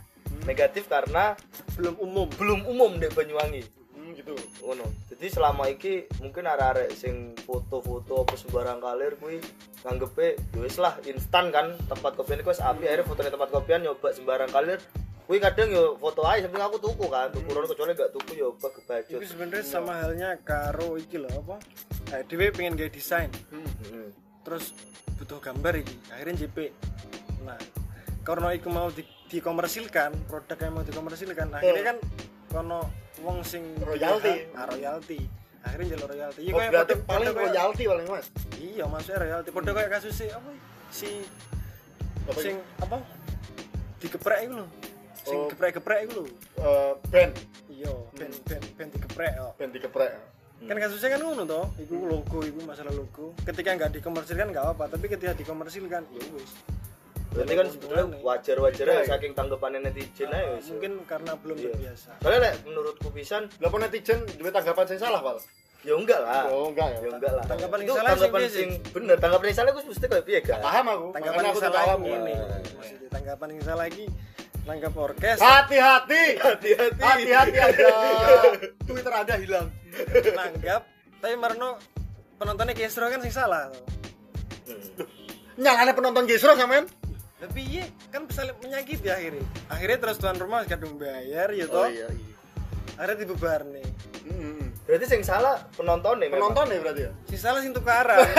negatif 0.44 0.86
karena 0.86 1.34
belum 1.74 1.98
umum 1.98 2.26
belum 2.30 2.60
umum 2.64 2.90
di 2.94 3.06
Banyuwangi. 3.08 3.62
Hmm, 3.92 4.10
gitu. 4.12 4.34
Ngono. 4.60 4.86
Jadi 5.22 5.38
selama 5.38 5.70
iki 5.70 6.10
mungkin 6.18 6.50
arek-arek 6.50 6.90
sing 6.98 7.38
foto-foto 7.46 8.26
apa 8.26 8.34
sembarang 8.34 8.82
kalir 8.82 9.14
kuwi 9.22 9.38
nganggepe 9.86 10.34
ya 10.34 10.58
wis 10.58 10.82
lah 10.82 10.98
instan 11.06 11.54
kan 11.54 11.78
tempat 11.86 12.18
kopian 12.18 12.42
iku 12.42 12.50
wis 12.50 12.58
api 12.58 12.90
akhirnya 12.90 13.06
fotonya 13.06 13.30
tempat 13.30 13.48
kopian 13.54 13.86
nyoba 13.86 14.10
sembarang 14.10 14.50
kalir 14.50 14.82
Kuwi 15.22 15.38
kadang 15.38 15.70
yo 15.70 15.94
foto 15.94 16.26
aja 16.26 16.42
sampe 16.42 16.58
aku 16.58 16.82
tuku 16.82 17.06
kan, 17.06 17.30
tuku 17.30 17.46
rono 17.54 17.70
kecuali 17.70 17.94
gak 17.94 18.10
tuku 18.10 18.42
yo 18.42 18.58
bag 18.58 18.74
baju. 18.82 19.14
Itu 19.22 19.26
sebenarnya 19.30 19.62
sama 19.62 20.02
halnya 20.02 20.34
karo 20.42 20.98
iki 20.98 21.14
lho 21.14 21.30
apa? 21.30 21.62
Nah, 22.10 22.20
dhewe 22.26 22.50
pengen 22.50 22.74
gawe 22.74 22.90
desain, 22.90 23.30
Heeh. 23.54 24.10
terus 24.42 24.74
butuh 25.22 25.38
gambar 25.38 25.78
iki. 25.78 25.94
Akhirnya 26.10 26.42
JP. 26.42 26.74
Nah, 27.46 27.54
karena 28.26 28.50
iku 28.50 28.68
mau 28.74 28.90
di, 28.90 29.06
dikomersilkan, 29.30 30.26
produk 30.26 30.58
yang 30.58 30.74
mau 30.74 30.82
dikomersilkan, 30.82 31.54
akhirnya 31.54 31.94
kan 31.94 31.96
kono 32.52 32.80
wong 33.18 33.40
sing 33.42 33.64
Royalti. 33.78 34.52
Ah, 34.52 34.68
royalti. 34.68 35.18
Akhirnya 35.62 35.94
jalur 35.94 36.08
royalti. 36.08 36.40
Iya 36.40 36.52
Oh, 36.52 36.58
kayak 36.58 36.70
berarti 36.70 36.94
podo- 36.94 37.06
paling 37.06 37.28
podo 37.28 37.40
royalti 37.40 37.82
paling 37.86 38.06
mas 38.06 38.26
Iya, 38.54 38.84
maksudnya 38.84 39.18
royalti. 39.18 39.48
Padha 39.50 39.70
kayak 39.72 39.90
kasus 39.90 40.12
si 40.12 40.26
apa? 40.28 40.50
Si 40.88 41.10
Apa 42.22 42.38
sing 42.38 42.56
apa? 42.78 42.96
Digeprek 43.98 44.38
iku 44.42 44.54
lho. 44.54 44.66
Sing 45.22 45.38
Oh. 45.38 45.46
geprek-geprek 45.48 45.98
iku 46.04 46.12
lho. 46.18 46.24
Eh, 46.56 46.92
band 47.08 47.32
Iya, 47.68 47.92
ben 48.12 48.30
ben 48.44 48.62
ben 48.76 48.88
digeprek 48.88 49.32
kok. 49.32 49.52
band 49.56 49.72
dikeprek 49.72 50.12
kan 50.62 50.78
kasusnya 50.78 51.10
kan 51.10 51.20
ngono 51.20 51.42
toh 51.42 51.66
iku 51.74 52.06
logo 52.06 52.38
iku 52.40 52.62
masalah 52.62 52.94
logo 52.94 53.34
ketika 53.42 53.74
nggak 53.74 53.98
dikomersilkan 53.98 54.46
nggak 54.46 54.62
apa 54.68 54.86
tapi 54.86 55.10
ketika 55.10 55.34
dikomersilkan 55.34 56.06
ya 56.08 56.22
wis 56.30 56.54
Berarti 57.32 57.54
kan 57.56 57.66
sebetulnya 57.72 58.04
wajar-wajar 58.20 58.84
ya 58.84 59.02
saking 59.08 59.32
tanggapannya 59.32 59.88
netizen 59.88 60.28
aja 60.28 60.52
wis. 60.52 60.68
mungkin 60.68 60.92
karena 61.08 61.32
belum 61.40 61.56
Iya. 61.56 61.64
terbiasa. 61.72 62.10
Soalnya 62.20 62.40
lek 62.44 62.54
menurutku 62.68 63.08
pisan 63.08 63.42
pun 63.48 63.80
netizen? 63.80 64.18
Dua 64.36 64.52
tanggapan 64.52 64.84
saya 64.84 65.00
salah 65.00 65.20
pal 65.24 65.36
ya 65.82 65.98
enggak 65.98 66.20
lah. 66.22 66.46
oh 66.52 66.70
enggak 66.70 66.88
ya. 66.94 66.98
Ya 67.02 67.10
enggak 67.10 67.32
lah. 67.34 67.44
Tanggapan 67.48 67.76
yang 67.82 67.88
salah 67.90 68.12
sih 68.14 68.20
tanggapan 68.22 68.40
sing 68.52 68.68
bener, 68.94 69.16
tanggapan 69.18 69.44
yang 69.50 69.56
salah 69.58 69.70
itu 69.74 69.80
mesti 69.88 70.06
kayak 70.06 70.24
piye 70.28 70.40
kan? 70.44 70.60
paham 70.62 70.86
aku. 70.92 71.06
Tanggapan 71.16 71.40
yang 71.42 71.52
aku 71.52 71.60
salah 71.60 71.82
ini 71.98 72.34
tanggapan 73.10 73.46
yang 73.56 73.62
salah 73.64 73.80
lagi 73.88 74.04
nanggap 74.62 74.92
orkes. 74.94 75.38
Hati-hati! 75.42 76.24
Hati-hati. 76.38 77.00
hati-hati 77.02 77.58
ada 77.58 77.88
Twitter 78.86 79.10
ada 79.12 79.34
hilang. 79.40 79.66
Nanggap 80.36 80.82
tapi 81.18 81.34
Marno 81.34 81.80
penontonnya 82.38 82.74
Kestro 82.74 83.10
kan 83.10 83.18
sing 83.24 83.34
salah. 83.34 83.70
Toh. 83.72 83.82
nyalane 85.58 85.92
penonton 85.92 86.24
Gesro 86.24 86.56
sampean 86.56 86.88
tapi 87.42 87.60
iya 87.66 87.84
kan 88.14 88.22
bisa 88.30 88.46
menyakiti 88.62 89.10
akhirnya. 89.10 89.42
Akhirnya 89.66 89.98
terus 89.98 90.16
tuan 90.22 90.38
rumah 90.38 90.62
kadung 90.62 90.94
bayar 90.94 91.50
ya 91.50 91.66
toh? 91.66 91.82
Oh 91.82 91.90
iya 91.90 92.06
iya. 92.06 92.34
Akhirnya 92.94 93.26
dibubar 93.26 93.66
nih. 93.66 93.82
Mm-mm. 94.22 94.70
Berarti 94.86 95.06
sing 95.10 95.26
salah 95.26 95.58
penonton 95.74 96.22
nih 96.22 96.30
penonton 96.30 96.70
ya 96.70 96.78
berarti 96.78 97.02
ya? 97.02 97.12
Si 97.26 97.34
salah 97.34 97.58
sing 97.58 97.74
tukaran. 97.74 98.22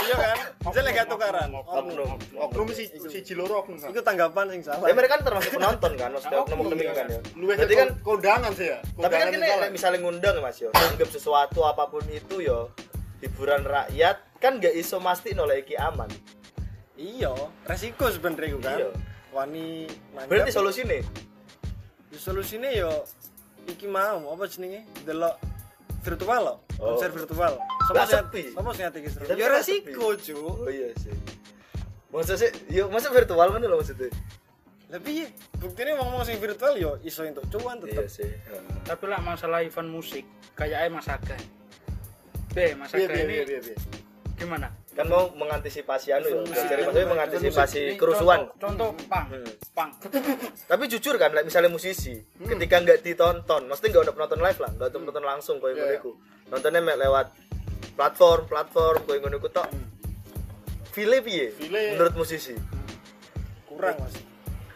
Iya 0.00 0.16
kan? 0.16 0.38
Bisa 0.72 0.80
gak 0.80 1.08
tukaran. 1.12 1.48
Oknum. 1.60 2.16
oknum 2.40 2.66
si 2.72 2.88
si 2.88 3.20
Ciloro 3.20 3.62
oknum 3.62 3.76
itu 3.76 4.00
tanggapan 4.00 4.48
sing 4.48 4.64
salah. 4.64 4.88
Ya 4.88 4.96
mereka 4.96 5.20
kan 5.20 5.28
termasuk 5.28 5.60
penonton 5.60 5.92
kan, 6.00 6.08
maksudnya 6.16 6.40
oknum 6.40 6.58
oknum 6.66 6.78
Iya. 6.80 6.92
kan 6.96 7.06
ya. 7.12 7.20
Berarti 7.36 7.74
kan 7.76 7.88
kondangan 8.00 8.52
sih 8.56 8.72
ya? 8.72 8.78
Tapi 8.80 9.12
kan 9.12 9.28
kini 9.28 9.44
sih 9.44 9.60
lek 9.60 9.70
misalnya 9.76 9.98
ngundang 10.00 10.40
Mas 10.40 10.56
yo, 10.56 10.72
anggap 10.72 11.08
sesuatu 11.12 11.68
apa 11.68 11.84
pun 11.92 12.00
itu 12.08 12.40
yo. 12.40 12.72
Hiburan 13.20 13.60
rakyat 13.68 14.40
kan 14.40 14.56
gak 14.56 14.72
iso 14.72 14.96
masti 15.04 15.36
nolak 15.36 15.68
iki 15.68 15.76
aman. 15.76 16.08
Iya 17.00 17.32
resiko 17.64 18.04
sebenarnya 18.06 18.48
itu 18.50 18.60
kan 18.60 18.76
Iya. 18.78 18.90
wani 19.30 19.88
Berarti 20.28 20.52
solusi 20.52 20.84
nih 20.84 21.00
Ya, 22.10 22.18
solusinya 22.20 22.66
yo 22.68 22.90
iki 23.64 23.86
mau 23.86 24.18
apa 24.28 24.44
jenenge 24.44 24.82
delok 25.00 25.38
virtual 26.00 26.42
lo 26.42 26.54
Oh. 26.76 26.96
konser 26.96 27.08
virtual 27.10 27.54
Lah, 27.54 28.02
siapa 28.02 28.26
sepi. 28.26 28.50
sama 28.50 28.72
sing 28.72 28.84
ati 28.84 28.98
Kisro 29.00 29.22
Tapi 29.22 29.36
ya 29.36 29.46
resiko 29.48 30.06
cu 30.12 30.38
Oh 30.58 30.68
iya 30.68 30.90
sih. 30.96 31.12
Masa 32.08 32.34
sih, 32.34 32.48
yo 32.68 32.88
masa 32.88 33.08
virtual 33.08 33.46
kan 33.46 33.60
loh 33.60 33.78
maksudnya. 33.78 34.10
lebih 34.88 35.30
buktinya 35.54 35.94
ngomong 35.96 36.24
sing 36.24 36.36
virtual 36.36 36.74
yo 36.74 36.98
iso 37.00 37.22
untuk 37.22 37.46
cuan 37.48 37.78
Iya 37.78 38.02
tetep 38.02 38.06
sih. 38.10 38.26
tapi 38.82 39.04
lah 39.06 39.20
masalah 39.20 39.60
event 39.60 39.86
musik 39.86 40.26
kayaknya 40.52 40.90
Mas 40.90 41.06
Aga 41.06 41.38
B 42.50 42.74
Mas 42.74 42.90
Iya, 42.90 43.06
Aga 43.06 43.14
iya, 43.14 43.22
ini 43.22 43.34
iya, 43.36 43.44
iya, 43.46 43.60
iya. 43.62 43.76
gimana 44.34 44.66
Kan 44.90 45.06
mau 45.06 45.30
mengantisipasi 45.30 46.10
anu 46.10 46.42
ya, 46.44 46.66
jadi 46.66 46.82
maksudnya 46.82 47.08
mengantisipasi 47.08 47.94
kerusuhan. 47.94 48.50
contoh, 48.58 48.90
contoh 48.90 49.06
pang 49.06 49.26
Hmm. 49.30 49.46
pang 49.70 49.90
Tapi 50.70 50.82
jujur 50.86 51.14
kan, 51.14 51.30
like, 51.30 51.46
misalnya 51.46 51.70
musisi, 51.70 52.18
ketika 52.36 52.76
nggak 52.76 52.98
ditonton, 53.00 53.70
mesti 53.70 53.86
nggak 53.86 54.02
ada 54.02 54.12
penonton 54.12 54.40
live 54.40 54.58
lah, 54.58 54.70
nggak 54.72 54.86
ada 54.86 54.98
penonton 54.98 55.24
langsung 55.24 55.56
kau 55.56 55.70
yang 55.70 55.78
Iya. 55.78 56.02
yeah. 56.02 56.14
Nontonnya 56.48 56.80
mek 56.80 56.98
lewat 56.98 57.26
platform, 57.94 58.40
platform 58.44 58.98
kau 59.04 59.14
yang 59.14 59.22
ngono 59.24 59.38
tok. 59.40 59.68
File 60.90 61.22
piye? 61.22 61.54
Menurut 61.94 62.14
musisi. 62.16 62.58
kurang 63.70 63.96
mas 63.96 64.12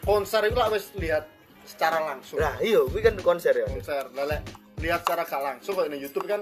konser 0.01 0.41
itu 0.47 0.55
lah 0.55 0.71
wis 0.71 0.89
lihat 0.95 1.27
secara 1.61 1.99
langsung 1.99 2.39
Nah, 2.39 2.55
iya, 2.57 2.79
kuwi 2.79 3.03
kan 3.03 3.13
konser 3.19 3.53
ya. 3.53 3.67
konser 3.67 4.07
lele 4.13 4.39
lihat 4.79 5.03
secara 5.03 5.21
gak 5.25 5.41
langsung 5.43 5.75
kok 5.75 5.91
di 5.91 5.97
YouTube 5.99 6.25
kan 6.25 6.41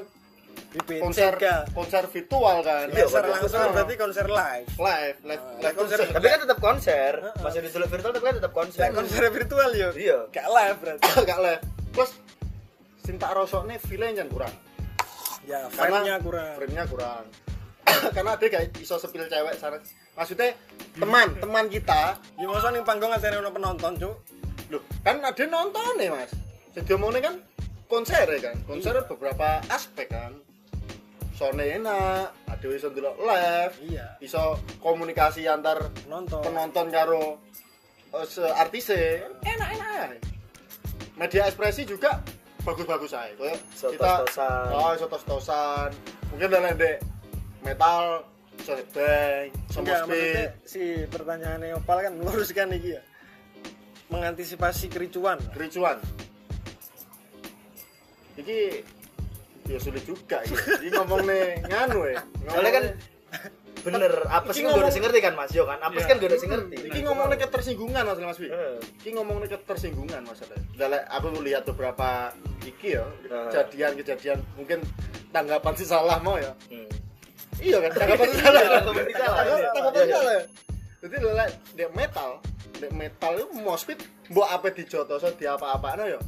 konser 0.74 1.34
konser 1.70 2.04
virtual 2.10 2.58
kan? 2.66 2.86
Iya, 2.90 3.06
konser 3.06 3.24
langsung 3.30 3.62
berarti 3.70 3.94
konser 3.94 4.26
live. 4.26 4.70
Live 4.74 5.18
live 5.22 5.44
live 5.62 5.76
konser. 5.78 5.98
konser. 6.02 6.16
Tapi 6.18 6.26
kan 6.26 6.40
tetap 6.42 6.60
konser, 6.60 7.14
masih 7.46 7.60
disulut 7.62 7.90
virtual 7.94 8.12
tapi 8.14 8.26
kan 8.26 8.36
tetap 8.42 8.54
konser. 8.54 8.82
Lah 8.82 8.90
konser 8.98 9.22
virtual 9.30 9.70
yo. 9.78 9.90
Iya. 9.94 10.20
gak 10.34 10.48
live 10.50 10.78
berarti. 10.82 11.04
Gak 11.30 11.40
live. 11.46 11.62
Plus 11.94 12.12
sing 13.06 13.16
tak 13.22 13.32
rosokne 13.38 13.78
feel 13.78 14.04
jan 14.16 14.28
kurang. 14.32 14.54
Ya 15.44 15.68
karena 15.76 16.00
vibe-nya 16.00 16.16
kurang. 16.24 16.54
frame-nya 16.58 16.86
kurang. 16.88 17.26
Karena 18.16 18.40
ada 18.40 18.46
kayak 18.48 18.80
iso 18.80 18.96
sepil 18.96 19.28
cewek 19.28 19.60
sana 19.60 19.76
maksudnya 20.16 20.56
teman 20.96 21.36
teman 21.36 21.68
kita. 21.68 22.16
Ya 22.40 22.48
masa 22.48 22.72
ning 22.72 22.88
panggung 22.88 23.12
ada 23.12 23.28
ono 23.28 23.52
penonton 23.52 23.92
cuk? 24.00 24.16
Loh 24.72 24.82
kan 25.04 25.20
ada 25.20 25.44
nonton 25.44 26.00
nih 26.00 26.08
mas. 26.08 26.32
Jadi 26.80 26.96
omongnya 26.96 27.28
kan 27.28 27.36
konser 27.92 28.24
ya 28.24 28.40
kan? 28.40 28.56
Konser 28.64 28.96
beberapa 29.04 29.60
aspek 29.68 30.08
kan 30.08 30.32
soalnya 31.34 31.66
enak 31.82 32.26
ada 32.46 32.68
iso 32.70 32.94
dulu 32.94 33.10
live 33.26 33.74
iya. 33.90 34.06
iso 34.22 34.62
komunikasi 34.80 35.50
antar 35.50 35.90
nonton 36.06 36.46
penonton 36.46 36.88
karo 36.94 37.42
uh, 38.14 38.62
artise. 38.62 39.26
Enak 39.42 39.70
enak 39.74 39.90
ae. 40.14 40.18
media 41.18 41.50
ekspresi 41.50 41.90
juga 41.90 42.22
bagus-bagus 42.64 43.12
aja 43.14 43.34
kayak 43.36 43.60
kita 43.60 43.78
Sotos-tosan. 43.78 44.66
oh 44.72 44.92
iso 44.96 45.06
tos-tosan 45.10 45.90
mungkin 46.32 46.48
dalam 46.54 46.74
dek 46.78 46.98
metal 47.66 48.24
iso 48.62 48.74
enggak 48.78 49.50
maksudnya 49.74 49.98
moshpit 50.06 50.50
si 50.64 50.84
pertanyaannya 51.10 51.76
Opal 51.82 51.98
kan 52.06 52.14
meluruskan 52.16 52.70
iki 52.78 52.96
ya. 52.96 53.02
Mengantisipasi 54.14 54.94
kericuan. 54.94 55.42
Kericuan. 55.58 55.98
Iki 58.38 58.86
ya 59.66 59.78
sulit 59.78 60.04
juga 60.04 60.44
ya. 60.44 60.54
ini 60.80 60.90
ngomong 60.92 61.22
nih 61.24 61.46
nganu 61.66 62.00
ya 62.06 62.22
Soalnya 62.46 62.72
kan 62.72 62.86
bener, 63.84 64.14
apa 64.30 64.48
sih 64.52 64.62
gue 64.62 64.70
udah 64.70 64.80
ngomong- 64.80 64.94
sing 64.94 65.04
ngerti 65.04 65.20
kan 65.20 65.34
Mas 65.34 65.52
Yo 65.52 65.64
kan? 65.66 65.76
Apa 65.78 65.92
sih 65.92 66.00
Iya. 66.00 66.08
kan 66.08 66.16
gue 66.16 66.28
udah 66.28 66.40
sing 66.40 66.50
ngerti. 66.50 66.76
Iki 66.88 67.00
ngomongnya 67.04 67.38
ketersinggungan 67.38 68.04
mas 68.06 68.16
Mas 68.18 68.40
Wi. 68.40 68.48
Iki 69.02 69.10
ngomongnya 69.12 69.48
ketersinggungan 69.52 70.22
masalahnya. 70.24 70.64
Dalam 70.74 71.02
aku 71.04 71.28
lihat 71.42 71.64
beberapa 71.66 72.32
iki 72.62 72.96
ya 72.96 73.04
kejadian-kejadian 73.28 74.40
mungkin 74.56 74.80
tanggapan 75.30 75.74
si 75.76 75.84
salah 75.84 76.16
mau 76.18 76.40
ya. 76.40 76.56
Hmm. 76.70 76.88
Iya 77.60 77.78
kan 77.82 77.92
tanggapan 77.94 78.26
si 78.26 78.38
salah. 78.40 78.62
Tanggapan 78.64 79.04
si 79.04 79.14
salah, 79.14 79.42
iya. 79.42 79.56
Iya, 79.60 80.02
iya. 80.02 80.16
salah. 80.16 80.34
Jadi 81.04 81.16
lelek 81.20 81.50
dek 81.76 81.90
metal, 81.92 82.30
dek 82.78 82.92
metal 82.94 83.32
itu 83.36 83.46
mospit 83.60 84.00
mbok 84.32 84.48
apa 84.48 84.72
dijotoso 84.72 85.28
di 85.34 85.44
apa-apaan 85.44 86.08
ya. 86.08 86.20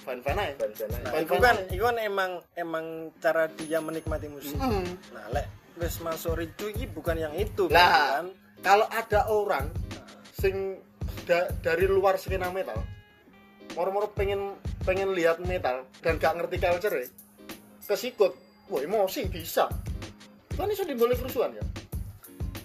Fine 0.00 0.20
fine 0.20 0.40
aja. 0.40 0.54
Ban-ban 0.56 0.88
aja. 0.88 0.98
Nah, 0.98 1.10
Fine, 1.10 1.22
itu 1.22 1.34
kan 1.36 1.54
aja. 1.54 1.68
itu 1.68 1.82
kan 1.82 1.96
emang 1.98 2.30
emang 2.54 2.84
cara 3.18 3.44
dia 3.50 3.78
menikmati 3.78 4.26
musik. 4.26 4.54
Mm. 4.54 4.84
Nah, 5.10 5.26
lek 5.30 5.46
wis 5.76 5.96
masuk 5.98 6.36
ricu 6.36 6.68
iki 6.68 6.84
bukan 6.86 7.16
yang 7.16 7.32
itu 7.32 7.68
Lah, 7.68 8.20
kan. 8.20 8.26
kalau 8.60 8.86
ada 8.86 9.24
orang 9.26 9.68
sing 10.32 10.80
da- 11.24 11.48
dari 11.58 11.84
luar 11.84 12.16
skena 12.16 12.48
metal, 12.48 12.76
moro-moro 13.72 14.08
pengen 14.10 14.56
pengen 14.82 15.12
lihat 15.12 15.40
metal 15.40 15.84
dan 16.00 16.16
gak 16.16 16.32
ngerti 16.34 16.56
culture 16.58 16.96
ya, 16.96 17.08
kesikut, 17.86 18.32
wah 18.66 18.80
emosi 18.80 19.24
bisa. 19.26 19.68
Kan 20.52 20.68
iso 20.68 20.84
dimulai 20.84 21.16
kerusuhan 21.16 21.52
ya. 21.52 21.64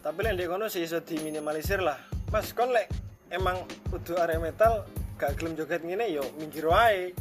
Tapi 0.01 0.19
lek 0.21 0.35
ndek 0.35 0.47
kono 0.47 0.67
sih 0.67 0.83
iso 0.83 0.99
diminimalisir 0.99 1.79
lah. 1.79 1.95
Mas 2.29 2.51
kon 2.51 2.69
lek 2.69 2.91
emang 3.27 3.59
kudu 3.87 4.15
area 4.15 4.37
metal 4.37 4.83
gak 5.15 5.39
gelem 5.39 5.55
joget 5.55 5.81
ngene 5.81 6.11
yo 6.11 6.23
minggir 6.35 6.65
wae. 6.65 7.15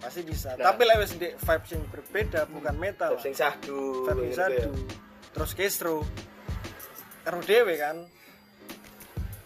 Pasti 0.00 0.24
bisa. 0.24 0.56
Nah. 0.56 0.72
Tapi 0.72 0.82
lek 0.84 0.96
wis 0.98 1.12
ndek 1.12 1.32
vibe 1.36 1.64
sing 1.66 1.80
berbeda 1.86 2.40
bukan 2.48 2.74
metal. 2.74 3.12
Sing 3.18 3.32
sahdu. 3.32 4.08
Vibe 4.08 4.30
gitu 4.30 4.36
sadu. 4.36 4.70
Terus 5.30 5.50
kestro. 5.52 5.96
Karo 7.20 7.38
dhewe 7.40 7.74
kan. 7.76 7.96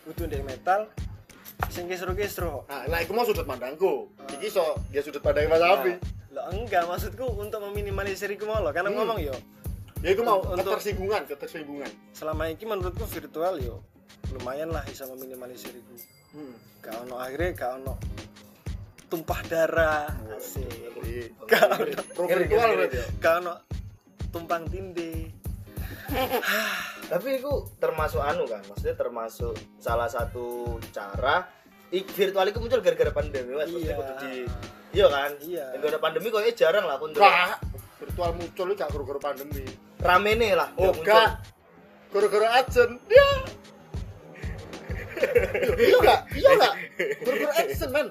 Kudu 0.05 0.28
ndek 0.28 0.44
metal 0.44 0.86
sing 1.70 1.88
kestro-kestro. 1.88 2.68
Nah, 2.68 2.86
lah 2.86 3.00
iku 3.00 3.16
mau 3.16 3.24
sudut 3.24 3.42
pandangku. 3.42 4.07
Iki 4.30 4.48
so 4.48 4.62
dia 4.90 5.00
sudut 5.00 5.18
pandang 5.18 5.48
Mas 5.48 5.59
Abi. 5.59 5.96
Lah 6.30 6.50
enggak 6.50 6.86
maksudku 6.86 7.24
untuk 7.34 7.62
meminimalisir 7.64 8.28
iku 8.28 8.46
mau 8.46 8.61
loh. 8.61 8.70
Karena 8.70 8.90
Hmm. 8.90 9.02
ngomong 9.02 9.18
yo 9.20 9.34
Ya 10.05 10.12
iku 10.12 10.20
mau 10.20 10.44
Untuk- 10.44 10.76
ketersinggungan, 10.76 11.24
ketersinggungan. 11.24 11.88
selama 12.12 12.44
ini 12.46 12.61
menurutku 12.61 13.09
virtual 13.09 13.57
yo 13.57 13.80
lumayan 14.36 14.68
lah 14.68 14.84
bisa 14.84 15.09
meminimalisir 15.09 15.72
itu 15.72 15.94
Hmm. 16.35 16.55
gak 16.82 16.95
ono 17.07 17.14
akhirnya 17.16 17.51
gak 17.55 17.70
ono 17.80 17.95
tumpah 19.07 19.41
darah. 19.47 20.11
Asik. 20.35 20.91
Gak 21.47 21.64
ono. 21.70 22.03
Pro 22.12 22.26
virtual 22.26 22.70
berarti 22.74 22.99
ya? 22.99 23.07
gak 23.22 23.35
ono 23.41 23.55
tumpang 24.35 24.66
tindih. 24.66 25.30
Tapi 27.07 27.28
itu 27.39 27.53
termasuk 27.78 28.18
anu 28.18 28.45
kan 28.51 28.61
maksudnya 28.66 28.97
termasuk 28.99 29.55
salah 29.78 30.11
satu 30.11 30.76
cara 30.91 31.47
i- 31.95 32.03
virtual 32.05 32.51
itu 32.51 32.59
muncul 32.59 32.80
gara-gara 32.82 33.12
pandemi 33.14 33.53
mas. 33.55 33.70
Iya. 33.70 33.95
kudu 33.95 34.12
di 34.20 34.32
iya 34.93 35.07
kan? 35.07 35.30
Iya. 35.39 35.64
Yang 35.78 35.82
ada 35.95 36.01
pandemi 36.03 36.26
kok 36.35 36.43
jarang 36.59 36.85
lah 36.85 36.99
aku 36.99 37.07
Wah, 37.16 37.55
virtual 38.03 38.30
muncul 38.35 38.66
itu 38.68 38.74
gak 38.74 38.91
gara-gara 38.91 39.20
pandemi. 39.22 39.64
Rame 40.03 40.30
nih 40.35 40.53
lah 40.59 40.68
oh 40.76 40.93
gak. 41.01 41.41
Gara-gara 42.11 42.49
ajen 42.59 42.99
dia 43.07 43.28
iya 45.78 45.96
gak 46.02 46.20
iya 46.34 46.50
gak 46.58 46.74
gara-gara 47.22 47.52
ajen 47.62 47.90
men. 47.90 48.08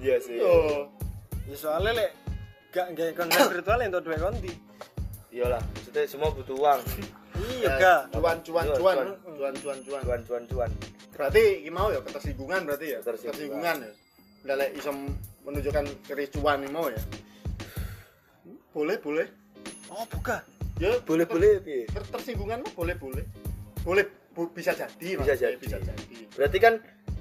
Iya 0.00 0.16
sih. 0.20 0.36
Yo. 0.40 0.88
Ya 1.48 1.56
soalnya 1.56 1.90
lek 1.96 2.10
gak 2.72 2.86
gak 2.96 3.14
konten 3.16 3.40
virtual 3.50 3.78
yang 3.80 3.92
duwe 3.92 4.16
konti. 4.18 4.52
Iyalah 5.34 5.62
maksudnya 5.74 6.02
semua 6.06 6.30
butuh 6.30 6.56
uang. 6.56 6.80
Iya 7.58 7.70
gak. 7.76 8.00
Cuan 8.14 8.38
cuan 8.44 8.66
cuan. 8.72 8.78
cuan. 8.80 9.06
cuan 9.36 9.54
cuan 9.58 9.78
cuan. 9.82 10.20
Cuan 10.24 10.42
cuan 10.48 10.70
berarti 11.14 11.62
mau 11.70 11.94
ya 11.94 12.02
ketersinggungan 12.02 12.60
berarti 12.66 12.86
ya? 12.90 12.98
Ketersinggungan. 13.02 13.76
ya? 13.86 13.92
Nggak 14.44 14.56
lek 14.60 14.70
iso 14.76 14.90
menunjukkan 15.46 15.84
kericuan 16.10 16.66
ini 16.66 16.70
mau 16.74 16.90
ya? 16.90 17.00
Boleh 18.74 18.98
boleh. 18.98 19.26
Oh 19.94 20.02
buka. 20.10 20.42
Ya 20.82 20.98
boleh 21.06 21.22
boleh 21.22 21.62
tersinggungan 22.10 22.66
mah 22.66 22.72
boleh 22.74 22.98
boleh 22.98 23.24
boleh 23.86 24.04
bisa 24.50 24.74
jadi 24.74 24.90
bisa 25.14 25.22
maksudnya, 25.22 25.38
jadi. 25.54 25.56
Bisa 25.62 25.76
jadi. 25.78 26.16
Berarti 26.34 26.58
kan 26.58 26.74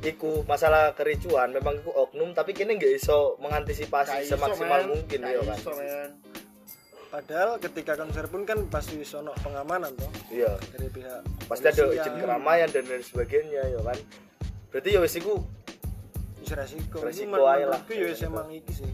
iku 0.03 0.43
masalah 0.43 0.91
kericuan 0.97 1.55
memang 1.55 1.79
iku 1.79 1.93
oknum 1.95 2.35
tapi 2.35 2.51
kini 2.51 2.75
nggak 2.75 2.97
iso 2.99 3.37
Gak 3.37 3.41
mengantisipasi 3.45 4.27
iso, 4.27 4.35
semaksimal 4.35 4.81
men. 4.83 4.89
mungkin 4.91 5.19
Gak 5.23 5.31
ya 5.31 5.41
kan 5.45 5.57
iso, 5.57 5.71
padahal 7.13 7.49
ketika 7.61 7.93
konser 7.93 8.25
pun 8.25 8.41
kan 8.41 8.57
pasti 8.73 8.97
sono 9.05 9.37
pengamanan 9.45 9.93
toh. 9.93 10.09
Iya. 10.33 10.57
Dari 10.73 10.89
pihak 10.89 11.21
pasti 11.45 11.69
ada 11.69 11.85
izin 11.93 12.13
keramaian 12.17 12.69
dan 12.73 12.83
lain 12.89 13.05
sebagainya 13.05 13.61
ya 13.69 13.79
kan. 13.85 13.97
Berarti 14.73 14.89
ya 14.97 14.99
wis 14.99 15.15
iku 15.21 15.37
Wis 16.41 16.51
resiko. 16.51 16.97
Resiko 17.05 17.45
aja 17.45 17.69
lah. 17.69 17.81
ya 17.87 18.05
wis 18.09 18.19
emang 18.25 18.49
iki 18.49 18.73
sih. 18.73 18.89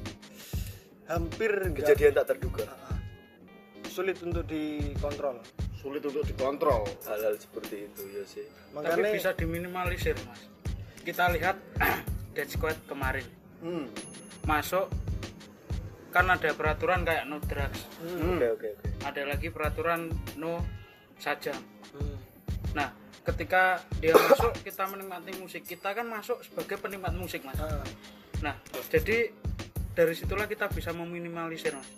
Hampir 1.07 1.73
kejadian 1.73 2.13
tak 2.13 2.35
terduga. 2.35 2.67
Ah, 2.67 2.93
ah. 2.93 2.97
sulit 3.89 4.21
untuk 4.21 4.45
dikontrol 4.45 5.41
sulit 5.79 6.03
untuk 6.03 6.27
dikontrol. 6.27 6.83
Hal-hal 7.07 7.39
seperti 7.39 7.87
itu 7.87 8.01
ya 8.11 8.23
sih. 8.27 8.45
Tapi 8.75 8.75
makanya 8.75 9.15
bisa 9.15 9.31
diminimalisir 9.31 10.15
mas. 10.27 10.41
Kita 11.07 11.31
lihat 11.31 11.55
Dead 12.35 12.49
Squad 12.51 12.75
kemarin. 12.85 13.23
Hmm. 13.59 13.91
masuk 14.47 14.87
kan 16.15 16.23
ada 16.31 16.55
peraturan 16.55 17.03
kayak 17.03 17.27
no 17.27 17.43
drugs. 17.43 17.83
Hmm. 17.99 18.39
oke 18.39 18.47
oke 18.55 18.67
oke. 18.75 18.87
Ada 19.03 19.27
lagi 19.27 19.51
peraturan 19.51 20.07
no 20.39 20.63
sajam. 21.19 21.59
Hmm. 21.95 22.17
nah 22.71 22.89
ketika 23.27 23.83
dia 23.99 24.15
masuk 24.15 24.55
kita 24.67 24.87
menikmati 24.87 25.31
musik. 25.39 25.63
Kita 25.67 25.91
kan 25.91 26.07
masuk 26.07 26.39
sebagai 26.43 26.79
penikmat 26.79 27.15
musik 27.15 27.43
mas. 27.43 27.59
Ah, 27.59 27.83
nah 28.39 28.55
jadi 28.87 29.31
dari 29.91 30.15
situlah 30.15 30.47
kita 30.47 30.71
bisa 30.71 30.95
meminimalisir 30.95 31.75
mas. 31.75 31.89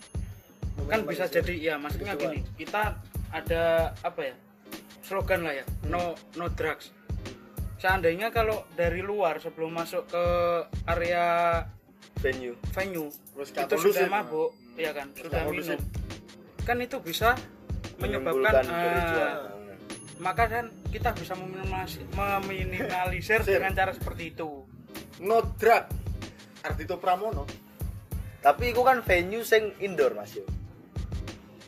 Kan 0.90 1.06
bisa 1.06 1.30
jadi 1.30 1.54
ya 1.56 1.76
maksudnya 1.78 2.18
gini 2.18 2.42
kita 2.58 3.11
ada 3.32 3.96
apa 4.04 4.22
ya 4.32 4.36
slogan 5.02 5.44
lah 5.44 5.54
ya 5.56 5.66
no 5.88 6.16
no 6.40 6.48
drugs. 6.52 6.92
Seandainya 7.82 8.30
kalau 8.30 8.62
dari 8.78 9.02
luar 9.02 9.42
sebelum 9.42 9.74
masuk 9.74 10.06
ke 10.06 10.26
area 10.86 11.26
venue. 12.22 12.54
venue 12.70 13.10
itu 13.10 13.76
sudah 13.82 14.08
mabuk 14.08 14.54
ya 14.78 14.94
kan? 14.94 15.10
Terus 15.18 15.34
sudah 15.34 15.44
minum. 15.50 15.80
kan 16.62 16.78
itu 16.78 17.02
bisa 17.02 17.34
menyebabkan 17.98 18.62
kericuan. 18.62 19.36
maka 20.22 20.46
kan 20.46 20.66
kita 20.94 21.10
bisa 21.18 21.34
meminimalisir, 21.34 22.06
meminimalisir 22.14 23.42
Sir. 23.50 23.58
dengan 23.58 23.74
cara 23.74 23.92
seperti 23.98 24.38
itu. 24.38 24.70
No 25.26 25.42
drug. 25.58 25.90
Ardito 26.62 27.02
Pramono. 27.02 27.50
Tapi 28.46 28.70
itu 28.70 28.86
kan 28.86 29.02
venue 29.02 29.42
sing 29.42 29.74
indoor 29.82 30.14
mas 30.14 30.38
yo 30.38 30.46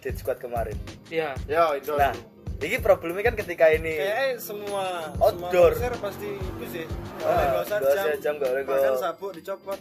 Dead 0.03 0.15
Squad 0.15 0.37
kemarin 0.37 0.75
ya 1.07 1.31
ya 1.45 1.71
itu 1.73 1.95
nah 1.95 2.11
ini 2.59 2.79
problemnya 2.79 3.23
kan 3.23 3.35
ketika 3.35 3.67
ini 3.67 3.91
kayaknya 3.93 4.27
semua 4.37 5.11
Outdoor. 5.17 5.71
semua 5.73 5.99
pasti 6.01 6.29
itu 6.31 6.65
sih 6.69 6.85
Ah, 7.19 7.63
nggak 7.63 7.63
usah 7.65 7.77
jam, 7.81 8.15
jam, 8.21 8.33
nggak 8.35 8.49
boleh 8.49 8.63
bahkan 8.65 8.91
go. 8.91 8.99
sabuk 8.99 9.31
dicopot 9.33 9.79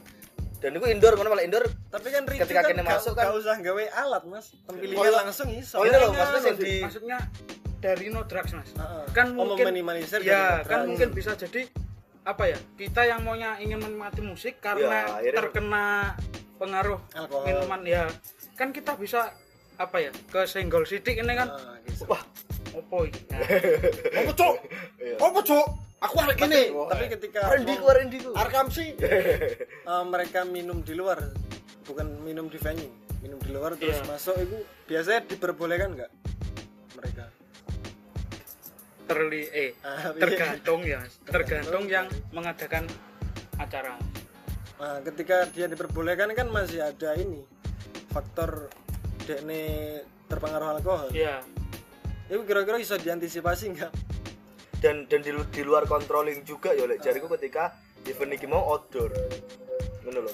dan 0.58 0.70
itu 0.72 0.86
indoor 0.88 1.14
mana 1.14 1.28
malah 1.28 1.42
indoor 1.42 1.62
tapi 1.88 2.08
kan 2.08 2.22
Ricu 2.24 2.42
Ketika 2.44 2.60
kan 2.60 2.70
kene 2.70 2.80
gak- 2.80 2.90
masuk 2.96 3.12
kan- 3.12 3.24
gak 3.24 3.34
usah 3.36 3.54
gawe 3.56 3.84
alat 3.96 4.22
mas 4.24 4.46
tampilnya 4.60 4.94
Oh, 4.94 5.04
iya. 5.04 5.14
langsung 5.16 5.48
iso 5.50 5.74
oh 5.74 5.82
ini 5.82 5.90
loh 5.92 6.08
iya, 6.08 6.18
maksudnya 6.20 6.42
yang 6.44 6.58
di 6.60 6.74
maksudnya 6.80 7.18
dari 7.78 8.06
no 8.08 8.20
drugs 8.22 8.52
mas 8.52 8.70
Ah, 8.72 8.82
ah. 8.82 9.04
kan 9.10 9.26
Oh, 9.32 9.42
mungkin 9.44 9.64
meminimalisir 9.68 10.20
ya 10.20 10.62
kan 10.62 10.78
drugs. 10.80 10.88
mungkin 10.88 11.08
bisa 11.12 11.34
jadi 11.34 11.66
apa 12.22 12.44
ya 12.46 12.58
kita 12.76 13.00
yang 13.04 13.20
maunya 13.20 13.58
ingin 13.58 13.78
menikmati 13.78 14.22
musik 14.22 14.58
karena 14.58 15.18
Ya, 15.18 15.30
terkena 15.32 16.14
pengaruh 16.56 17.02
Alkohol. 17.12 17.42
minuman 17.44 17.82
ya 17.82 18.06
kan 18.54 18.70
kita 18.70 18.94
bisa 18.94 19.34
apa 19.82 19.96
ya 19.98 20.10
ke 20.30 20.40
senggol 20.44 20.84
sidik 20.84 21.18
ini 21.18 21.34
kan. 21.34 21.48
Gitu. 21.82 22.06
wah 22.06 22.22
opo 22.72 23.02
iki? 23.02 23.20
Nah, 23.28 23.42
apa 24.22 24.30
cok 24.32 24.54
Iya. 24.96 25.16
apa 25.18 25.40
cok 25.42 25.66
aku 25.98 26.14
ada 26.20 26.32
gini. 26.32 26.62
Tapi 26.70 27.04
ketika 27.10 27.40
Rendi 27.48 27.74
ku 27.74 27.86
Rendi 27.88 28.18
ku? 28.18 28.30
Arkam 28.32 28.66
sih 28.68 28.94
eh, 29.90 30.04
mereka 30.04 30.42
minum 30.44 30.80
di 30.80 30.94
luar 30.94 31.18
bukan 31.82 32.06
minum 32.22 32.46
di 32.46 32.56
venue 32.56 32.86
minum 33.18 33.38
di 33.38 33.50
luar 33.50 33.74
terus 33.74 33.98
Iya. 33.98 34.06
masuk 34.06 34.36
itu 34.36 34.58
biasanya 34.86 35.20
diperbolehkan 35.26 35.88
nggak 35.92 36.10
mereka? 36.94 37.24
Terli 39.02 39.42
eh 39.50 39.70
Ah, 39.82 40.08
iya. 40.08 40.16
tergantung 40.16 40.80
ya 40.82 41.00
tergantung 41.24 41.84
yang 41.86 42.06
mengadakan 42.30 42.86
acara. 43.58 43.98
Nah 44.78 44.98
ketika 45.02 45.46
dia 45.50 45.66
diperbolehkan 45.66 46.30
kan 46.32 46.48
masih 46.48 46.80
ada 46.80 47.14
ini 47.14 47.42
faktor 48.08 48.70
dekne 49.24 49.60
terpengaruh 50.28 50.78
alkohol. 50.78 51.08
Ya 51.14 51.40
itu 52.32 52.48
kira-kira 52.48 52.80
bisa 52.80 52.96
diantisipasi 52.96 53.76
nggak? 53.76 53.92
Dan 54.80 55.04
dan 55.04 55.20
di, 55.20 55.36
di 55.52 55.62
luar 55.62 55.84
controlling 55.84 56.40
juga 56.48 56.72
ya 56.72 56.88
lek 56.88 57.04
jariku 57.04 57.28
ketika 57.36 57.76
event 58.08 58.32
iki 58.32 58.48
mau 58.48 58.64
outdoor. 58.72 59.12
Ngono 60.00 60.18
lho. 60.24 60.32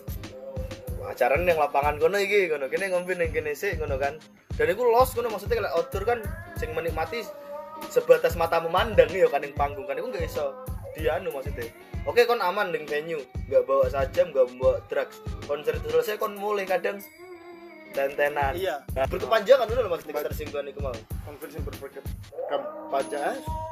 Acaranya 1.11 1.57
yang 1.57 1.59
lapangan 1.59 1.99
kono 1.99 2.22
iki 2.22 2.47
ngono. 2.47 2.70
Kene 2.70 2.95
ngombe 2.95 3.18
ning 3.18 3.34
kene 3.34 3.51
sik 3.59 3.82
ngono 3.82 3.99
kan. 3.99 4.14
Dan 4.55 4.70
iku 4.70 4.86
los 4.86 5.11
ngono 5.18 5.34
maksudnya 5.34 5.66
lek 5.66 5.74
outdoor 5.74 6.05
kan 6.07 6.18
sing 6.55 6.70
menikmati 6.70 7.26
sebatas 7.91 8.39
mata 8.39 8.62
memandang 8.62 9.11
ya 9.11 9.26
kan 9.26 9.43
ning 9.43 9.55
panggung 9.59 9.86
kan 9.91 9.99
iku 9.99 10.07
nggak 10.14 10.22
iso 10.22 10.55
dianu 10.95 11.34
maksudnya. 11.34 11.66
Oke 12.07 12.30
kon 12.30 12.39
aman 12.39 12.70
ning 12.70 12.86
venue. 12.86 13.26
Nggak 13.51 13.66
bawa 13.66 13.91
sajam 13.91 14.30
nggak 14.30 14.55
bawa 14.55 14.78
drugs. 14.86 15.18
Konser 15.51 15.74
itu 15.74 15.91
selesai 15.91 16.14
kon 16.22 16.39
mulai 16.39 16.62
kadang 16.62 17.03
tentenan. 17.93 18.53
Iya. 18.55 18.76
nah, 18.95 19.07
berkepanjangan 19.09 19.66
dulu 19.66 19.80
maksudnya 19.91 20.14
ketersinggungan 20.22 20.66
itu 20.70 20.80
mau 20.80 20.95
konflik 21.26 21.51
yang 21.55 21.64
kampanye 22.49 23.24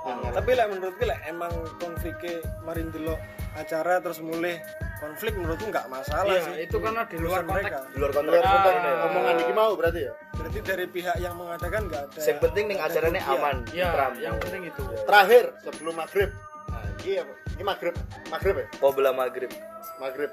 tapi 0.07 0.51
lah 0.55 0.67
menurutku 0.71 1.05
lah 1.09 1.19
emang 1.27 1.53
konfliknya 1.83 2.39
marin 2.62 2.89
dulu 2.95 3.17
acara 3.57 3.99
terus 3.99 4.21
mulai 4.23 4.61
konflik 5.01 5.33
menurutku 5.35 5.67
nggak 5.73 5.87
masalah 5.89 6.31
Iya, 6.31 6.43
sih. 6.45 6.55
itu 6.69 6.77
karena 6.79 7.03
di 7.09 7.19
luar 7.19 7.43
mereka. 7.43 7.85
di 7.91 7.97
luar 7.99 8.12
konteks 8.14 8.45
ini. 8.45 8.93
omongan 9.11 9.35
iki 9.43 9.53
mau 9.57 9.73
berarti 9.75 10.01
ya? 10.07 10.12
Berarti 10.37 10.59
dari 10.62 10.87
pihak 10.87 11.17
yang 11.19 11.35
mengadakan 11.35 11.81
nggak 11.89 12.03
ada 12.12 12.19
yang 12.23 12.39
penting 12.39 12.64
ada 12.77 12.85
acaranya 12.87 13.21
aman 13.27 13.57
ya 13.73 13.89
tentram. 13.91 14.12
yang 14.21 14.37
penting 14.39 14.62
itu. 14.69 14.83
Terakhir 15.09 15.45
sebelum 15.64 15.95
maghrib. 15.97 16.31
Nah. 16.69 16.83
Ini 17.03 17.12
apa 17.23 17.33
ini 17.57 17.62
maghrib. 17.64 17.95
Maghrib 18.29 18.55
ya? 18.61 18.67
Oh 18.85 18.91
belah 18.93 19.14
maghrib. 19.17 19.51
Maghrib. 19.99 20.31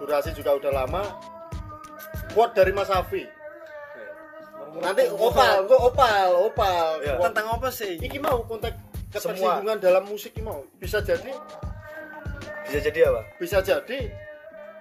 Durasi 0.00 0.32
juga 0.32 0.56
udah 0.56 0.72
lama 0.72 1.02
quote 2.36 2.52
dari 2.52 2.76
Mas 2.76 2.92
Safi 2.92 3.24
nanti 4.76 5.08
opal 5.08 5.64
kok 5.64 5.80
opal 5.88 6.30
opal. 6.52 7.00
Ya. 7.00 7.16
Tentang 7.16 7.48
apa 7.48 7.72
sih? 7.72 7.96
Iki 7.96 8.20
mau 8.20 8.44
konteks 8.44 8.76
ketersinggungan 9.08 9.80
dalam 9.80 10.04
musik 10.04 10.36
ini 10.36 10.44
mau. 10.44 10.60
Bisa 10.76 11.00
jadi. 11.00 11.32
Bisa 12.68 12.78
jadi 12.84 13.08
apa? 13.08 13.24
Bisa 13.40 13.64
jadi. 13.64 14.12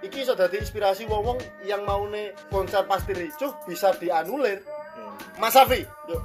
Iki 0.03 0.27
iso 0.27 0.35
dadi 0.35 0.59
inspirasi 0.59 1.07
wong-wong 1.07 1.39
yang 1.63 1.87
mau 1.87 2.03
nih 2.11 2.35
konser 2.51 2.83
pasti 2.83 3.15
ricuh 3.15 3.55
bisa 3.63 3.95
dianulir. 3.95 4.59
Hmm. 4.67 5.15
Mas 5.39 5.55
Safi 5.55 5.79
yuk. 6.11 6.21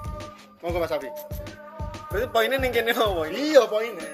Monggo 0.60 0.82
Mas 0.82 0.90
Safi 0.90 1.06
berarti 2.10 2.26
poinnya 2.34 2.58
nih 2.58 2.70
kene 2.74 2.90
apa 2.90 3.22
iya 3.30 3.62
poinnya. 3.70 4.10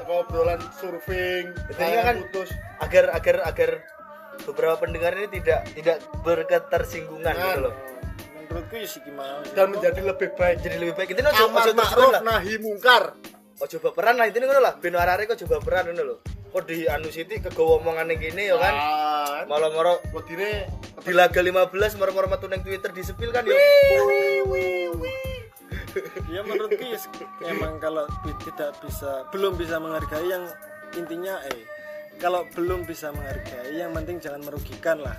Teko 0.00 0.24
obrolan 0.24 0.60
surfing 0.80 1.52
Intinya 1.68 2.00
kan- 2.08 2.18
putus. 2.24 2.48
agar 2.80 3.04
agar 3.12 3.36
agar 3.44 3.70
beberapa 4.44 4.76
pendengar 4.78 5.12
ini 5.16 5.28
tidak 5.40 5.60
tidak 5.72 5.96
berketersinggungan 6.22 7.34
Nah, 7.34 7.42
gitu 7.42 7.60
loh. 7.64 7.74
Menurutku 8.44 8.74
ya 8.78 8.86
sih 8.86 9.00
gimana 9.02 9.42
sih. 9.42 9.50
dan 9.56 9.66
menjadi 9.72 10.00
lebih 10.04 10.28
baik 10.38 10.56
jadi 10.62 10.76
lebih 10.78 10.94
baik. 10.94 11.08
Ojo 11.10 11.44
terus 11.50 11.74
ma'ruf 11.74 12.10
lah. 12.12 12.22
Nahi 12.22 12.54
mungkar. 12.62 13.04
Ojo 13.58 13.76
baperan 13.82 14.14
lah 14.14 14.26
intinya 14.30 14.46
ngono 14.50 14.60
lah. 14.62 14.74
Ben 14.78 14.94
arek 14.94 15.34
kok 15.34 15.38
coba 15.42 15.58
baperan 15.58 15.90
ngono 15.90 16.02
lho. 16.06 16.16
Kok 16.54 16.62
di 16.70 16.86
anu 16.86 17.10
Siti 17.10 17.42
kegawa 17.42 17.82
omongane 17.82 18.14
gini 18.14 18.46
ya 18.46 18.54
kan? 18.54 18.74
Kan? 18.74 19.44
Malah 19.50 19.70
moro 19.74 19.98
wedine 20.14 20.70
di 21.02 21.10
laga 21.10 21.42
15 21.42 21.98
moro-moro 21.98 22.30
metu 22.30 22.46
nang 22.46 22.62
Twitter 22.62 22.94
disepil 22.94 23.34
kan 23.34 23.42
ya? 23.42 23.58
Ya 26.30 26.42
menurutku 26.42 26.82
ya 26.82 26.98
emang 27.46 27.78
kalau 27.78 28.06
tidak 28.42 28.74
bisa 28.82 29.26
belum 29.30 29.54
bisa 29.54 29.78
menghargai 29.78 30.26
yang 30.26 30.46
intinya 30.94 31.38
eh 31.46 31.62
kalau 32.16 32.46
belum 32.50 32.82
bisa 32.82 33.10
menghargai 33.10 33.74
yang 33.74 33.92
penting 33.92 34.16
jangan 34.18 34.40
merugikan 34.40 34.98
lah. 34.98 35.16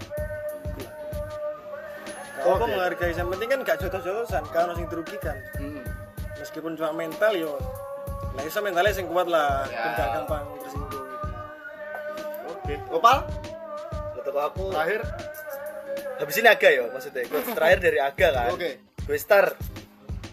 Kalau 2.35 2.51
Oke. 2.51 2.61
kau 2.61 2.69
menghargai 2.69 3.11
yang 3.11 3.29
penting 3.29 3.47
kan 3.47 3.59
gak 3.63 3.77
jodoh-jodohan 3.79 4.43
kan 4.49 4.61
harus 4.65 4.77
yang 4.77 4.89
dirugikan. 4.89 5.37
Hmm. 5.55 5.83
meskipun 6.35 6.75
cuma 6.75 6.91
mental 6.91 7.31
yo. 7.33 7.55
Lah 8.35 8.43
iso 8.43 8.59
mentalnya 8.59 8.91
sing 8.91 9.07
kuat 9.07 9.25
lah 9.25 9.63
Ya. 9.65 9.95
gak 9.95 10.09
gampang 10.13 10.43
tersinggung. 10.59 11.07
Oke. 12.45 12.75
Opal? 12.91 13.17
Untuk 14.13 14.35
aku 14.35 14.63
terakhir. 14.69 15.01
Habis 16.15 16.35
ini 16.37 16.47
Aga 16.47 16.69
ya 16.69 16.83
maksudnya. 16.87 17.23
Quotes 17.25 17.49
terakhir 17.49 17.79
dari 17.81 17.97
Aga 17.97 18.27
kan? 18.29 18.51
Oke. 18.51 18.71
Gue 19.01 19.17
star. 19.17 19.55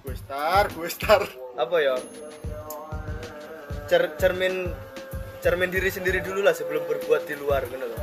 Gue 0.02 0.14
star 0.14 0.64
gue 0.68 0.88
star. 0.88 1.22
Apa 1.54 1.76
ya 1.78 1.94
Cer- 3.86 4.14
cermin 4.16 4.72
cermin 5.42 5.68
diri 5.68 5.90
sendiri 5.90 6.22
dulu 6.22 6.40
lah 6.46 6.54
sebelum 6.54 6.86
berbuat 6.86 7.26
di 7.26 7.34
luar 7.34 7.66
gitu 7.66 7.82
loh 7.82 8.00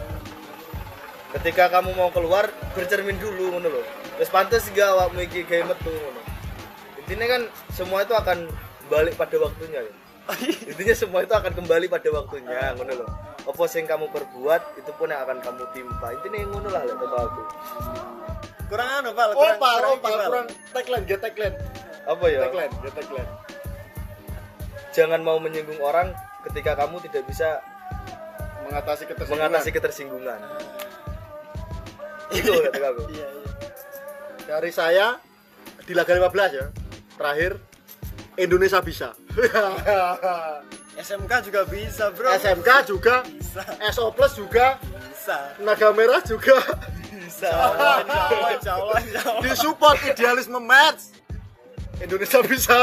ketika 1.39 1.71
kamu 1.71 1.95
mau 1.95 2.11
keluar 2.11 2.51
bercermin 2.75 3.15
dulu 3.15 3.57
gitu 3.57 3.69
loh 3.71 3.85
terus 4.19 4.29
pantas 4.29 4.67
gak 4.75 4.91
awakmu 4.91 5.23
iki 5.23 5.47
gawe 5.47 5.71
metu 5.71 5.89
ngono 5.89 6.21
intinya 6.99 7.25
kan 7.25 7.41
semua 7.71 8.03
itu 8.03 8.13
akan 8.13 8.51
balik 8.89 9.15
pada 9.15 9.37
waktunya 9.37 9.81
ya. 9.85 9.93
Intinya 10.69 10.93
semua 10.93 11.25
itu 11.25 11.33
akan 11.33 11.57
kembali 11.57 11.89
pada 11.89 12.09
waktunya 12.13 12.77
ngono 12.77 12.93
loh 13.01 13.09
apa 13.49 13.63
sing 13.65 13.89
kamu 13.89 14.13
perbuat 14.13 14.77
itu 14.77 14.91
pun 14.93 15.09
yang 15.09 15.25
akan 15.25 15.41
kamu 15.41 15.63
timpa. 15.73 16.13
Intinya 16.13 16.37
ngono 16.53 16.69
lah 16.69 16.81
lek 16.85 17.01
aku 17.01 17.41
kurang 18.69 18.89
anu 19.01 19.09
opal 19.17 19.33
kurang, 19.33 19.57
opal 19.57 19.81
iki, 19.81 20.05
Pal. 20.05 20.27
kurang 20.29 20.47
tagline 20.69 21.05
get 21.09 21.19
tagline. 21.25 21.55
Apa 22.05 22.25
ya? 22.29 22.39
Tagline 22.45 22.73
get 22.85 22.93
tagline. 22.93 23.31
Jangan 24.93 25.19
mau 25.25 25.41
menyinggung 25.41 25.81
orang 25.81 26.13
ketika 26.49 26.71
kamu 26.85 26.97
tidak 27.05 27.23
bisa 27.29 27.61
mengatasi 28.65 29.03
ketersinggungan. 29.05 29.49
mengatasi 29.49 29.69
ketersinggungan. 29.73 30.39
Itu 32.37 32.51
kata 32.53 32.87
aku. 32.93 33.03
Iya 33.09 33.27
iya. 33.29 33.51
Dari 34.45 34.71
saya 34.73 35.07
di 35.85 35.93
laga 35.97 36.13
15 36.13 36.57
ya 36.57 36.65
terakhir 37.17 37.51
Indonesia 38.37 38.79
bisa. 38.81 39.09
SMK 40.99 41.33
juga 41.49 41.61
bisa 41.65 42.11
bro. 42.11 42.29
SMK 42.37 42.69
juga 42.85 43.23
bisa. 43.25 43.61
SO 43.93 44.11
Plus 44.13 44.33
juga 44.37 44.77
bisa. 44.83 45.53
Naga 45.61 45.89
Merah 45.93 46.21
juga. 46.21 46.59
Bisa. 47.09 47.49
Jawa 47.49 48.03
Jawa 48.05 48.49
Jawa 48.61 48.95
Jawa. 49.01 49.41
Disupport 49.45 49.97
idealisme 50.05 50.59
match 50.61 51.18
Indonesia 51.99 52.39
bisa. 52.51 52.77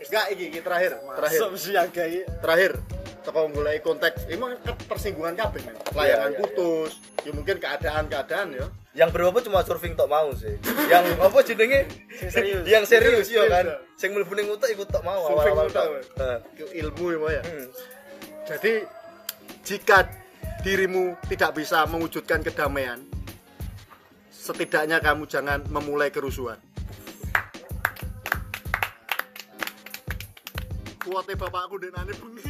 Enggak 0.00 0.26
iki, 0.34 0.44
iki 0.50 0.60
terakhir 0.62 0.98
terakhir. 1.18 1.40
Siaga 1.58 2.04
terakhir 2.42 2.72
toko 3.20 3.52
mulai 3.52 3.78
kontak 3.84 4.16
emang 4.32 4.56
persinggungan 4.88 5.36
kabeh 5.36 5.60
men. 5.68 5.76
Layangan 5.92 6.32
Iya, 6.32 6.34
iya, 6.34 6.40
putus. 6.40 6.92
Ya 7.20 7.30
mungkin 7.36 7.56
keadaan-keadaan 7.60 8.48
ya. 8.56 8.66
Yang 8.90 9.10
berapa 9.14 9.38
cuma 9.44 9.60
surfing 9.62 9.94
tok 9.94 10.08
mau 10.08 10.32
sih. 10.34 10.56
Yang 10.88 11.04
apa 11.20 11.38
jenenge? 11.44 11.80
Serius. 12.32 12.64
yang 12.66 12.84
serius 12.88 13.28
ya 13.30 13.46
kan? 13.46 13.64
ya. 13.70 13.76
sing 14.00 14.16
mlebu 14.16 14.32
ning 14.32 14.48
utek 14.48 14.72
ikut 14.72 14.88
tok 14.88 15.04
mau 15.04 15.28
Surfing 15.28 15.52
awal-awal 15.52 15.68
utek, 15.68 15.76
tok. 15.76 15.86
Mas. 15.92 16.06
Heeh. 16.16 16.38
Ke 16.56 16.64
ilmu 16.80 17.04
ya 17.12 17.18
ya. 17.36 17.42
Hmm. 17.44 17.66
jadi 18.48 18.72
jika 19.62 19.98
dirimu 20.64 21.16
tidak 21.28 21.56
bisa 21.56 21.84
mewujudkan 21.88 22.40
kedamaian 22.44 23.00
setidaknya 24.32 24.98
kamu 25.04 25.28
jangan 25.28 25.64
memulai 25.68 26.08
kerusuhan 26.08 26.56
kuatnya 31.10 31.34
bapakku 31.34 31.76
dan 31.82 31.94
aneh 31.98 32.14
bengi 32.14 32.49